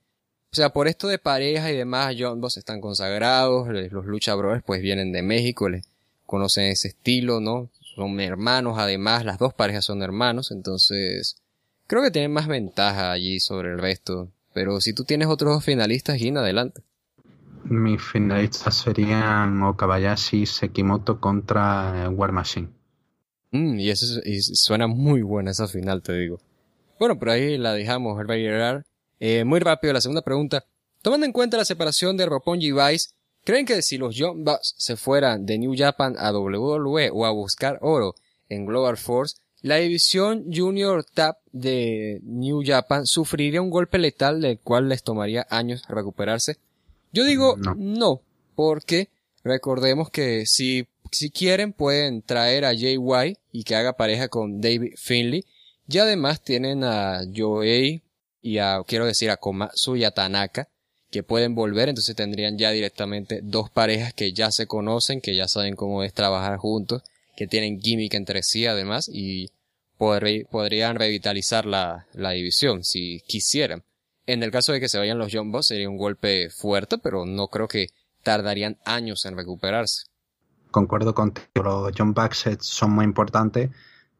[0.50, 4.64] o sea, por esto de pareja y demás, John Boss están consagrados, los Lucha Brothers
[4.66, 5.86] pues vienen de México, les
[6.26, 7.70] conocen ese estilo, ¿no?
[7.98, 11.36] Son hermanos además, las dos parejas son hermanos, entonces
[11.86, 14.30] creo que tienen más ventaja allí sobre el resto.
[14.54, 16.82] Pero si tú tienes otros dos finalistas, Gina, adelante.
[17.64, 22.68] Mis finalistas serían Okabayashi y Sekimoto contra War Machine.
[23.50, 24.20] Mm, y eso
[24.54, 26.40] suena muy buena esa final, te digo.
[26.98, 28.84] Bueno, por ahí la dejamos, el
[29.20, 30.64] eh, Muy rápido, la segunda pregunta.
[31.02, 33.10] Tomando en cuenta la separación de Roppongi Vice,
[33.48, 37.30] ¿Creen que si los Young Bucks se fueran de New Japan a WWE o a
[37.30, 38.14] buscar oro
[38.50, 44.58] en Global Force, la división Junior Tap de New Japan sufriría un golpe letal del
[44.58, 46.58] cual les tomaría años recuperarse?
[47.10, 48.20] Yo digo no,
[48.54, 49.08] porque
[49.42, 54.92] recordemos que si, si quieren pueden traer a JY y que haga pareja con David
[54.98, 55.46] Finley
[55.88, 58.02] y además tienen a Joey
[58.42, 60.68] y a, quiero decir, a Komatsu y a Tanaka
[61.10, 65.48] que pueden volver, entonces tendrían ya directamente dos parejas que ya se conocen, que ya
[65.48, 67.02] saben cómo es trabajar juntos,
[67.36, 69.50] que tienen química entre sí además y
[69.96, 73.82] podrían revitalizar la, división si quisieran.
[74.26, 77.24] En el caso de que se vayan los John Boss sería un golpe fuerte, pero
[77.24, 77.88] no creo que
[78.22, 80.04] tardarían años en recuperarse.
[80.70, 83.70] Concuerdo contigo, los John Bucks son muy importantes,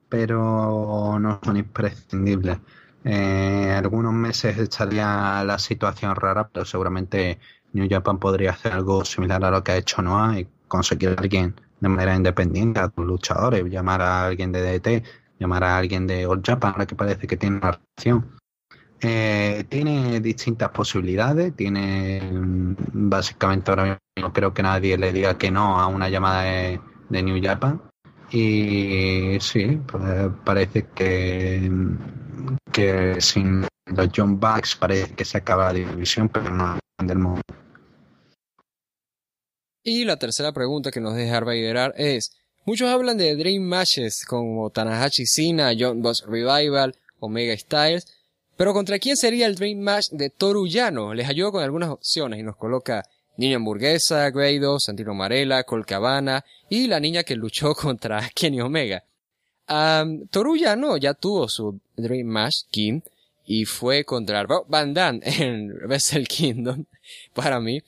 [0.09, 2.59] pero no son imprescindibles.
[3.11, 7.39] Eh, algunos meses estaría la situación rara, pero seguramente
[7.73, 11.15] New Japan podría hacer algo similar a lo que ha hecho Noah y conseguir a
[11.15, 15.03] alguien de manera independiente, a tus luchadores, llamar a alguien de DT,
[15.39, 18.37] llamar a alguien de All Japan, ahora que parece que tiene una relación.
[19.01, 22.75] Eh, tiene distintas posibilidades, tiene mm,
[23.09, 26.81] básicamente ahora mismo no creo que nadie le diga que no a una llamada de,
[27.09, 27.81] de New Japan.
[28.31, 31.71] Y sí, pues parece que
[32.73, 37.43] que sin los John Bucks parece que se acaba la división, pero no del mundo.
[39.83, 42.33] Y la tercera pregunta que nos deja Vaderar es,
[42.67, 48.07] muchos hablan de Dream Matches como Tanahashi Sina, John Boss Revival, Omega Styles,
[48.57, 51.15] pero ¿contra quién sería el Dream Match de Toru Yano?
[51.15, 53.05] Les ayudo con algunas opciones y nos coloca
[53.37, 59.05] Niña Hamburguesa, Grado, Santino Marella, Colcabana y la niña que luchó contra Kenny Omega.
[59.69, 63.03] Um, Toru Yano ya tuvo su Dream Match, Kim,
[63.45, 66.85] y fue contra Van Damme en Wrestle Kingdom,
[67.35, 67.83] para mí.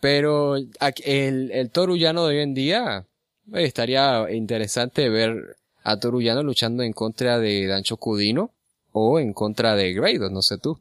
[0.00, 3.06] Pero el, el Toru Yano de hoy en día,
[3.52, 8.50] estaría interesante ver a Toru Yano luchando en contra de Dancho Cudino
[8.92, 10.80] o en contra de Grado, no sé tú.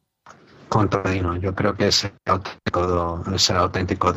[1.05, 1.93] Dino, yo creo que el
[2.25, 2.79] auténtico,
[3.55, 4.13] auténtico.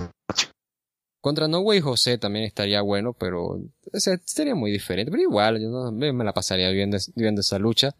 [1.23, 3.61] Contra No Way José también estaría bueno, pero
[3.95, 5.09] sería muy diferente.
[5.09, 7.95] Pero igual, yo no, me la pasaría viendo, viendo esa lucha.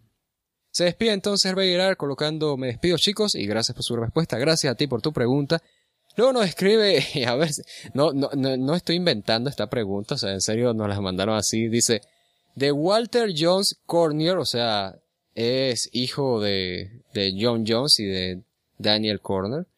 [0.73, 4.39] Se despide entonces Herbert colocando me despido chicos y gracias por su respuesta.
[4.39, 5.63] Gracias a ti por tu pregunta.
[6.17, 7.51] Luego nos escribe, a ver,
[7.95, 11.37] no, no, no, no estoy inventando esta pregunta, o sea, en serio nos la mandaron
[11.37, 11.69] así.
[11.69, 12.03] Dice,
[12.57, 14.97] de Walter Jones Cornier, o sea,
[15.37, 18.43] es hijo de, de John Jones y de
[18.79, 19.69] Daniel Corner.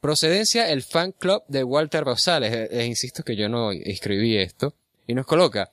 [0.00, 2.54] Procedencia, el fan club de Walter Rosales.
[2.54, 4.74] Eh, eh, insisto que yo no escribí esto.
[5.06, 5.72] Y nos coloca.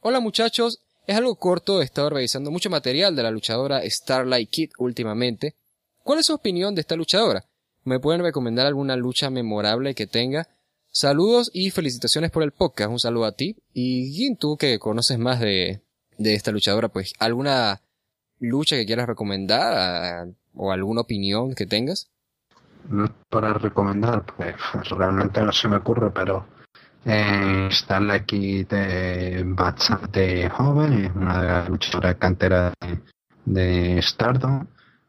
[0.00, 4.70] Hola muchachos, es algo corto, he estado revisando mucho material de la luchadora Starlight Kid
[4.78, 5.56] últimamente.
[6.04, 7.44] ¿Cuál es su opinión de esta luchadora?
[7.84, 10.48] ¿Me pueden recomendar alguna lucha memorable que tenga?
[10.90, 12.90] Saludos y felicitaciones por el podcast.
[12.90, 13.56] Un saludo a ti.
[13.74, 15.82] Y Gin, tú que conoces más de,
[16.16, 17.82] de esta luchadora, pues, ¿alguna
[18.38, 22.08] lucha que quieras recomendar o alguna opinión que tengas?
[22.88, 24.54] No para recomendar, pues
[24.90, 26.46] realmente no se me ocurre, pero
[27.04, 32.74] eh, Starlight aquí de bastante joven, es una de las luchadoras canteras
[33.44, 34.66] de, de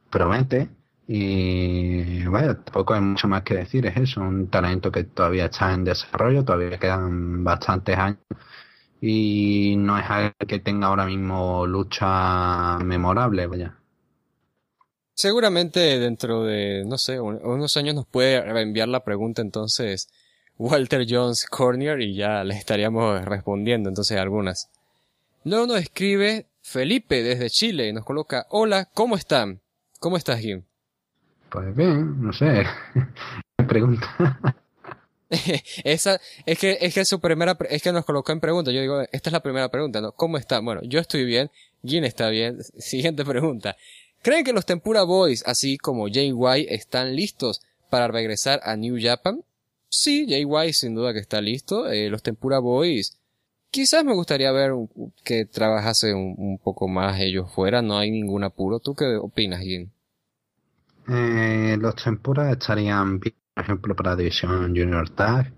[0.09, 0.69] promete.
[1.09, 5.73] Y vaya, tampoco hay mucho más que decir, es eso, un talento que todavía está
[5.73, 8.19] en desarrollo, todavía quedan bastantes años
[9.01, 13.77] y no es algo que tenga ahora mismo lucha memorable, vaya.
[15.17, 20.09] Seguramente dentro de, no sé, unos años nos puede enviar la pregunta entonces
[20.59, 24.69] Walter Jones Cornier y ya le estaríamos respondiendo entonces algunas.
[25.43, 29.59] Luego nos escribe Felipe desde Chile y nos coloca, hola, ¿cómo están?
[29.99, 30.61] ¿Cómo estás, Jim?
[31.49, 32.67] Pues bien, no sé.
[33.67, 34.39] pregunta.
[35.83, 38.69] Esa, es que, es que su primera, es que nos colocó en pregunta.
[38.69, 40.11] Yo digo, esta es la primera pregunta, ¿no?
[40.11, 40.59] ¿Cómo está?
[40.59, 41.49] Bueno, yo estoy bien.
[41.83, 42.61] Gin está bien.
[42.77, 43.75] Siguiente pregunta.
[44.21, 49.41] ¿Creen que los Tempura Boys, así como JY, están listos para regresar a New Japan?
[49.89, 51.89] Sí, JY sin duda que está listo.
[51.89, 53.17] Eh, los Tempura Boys,
[53.71, 54.73] quizás me gustaría ver
[55.23, 57.81] que trabajase un, poco más ellos fuera.
[57.81, 58.79] No hay ningún apuro.
[58.79, 59.91] ¿Tú qué opinas, Gin?
[61.07, 65.51] Eh, los Tempura estarían bien por ejemplo, para División Junior Tag.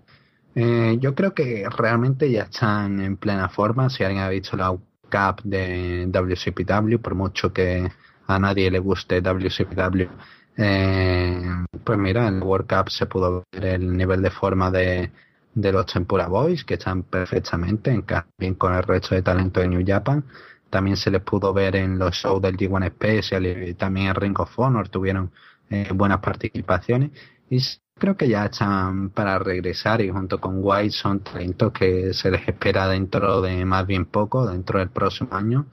[0.54, 3.90] Eh, yo creo que realmente ya están en plena forma.
[3.90, 7.92] Si alguien ha visto la Cup de WCPW, por mucho que
[8.34, 10.08] a nadie le guste WCPW,
[10.56, 11.42] eh,
[11.84, 15.10] pues mira, en la World Cup se pudo ver el nivel de forma de,
[15.54, 18.04] de los Tempura Boys, que están perfectamente en
[18.38, 20.24] bien con el resto de talento de New Japan.
[20.68, 24.38] También se les pudo ver en los shows del G1 Special y también en Ring
[24.38, 25.32] of Honor tuvieron
[25.70, 27.10] eh, buenas participaciones.
[27.48, 27.58] Y
[27.98, 32.46] creo que ya están para regresar y junto con White son talentos que se les
[32.46, 35.66] espera dentro de más bien poco, dentro del próximo año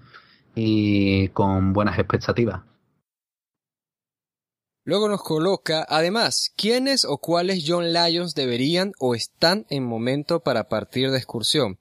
[0.60, 2.64] y con buenas expectativas.
[4.84, 10.68] Luego nos coloca, además, quiénes o cuáles John Lions deberían o están en momento para
[10.68, 11.78] partir de excursión.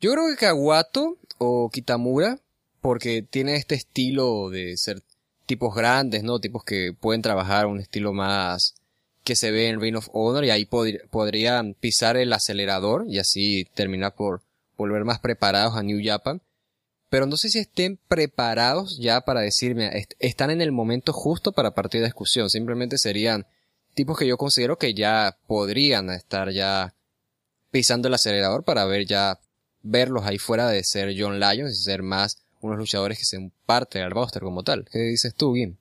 [0.00, 2.38] Yo creo que Kawato o Kitamura,
[2.80, 5.02] porque tiene este estilo de ser
[5.44, 6.38] tipos grandes, ¿no?
[6.38, 8.74] Tipos que pueden trabajar un estilo más
[9.22, 13.66] que se ve en Ring of Honor y ahí podrían pisar el acelerador y así
[13.74, 14.40] terminar por
[14.78, 16.40] volver más preparados a New Japan.
[17.10, 21.72] Pero no sé si estén preparados ya para decirme, están en el momento justo para
[21.72, 22.50] partir de discusión.
[22.50, 23.46] Simplemente serían
[23.94, 26.94] tipos que yo considero que ya podrían estar ya
[27.70, 29.38] pisando el acelerador para ver ya,
[29.82, 33.98] verlos ahí fuera de ser John Lyons y ser más unos luchadores que sean parte
[33.98, 34.84] del roster como tal.
[34.90, 35.76] ¿Qué dices tú, Gim?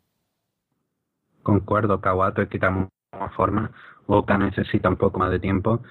[1.43, 2.89] Concuerdo, Kawato y quitamos
[3.35, 3.71] forma.
[4.05, 5.81] Boca necesita un poco más de tiempo.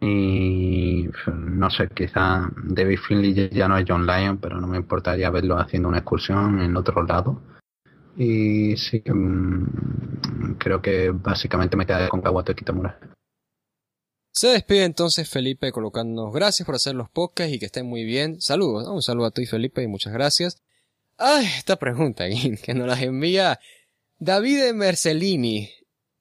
[0.00, 5.28] Y no sé, quizá David Finley ya no es John Lyon, pero no me importaría
[5.30, 7.42] verlo haciendo una excursión en otro lado.
[8.16, 12.98] Y sí, mm, creo que básicamente me queda con Kawato Kitamura.
[14.32, 18.40] Se despide entonces Felipe colocándonos gracias por hacer los podcasts y que estén muy bien.
[18.40, 20.62] Saludos, un saludo a ti Felipe y muchas gracias.
[21.18, 22.24] Ay, esta pregunta
[22.62, 23.58] que nos las envía
[24.18, 25.70] David Mercelini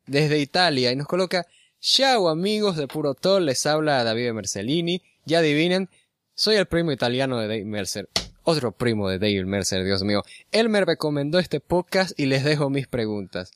[0.06, 1.45] desde Italia y nos coloca,
[1.81, 5.01] Ciao amigos de Puro Tol, les habla David Mercellini.
[5.23, 5.88] Ya adivinen,
[6.34, 8.10] soy el primo italiano de Dave Mercer.
[8.43, 10.23] Otro primo de Dave Mercer, Dios mío.
[10.51, 13.51] Él me recomendó este podcast y les dejo mis preguntas.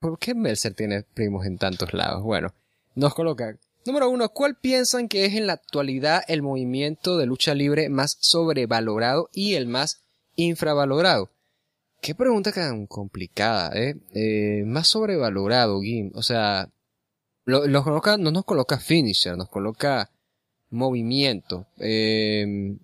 [0.00, 2.24] ¿Por qué Mercer tiene primos en tantos lados?
[2.24, 2.52] Bueno,
[2.96, 3.56] nos coloca.
[3.86, 8.16] Número uno, ¿cuál piensan que es en la actualidad el movimiento de lucha libre más
[8.18, 10.02] sobrevalorado y el más
[10.34, 11.30] infravalorado?
[12.02, 13.94] Qué pregunta tan complicada, ¿eh?
[14.14, 16.10] eh más sobrevalorado, Gim.
[16.14, 16.68] O sea,
[17.44, 20.10] lo, coloca, no nos coloca finisher, nos coloca
[20.70, 21.66] movimiento.
[21.78, 22.76] Eh,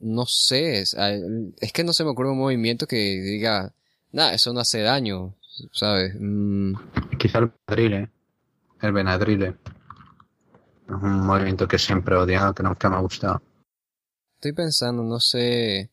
[0.00, 0.94] no sé, es,
[1.72, 3.72] que no se me ocurre un movimiento que diga,
[4.12, 5.34] nada, eso no hace daño,
[5.72, 6.14] ¿sabes?
[6.18, 6.74] Mm.
[7.18, 8.10] Quizá el Benadrile,
[8.82, 9.56] el Benadrile.
[10.86, 13.42] Es un movimiento que siempre he odiado, que nunca me ha gustado.
[14.36, 15.90] Estoy pensando, no sé.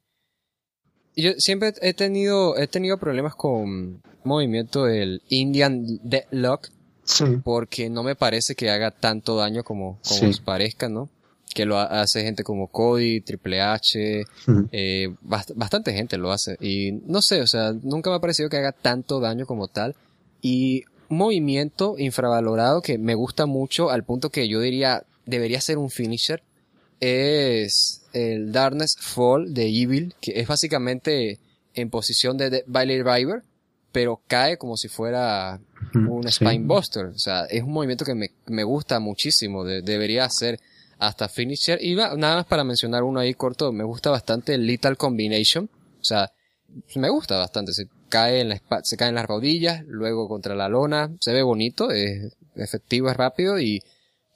[1.15, 6.69] Yo siempre he tenido, he tenido problemas con movimiento del Indian Deadlock.
[7.03, 7.25] Sí.
[7.43, 11.09] Porque no me parece que haga tanto daño como, como os parezca, ¿no?
[11.53, 14.25] Que lo hace gente como Cody, Triple H,
[14.71, 16.57] eh, bastante gente lo hace.
[16.59, 19.95] Y no sé, o sea, nunca me ha parecido que haga tanto daño como tal.
[20.41, 25.77] Y un movimiento infravalorado que me gusta mucho al punto que yo diría debería ser
[25.77, 26.41] un finisher
[27.03, 31.37] es el Darkness Fall de Evil, que es básicamente
[31.73, 33.43] en posición de Bailey Driver,
[33.91, 35.59] pero cae como si fuera
[35.93, 37.05] un Spine Buster.
[37.05, 39.63] O sea, es un movimiento que me, me gusta muchísimo.
[39.63, 40.59] debería ser
[40.99, 41.79] hasta finisher.
[41.81, 45.69] Y nada más para mencionar uno ahí corto, me gusta bastante el Lethal Combination.
[45.99, 46.31] O sea,
[46.95, 47.73] me gusta bastante.
[47.73, 51.11] Se cae en la, se cae en las rodillas, luego contra la lona.
[51.19, 53.81] Se ve bonito, es efectivo, es rápido y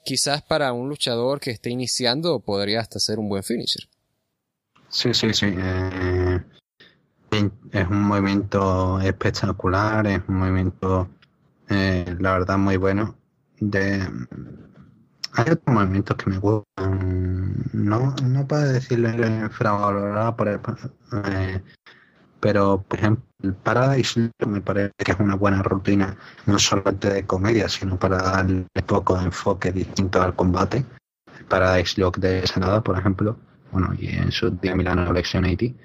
[0.04, 3.88] quizás para un luchador que esté iniciando podría hasta ser un buen finisher.
[4.88, 5.46] Sí, sí, sí.
[5.46, 6.40] Eh,
[7.72, 11.08] es un movimiento espectacular, es un movimiento,
[11.68, 13.16] eh, la verdad, muy bueno.
[13.60, 14.06] De,
[15.34, 21.62] hay otros movimientos que me gustan, no, no puedo decirlo infravalorado, por eh,
[22.40, 26.16] pero por ejemplo el Paradise me parece que es una buena rutina,
[26.46, 30.84] no solamente de comedia, sino para darle poco de enfoque distinto al combate.
[31.38, 33.38] El Paradise Lock de Sanada, por ejemplo,
[33.70, 35.78] bueno, y en su día Milano Collection 80.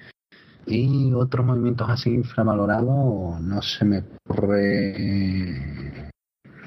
[0.65, 6.11] Y otros movimientos así infravalorados, no se me ocurre,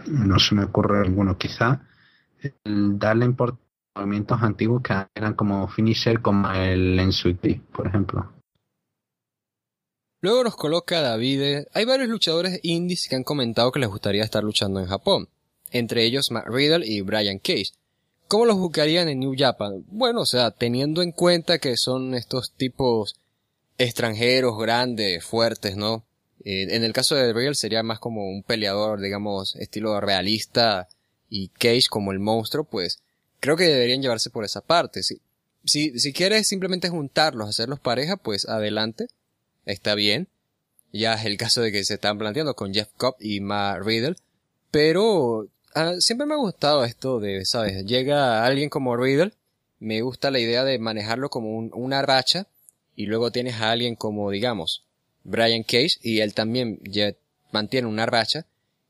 [0.06, 1.38] no se me ocurre alguno.
[1.38, 1.80] Quizá
[2.64, 3.64] el darle importancia
[3.94, 8.32] a movimientos antiguos que eran como finisher, como el Ensuite, por ejemplo.
[10.20, 11.64] Luego nos coloca David.
[11.72, 15.28] Hay varios luchadores indies que han comentado que les gustaría estar luchando en Japón.
[15.70, 17.72] Entre ellos Matt Riddle y Brian Cage.
[18.28, 19.84] ¿Cómo los buscarían en New Japan?
[19.86, 23.14] Bueno, o sea, teniendo en cuenta que son estos tipos
[23.78, 26.04] extranjeros, grandes, fuertes, ¿no?
[26.44, 30.88] Eh, en el caso de Riddle sería más como un peleador, digamos, estilo realista
[31.28, 33.02] y Cage como el monstruo, pues
[33.40, 35.02] creo que deberían llevarse por esa parte.
[35.02, 35.20] Si,
[35.64, 39.08] si, si quieres simplemente juntarlos, hacerlos pareja, pues adelante
[39.64, 40.28] está bien.
[40.92, 44.16] Ya es el caso de que se están planteando con Jeff Cobb y Matt Riddle.
[44.70, 47.84] Pero ah, siempre me ha gustado esto de, ¿sabes?
[47.84, 49.32] Llega alguien como Riddle.
[49.78, 52.46] Me gusta la idea de manejarlo como una racha.
[52.96, 54.82] Y luego tienes a alguien como, digamos,
[55.22, 55.98] Brian Cage.
[56.02, 56.80] Y él también
[57.52, 58.46] mantiene una racha.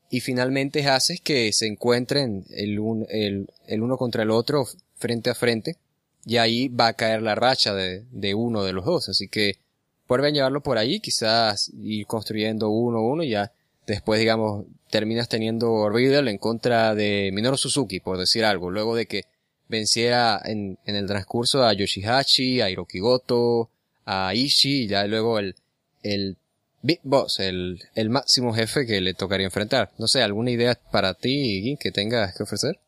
[0.08, 2.78] Y finalmente haces que se encuentren el,
[3.10, 4.64] el, el uno contra el otro
[4.94, 5.76] frente a frente.
[6.24, 9.08] Y ahí va a caer la racha de, de uno de los dos.
[9.08, 9.58] Así que
[10.06, 13.52] pueden llevarlo por ahí, quizás ir construyendo uno a uno y ya
[13.86, 19.06] después, digamos, terminas teniendo Riddle en contra de Minoru Suzuki, por decir algo, luego de
[19.06, 19.24] que
[19.68, 23.70] venciera en, en el transcurso a Yoshihachi, a Hiroki Goto,
[24.06, 25.54] a Ishii, y ya luego el,
[26.02, 26.36] el
[26.82, 29.90] Big Boss, el, el máximo jefe que le tocaría enfrentar.
[29.98, 32.78] No sé, ¿alguna idea para ti, que tengas que ofrecer?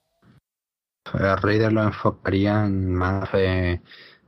[1.12, 3.81] A Riddle lo enfocaría en más eh,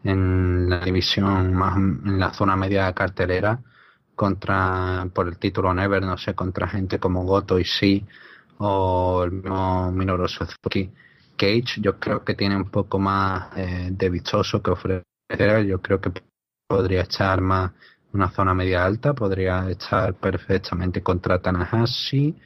[0.03, 3.61] en la división más en la zona media cartelera
[4.15, 8.05] contra por el título Never, no sé, contra gente como Goto y Sí
[8.59, 10.91] o el mismo Minoru Suzuki.
[11.37, 15.05] Cage yo creo que tiene un poco más eh, de vistoso que ofrecer,
[15.67, 16.11] yo creo que
[16.71, 17.73] podría echar más
[18.13, 22.37] una zona media alta, podría estar perfectamente contra Tanahashi,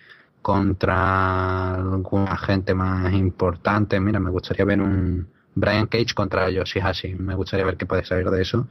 [0.41, 4.01] contra alguna gente más importante.
[4.01, 7.17] Mira, me gustaría ver un, Brian Cage contra Yoshihashi.
[7.17, 8.67] Me gustaría ver qué puede salir de eso.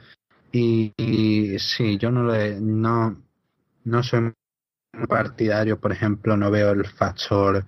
[0.51, 0.91] Y,
[1.59, 3.15] sí, yo no le, no,
[3.85, 4.33] no soy
[5.07, 7.65] partidario, por ejemplo, no veo el factor.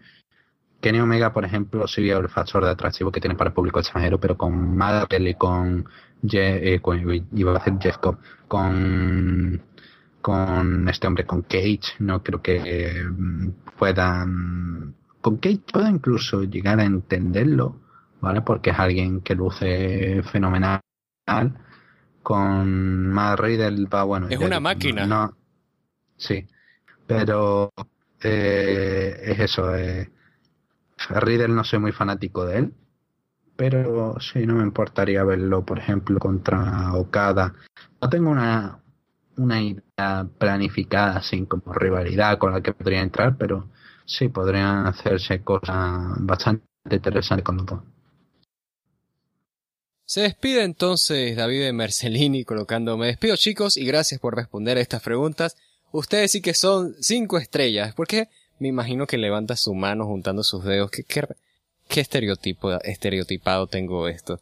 [0.81, 3.79] Kenny Omega, por ejemplo, sí veo el factor de atractivo que tiene para el público
[3.79, 5.87] extranjero, pero con Madapel y con,
[6.31, 6.81] eh,
[7.33, 8.17] iba a decir Jeff Cobb,
[8.47, 9.61] con,
[10.21, 16.79] con este hombre, con Cage, no creo que mm, puedan con Cage puedo incluso llegar
[16.79, 17.81] a entenderlo,
[18.21, 18.41] ¿vale?
[18.41, 20.81] Porque es alguien que luce fenomenal.
[22.21, 24.27] Con Matt Riddle va bueno.
[24.29, 25.07] Es una máquina.
[25.07, 25.35] No,
[26.15, 26.45] sí,
[27.07, 27.71] pero
[28.21, 29.75] eh, es eso.
[29.75, 30.11] Eh,
[31.09, 32.73] Riddle no soy muy fanático de él,
[33.55, 37.53] pero sí, no me importaría verlo, por ejemplo, contra Okada.
[38.01, 38.79] No tengo una,
[39.37, 43.69] una idea planificada, así como rivalidad con la que podría entrar, pero
[44.05, 47.79] sí, podrían hacerse cosas bastante interesantes con los.
[50.07, 55.01] Se despide entonces David Mercelini colocando me despido chicos y gracias por responder a estas
[55.01, 55.57] preguntas.
[55.91, 58.29] Ustedes sí que son cinco estrellas, porque
[58.59, 60.91] me imagino que levanta su mano juntando sus dedos.
[60.91, 61.23] ¿Qué, qué,
[61.89, 64.39] estereotipo, estereotipado tengo esto?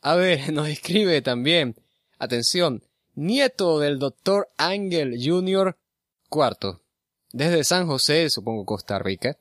[0.00, 1.76] A ver, nos escribe también,
[2.18, 2.82] atención,
[3.14, 5.76] nieto del doctor Angel Jr.
[6.28, 6.80] cuarto,
[7.32, 9.36] desde San José, supongo Costa Rica.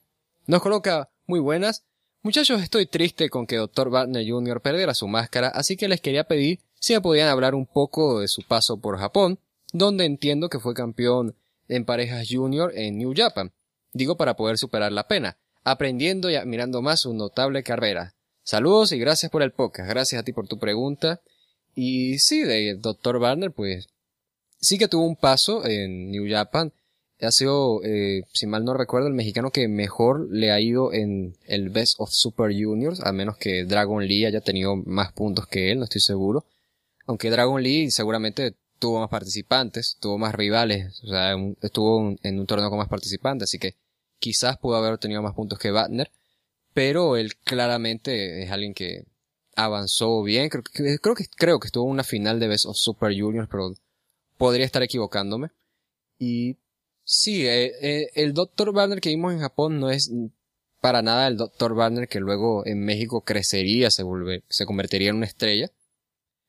[0.48, 1.84] Nos coloca muy buenas.
[2.22, 3.90] Muchachos, estoy triste con que Dr.
[3.90, 4.62] Wagner Jr.
[4.62, 8.28] perdiera su máscara, así que les quería pedir si me podían hablar un poco de
[8.28, 9.40] su paso por Japón,
[9.74, 11.36] donde entiendo que fue campeón
[11.68, 13.52] en parejas junior en New Japan.
[13.92, 18.14] Digo para poder superar la pena, aprendiendo y admirando más su notable carrera.
[18.44, 19.90] Saludos y gracias por el podcast.
[19.90, 21.22] Gracias a ti por tu pregunta.
[21.76, 23.20] Y sí, de Dr.
[23.20, 23.88] Barner, pues
[24.60, 26.74] sí que tuvo un paso en New Japan.
[27.22, 31.38] Ha sido, eh, si mal no recuerdo, el mexicano que mejor le ha ido en
[31.46, 35.72] el Best of Super Juniors, a menos que Dragon Lee haya tenido más puntos que
[35.72, 36.46] él, no estoy seguro.
[37.06, 42.46] Aunque Dragon Lee seguramente tuvo más participantes, tuvo más rivales, o sea, estuvo en un
[42.46, 43.76] torneo con más participantes, así que
[44.24, 46.10] quizás pudo haber tenido más puntos que Wagner,
[46.74, 49.04] pero él claramente es alguien que
[49.54, 50.98] avanzó bien, creo que,
[51.36, 53.74] creo que, estuvo en una final de Best of Super Juniors, pero
[54.38, 55.50] podría estar equivocándome.
[56.18, 56.56] Y
[57.04, 58.72] sí, eh, eh, el Dr.
[58.72, 60.10] Wagner que vimos en Japón no es
[60.80, 61.74] para nada el Dr.
[61.74, 65.70] Wagner que luego en México crecería, se, vuelve, se convertiría en una estrella.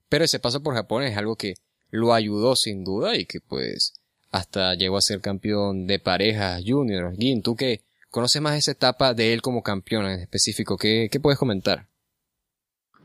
[0.08, 1.54] Pero ese paso por Japón es algo que
[1.90, 3.94] lo ayudó sin duda y que pues
[4.34, 7.14] hasta llegó a ser campeón de parejas junior.
[7.16, 11.20] Gin, tú que conoces más esa etapa de él como campeón en específico, ¿qué, qué
[11.20, 11.86] puedes comentar?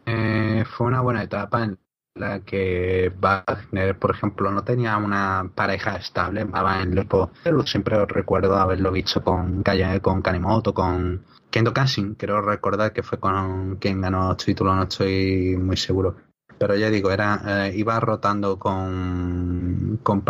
[0.07, 1.77] Eh, fue una buena etapa en
[2.15, 7.07] la que Wagner, por ejemplo, no tenía una pareja estable, estaba en el
[7.43, 9.64] pero siempre recuerdo haberlo visto con,
[10.01, 14.84] con Kanimoto, con Kendo Kashin, quiero recordar que fue con quien ganó el título, no
[14.84, 16.18] estoy muy seguro
[16.60, 20.22] pero ya digo, era eh, iba rotando con, con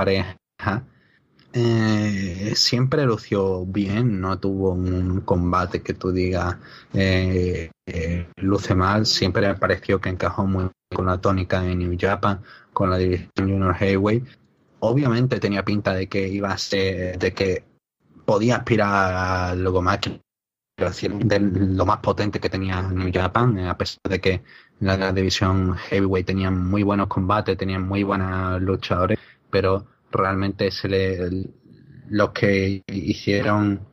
[1.51, 6.57] Eh, siempre lució bien, no tuvo un combate que tú digas
[6.93, 7.71] eh,
[8.37, 12.41] luce mal, siempre me pareció que encajó muy con la tónica de New Japan,
[12.73, 14.27] con la división Junior Heavyweight.
[14.79, 17.63] Obviamente tenía pinta de que iba a ser, de que
[18.25, 23.99] podía aspirar a algo más de lo más potente que tenía New Japan, a pesar
[24.09, 24.43] de que
[24.79, 29.19] la, división heavyweight tenía muy buenos combates, tenían muy buenos luchadores,
[29.49, 31.29] pero realmente se le,
[32.09, 33.87] los que hicieron,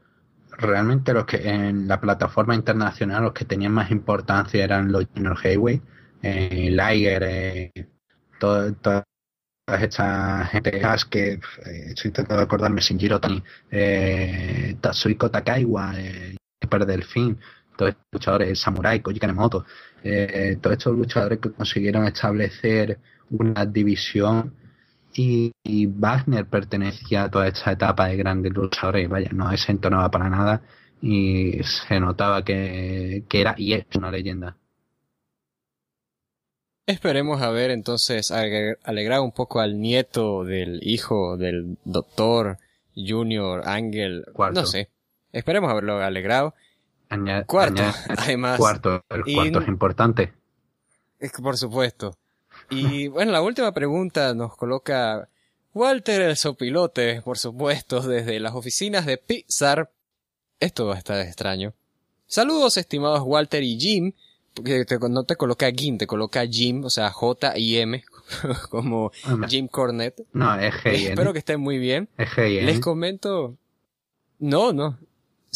[0.51, 5.37] realmente los que en la plataforma internacional, los que tenían más importancia eran los junior
[5.37, 5.83] heavyweight,
[6.23, 7.73] eh, Liger, eh,
[8.39, 10.81] todas estas gente
[11.11, 11.41] que eh,
[11.89, 16.37] estoy acordarme sin Tani, eh, Tatsuiko Takaiwa, eh,
[16.87, 17.39] Delfín,
[17.77, 19.65] todos estos luchadores, Samurai, Koji Kanemoto,
[20.03, 22.99] eh, todos estos luchadores que consiguieron establecer
[23.31, 24.55] una división
[25.19, 30.63] y, Wagner pertenecía a toda esta etapa de grandes luchadores, vaya, no desentonaba para nada
[31.01, 34.57] y se notaba que, era y es una leyenda.
[36.87, 42.59] Esperemos a ver entonces alegrar un poco al nieto del hijo del doctor
[42.95, 44.91] Junior Ángel, no sé,
[45.33, 46.55] esperemos haberlo alegrado
[47.47, 47.83] cuarto,
[48.19, 48.59] además.
[48.59, 50.33] Cuarto, el cuarto es importante.
[51.19, 52.17] Es por supuesto.
[52.71, 55.29] Y bueno, la última pregunta nos coloca
[55.75, 59.91] Walter el Sopilote, por supuesto, desde las oficinas de Pixar.
[60.59, 61.75] Esto va a estar extraño.
[62.27, 64.13] Saludos, estimados Walter y Jim.
[64.55, 68.03] Porque no te coloca Jim, te coloca Jim, o sea, J y M,
[68.71, 69.13] como
[69.49, 70.25] Jim Cornette.
[70.33, 72.09] No, es G Espero que estén muy bien.
[72.17, 73.55] Es G Les comento.
[74.39, 74.99] No, no,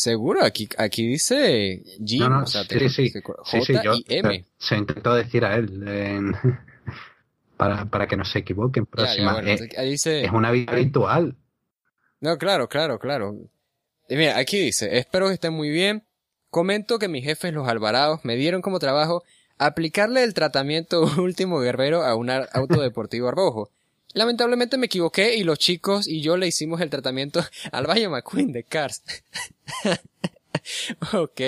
[0.01, 4.45] Seguro, aquí, aquí dice Jim, o sea, sí, sí, J y M.
[4.57, 5.85] Se intentó decir a él
[7.61, 8.87] para, para que no se equivoquen.
[8.87, 9.39] Próxima.
[9.45, 10.25] Eh, dice...
[10.25, 11.37] Es una vida habitual.
[12.19, 13.37] No, claro, claro, claro.
[14.09, 16.05] Y mira, aquí dice, espero que estén muy bien.
[16.49, 19.23] Comento que mis jefes, los Alvarados, me dieron como trabajo
[19.59, 23.71] aplicarle el tratamiento último guerrero a un auto deportivo rojo.
[24.15, 28.53] Lamentablemente me equivoqué y los chicos y yo le hicimos el tratamiento al Valle McQueen
[28.53, 29.03] de Cars.
[31.13, 31.41] ok.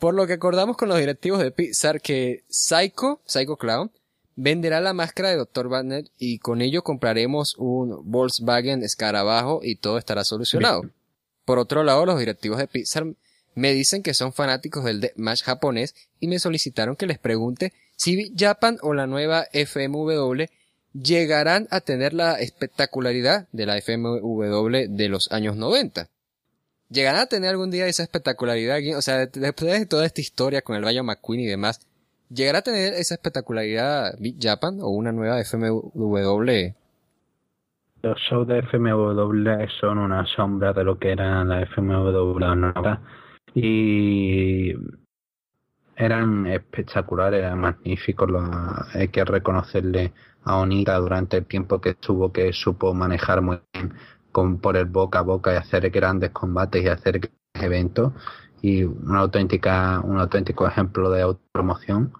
[0.00, 3.92] Por lo que acordamos con los directivos de Pixar que Psycho, Psycho Clown,
[4.36, 5.68] venderá la máscara de Dr.
[5.68, 10.82] Banner y con ello compraremos un Volkswagen Escarabajo y todo estará solucionado.
[11.44, 13.06] Por otro lado, los directivos de Pixar
[13.54, 18.32] me dicen que son fanáticos del match japonés y me solicitaron que les pregunte si
[18.36, 20.44] Japan o la nueva FMW
[20.92, 26.08] llegarán a tener la espectacularidad de la FMW de los años 90.
[26.90, 28.78] ¿Llegarán a tener algún día esa espectacularidad?
[28.96, 31.80] O sea, después de toda esta historia con el Rayo McQueen y demás,
[32.30, 36.74] ¿llegará a tener esa espectacularidad Big Japan o una nueva FMW?
[38.02, 43.00] Los shows de FMW son una sombra de lo que era la FMW nueva
[43.54, 44.74] y
[45.96, 48.30] eran espectaculares, eran magníficos.
[48.94, 50.12] hay que reconocerle
[50.44, 53.94] a Onita durante el tiempo que estuvo que supo manejar muy bien
[54.30, 58.12] con, por el boca a boca y hacer grandes combates y hacer eventos
[58.62, 62.12] y una auténtica un auténtico ejemplo de autopromoción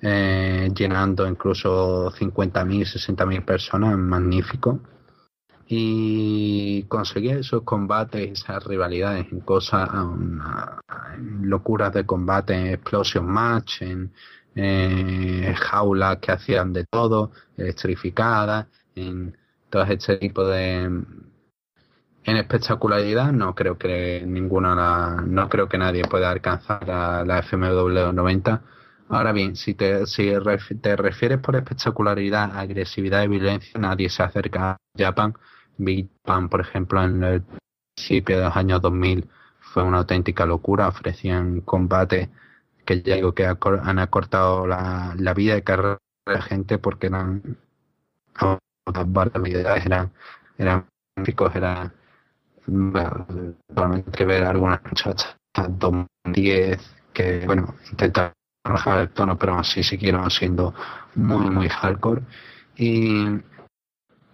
[0.00, 4.80] eh, llenando incluso 50.000 60.000 personas magnífico.
[5.68, 9.90] Y conseguir esos combates esas rivalidades en cosas
[11.16, 14.12] en locuras de combate en explosion match en
[14.54, 19.36] eh, jaulas que hacían de todo electrificadas en
[19.68, 21.02] todo este tipo de
[22.26, 28.12] en espectacularidad no creo que ninguna, no creo que nadie pueda alcanzar a la FMW
[28.12, 28.62] 90.
[29.08, 30.32] Ahora bien, si te, si
[30.80, 35.34] te refieres por espectacularidad, agresividad y violencia, nadie se acerca a Japan.
[35.78, 37.42] Big Japan, por ejemplo, en el
[37.94, 39.28] principio de los años 2000
[39.60, 40.88] fue una auténtica locura.
[40.88, 42.28] Ofrecían combates
[42.84, 47.06] que ya digo que han acortado la, la vida de carrera de la gente porque
[47.06, 47.56] eran
[48.86, 50.12] barbaridades eran
[50.58, 50.86] eran
[51.54, 51.92] eran
[52.66, 55.36] solamente ver algunas muchachas
[55.68, 58.32] 2010 que, bueno, intentan
[58.64, 60.74] bajar el tono, pero así siguieron siendo
[61.14, 62.22] muy, muy hardcore.
[62.76, 63.40] Y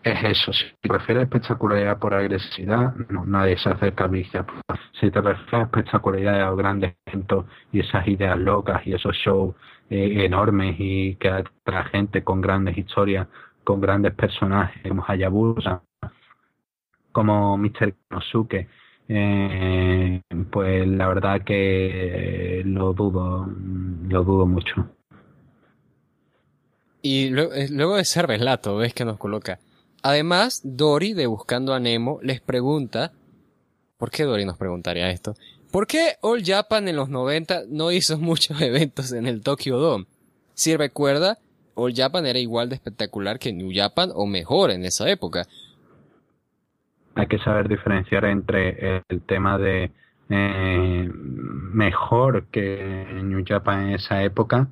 [0.02, 4.24] es eso, si te refieres a espectacularidad por agresividad, no, nadie se acerca a mí.
[4.24, 9.14] Si te refieres a espectacularidad de los grandes eventos y esas ideas locas y esos
[9.16, 9.54] shows
[9.90, 13.28] eh, enormes y que atrae gente con grandes historias,
[13.62, 15.82] con grandes personajes como Hayabusa,
[17.12, 17.94] como Mr.
[18.08, 18.68] Konosuke,
[19.08, 23.46] eh, pues la verdad que lo dudo,
[24.08, 24.88] lo dudo mucho.
[27.02, 29.58] Y eh, luego de ser relato, ves que nos coloca.
[30.02, 33.12] Además, Dory de Buscando a Nemo les pregunta,
[33.98, 35.34] ¿por qué Dory nos preguntaría esto?
[35.70, 40.06] ¿Por qué All Japan en los 90 no hizo muchos eventos en el Tokyo Dome?
[40.54, 41.38] Si recuerda,
[41.74, 45.48] All Japan era igual de espectacular que New Japan o mejor en esa época
[47.14, 49.92] hay que saber diferenciar entre el tema de
[50.28, 54.68] eh, mejor que New Japan en esa época,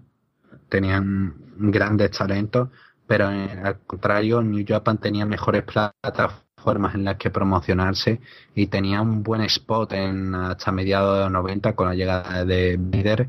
[0.69, 2.71] tenían grandes talentos,
[3.07, 8.21] pero al contrario, New Japan tenía mejores plataformas en las que promocionarse
[8.55, 12.77] y tenía un buen spot en hasta mediados de los 90 con la llegada de
[12.79, 13.29] Bider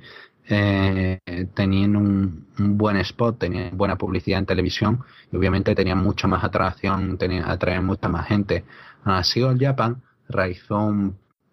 [0.54, 1.20] eh,
[1.54, 5.00] tenían un, buen spot, tenían buena publicidad en televisión
[5.32, 8.66] y obviamente tenían mucha más atracción, tenían, atraer mucha más gente.
[9.04, 10.94] Así All Japan realizó,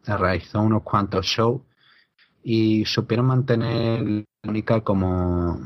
[0.05, 1.63] realizó unos cuantos shows
[2.43, 5.61] y supieron mantener única como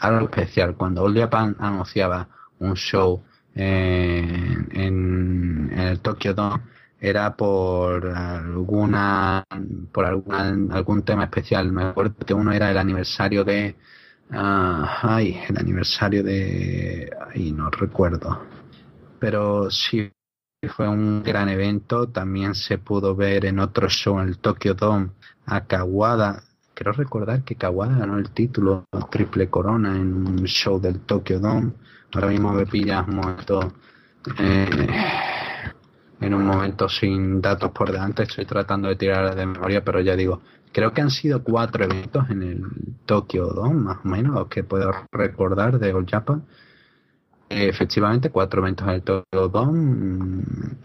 [0.00, 0.76] algo especial.
[0.76, 2.28] Cuando All Japan anunciaba
[2.58, 3.22] un show
[3.54, 6.62] en, en el Tokyo Dome,
[7.00, 9.44] era por alguna
[9.92, 13.76] por alguna, algún tema especial me acuerdo que uno era el aniversario de
[14.30, 18.40] ah, ay el aniversario de ay no recuerdo
[19.18, 20.10] pero sí
[20.68, 25.10] fue un gran evento también se pudo ver en otro show en el Tokyo Dome
[25.44, 26.42] a Kawada
[26.74, 31.72] quiero recordar que Kawada ganó el título triple corona en un show del Tokyo Dome
[32.14, 33.72] ahora mismo me pillas muerto
[34.38, 34.88] eh,
[36.20, 38.22] en un momento sin datos por delante.
[38.22, 40.40] Estoy tratando de tirar de memoria, pero ya digo,
[40.72, 42.62] creo que han sido cuatro eventos en el
[43.04, 46.44] Tokyo Dome, más o menos, que puedo recordar de All Japan.
[47.48, 49.02] Efectivamente, cuatro eventos en el
[49.50, 50.42] Dome mm,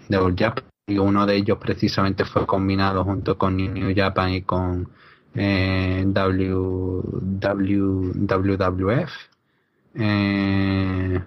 [0.10, 0.64] de All Japan.
[0.88, 4.90] Y uno de ellos precisamente fue combinado junto con New Japan y con
[5.34, 6.54] eh, w,
[7.40, 9.12] WWF.
[9.96, 11.22] Eh,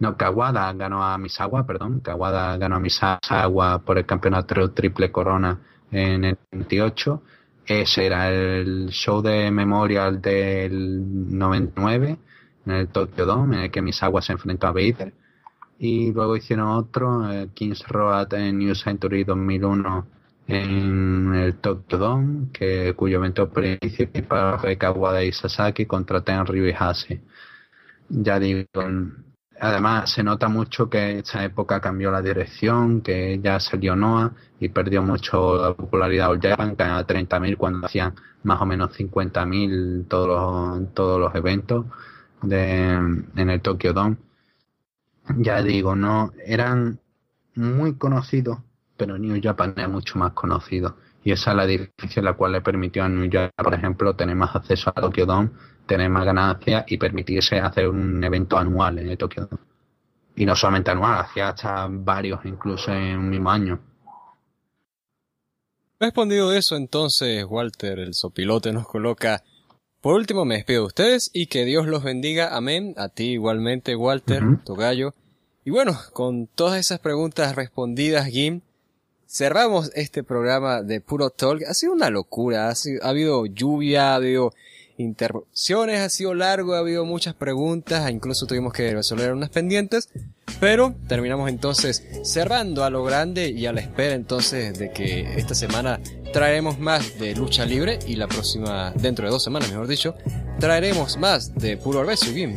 [0.00, 2.00] no, Kawada ganó a Misawa, perdón.
[2.00, 5.58] Kawada ganó a Misawa por el campeonato triple corona
[5.90, 7.22] en el 28.
[7.66, 12.18] Ese era el show de memorial del 99
[12.68, 15.12] en el Tokyo Dome, en el que Misawa se enfrentó a Vader.
[15.78, 17.22] Y luego hicieron otro,
[17.54, 20.06] Kings Road en New Century 2001
[20.48, 26.74] en el Tokyo Dome, que, cuyo evento principal fue Kawada y Sasaki contra Tenryu y
[26.76, 27.20] Hase.
[28.08, 28.66] Ya digo,
[29.60, 34.70] además se nota mucho que esta época cambió la dirección, que ya salió Noah y
[34.70, 40.08] perdió mucho la popularidad All Japan, que a 30.000 cuando hacían más o menos 50.000
[40.08, 41.84] todos todos los eventos
[42.42, 44.16] de, en el Tokyo Dome.
[45.36, 47.00] Ya digo, no, eran
[47.54, 48.58] muy conocidos,
[48.96, 50.96] pero New Japan es mucho más conocido.
[51.24, 54.36] Y esa es la diferencia la cual le permitió a New Japan, por ejemplo, tener
[54.36, 55.50] más acceso a Tokyo Dome,
[55.86, 59.62] tener más ganancias y permitirse hacer un evento anual en el Tokyo Dome.
[60.36, 63.80] Y no solamente anual, hacía hasta varios incluso en un mismo año.
[66.00, 69.42] Respondido eso, entonces, Walter, el sopilote, nos coloca.
[70.00, 72.54] Por último, me despido de ustedes y que Dios los bendiga.
[72.56, 72.94] Amén.
[72.96, 75.12] A ti igualmente, Walter, tu gallo.
[75.64, 78.60] Y bueno, con todas esas preguntas respondidas, Gim,
[79.26, 81.64] cerramos este programa de Puro Talk.
[81.66, 82.68] Ha sido una locura.
[82.68, 84.54] Ha, ha habido lluvia, ha habido
[84.98, 90.10] interrupciones, ha sido largo, ha habido muchas preguntas, incluso tuvimos que resolver unas pendientes,
[90.60, 95.54] pero terminamos entonces cerrando a lo grande y a la espera entonces de que esta
[95.54, 96.00] semana
[96.32, 100.14] traeremos más de lucha libre y la próxima, dentro de dos semanas mejor dicho,
[100.58, 102.54] traeremos más de puro Orbeso y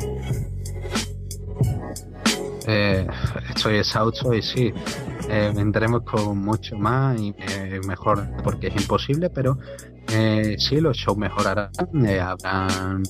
[2.68, 3.08] Eh,
[3.56, 4.74] estoy exhausto y sí,
[5.32, 9.58] eh, vendremos con mucho más y eh, mejor porque es imposible, pero
[10.10, 11.72] eh, sí, los shows mejorarán.
[12.06, 13.04] Eh, habrán,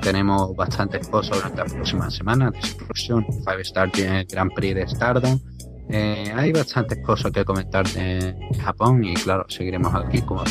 [0.00, 2.52] tenemos bastantes cosas durante las próximas semanas.
[2.52, 5.40] Destruction, Five Star Grand Prix de Stardom.
[5.88, 10.44] Eh, hay bastantes cosas que comentar de Japón y claro, seguiremos aquí como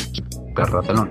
[0.54, 1.10] perro telón.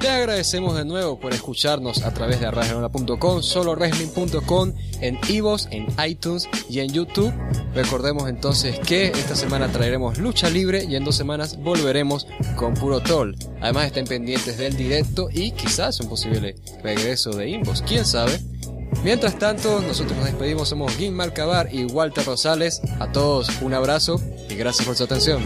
[0.00, 6.48] Te agradecemos de nuevo por escucharnos a través de arrasgerona.com, solowrestling.com, en Ivos, en iTunes
[6.68, 7.32] y en YouTube.
[7.74, 13.00] Recordemos entonces que esta semana traeremos lucha libre y en dos semanas volveremos con puro
[13.00, 13.34] troll.
[13.60, 18.40] Además estén pendientes del directo y quizás un posible regreso de Invos, quién sabe.
[19.02, 22.80] Mientras tanto, nosotros nos despedimos, somos Gim Marcabar y Walter Rosales.
[23.00, 25.42] A todos un abrazo y gracias por su atención.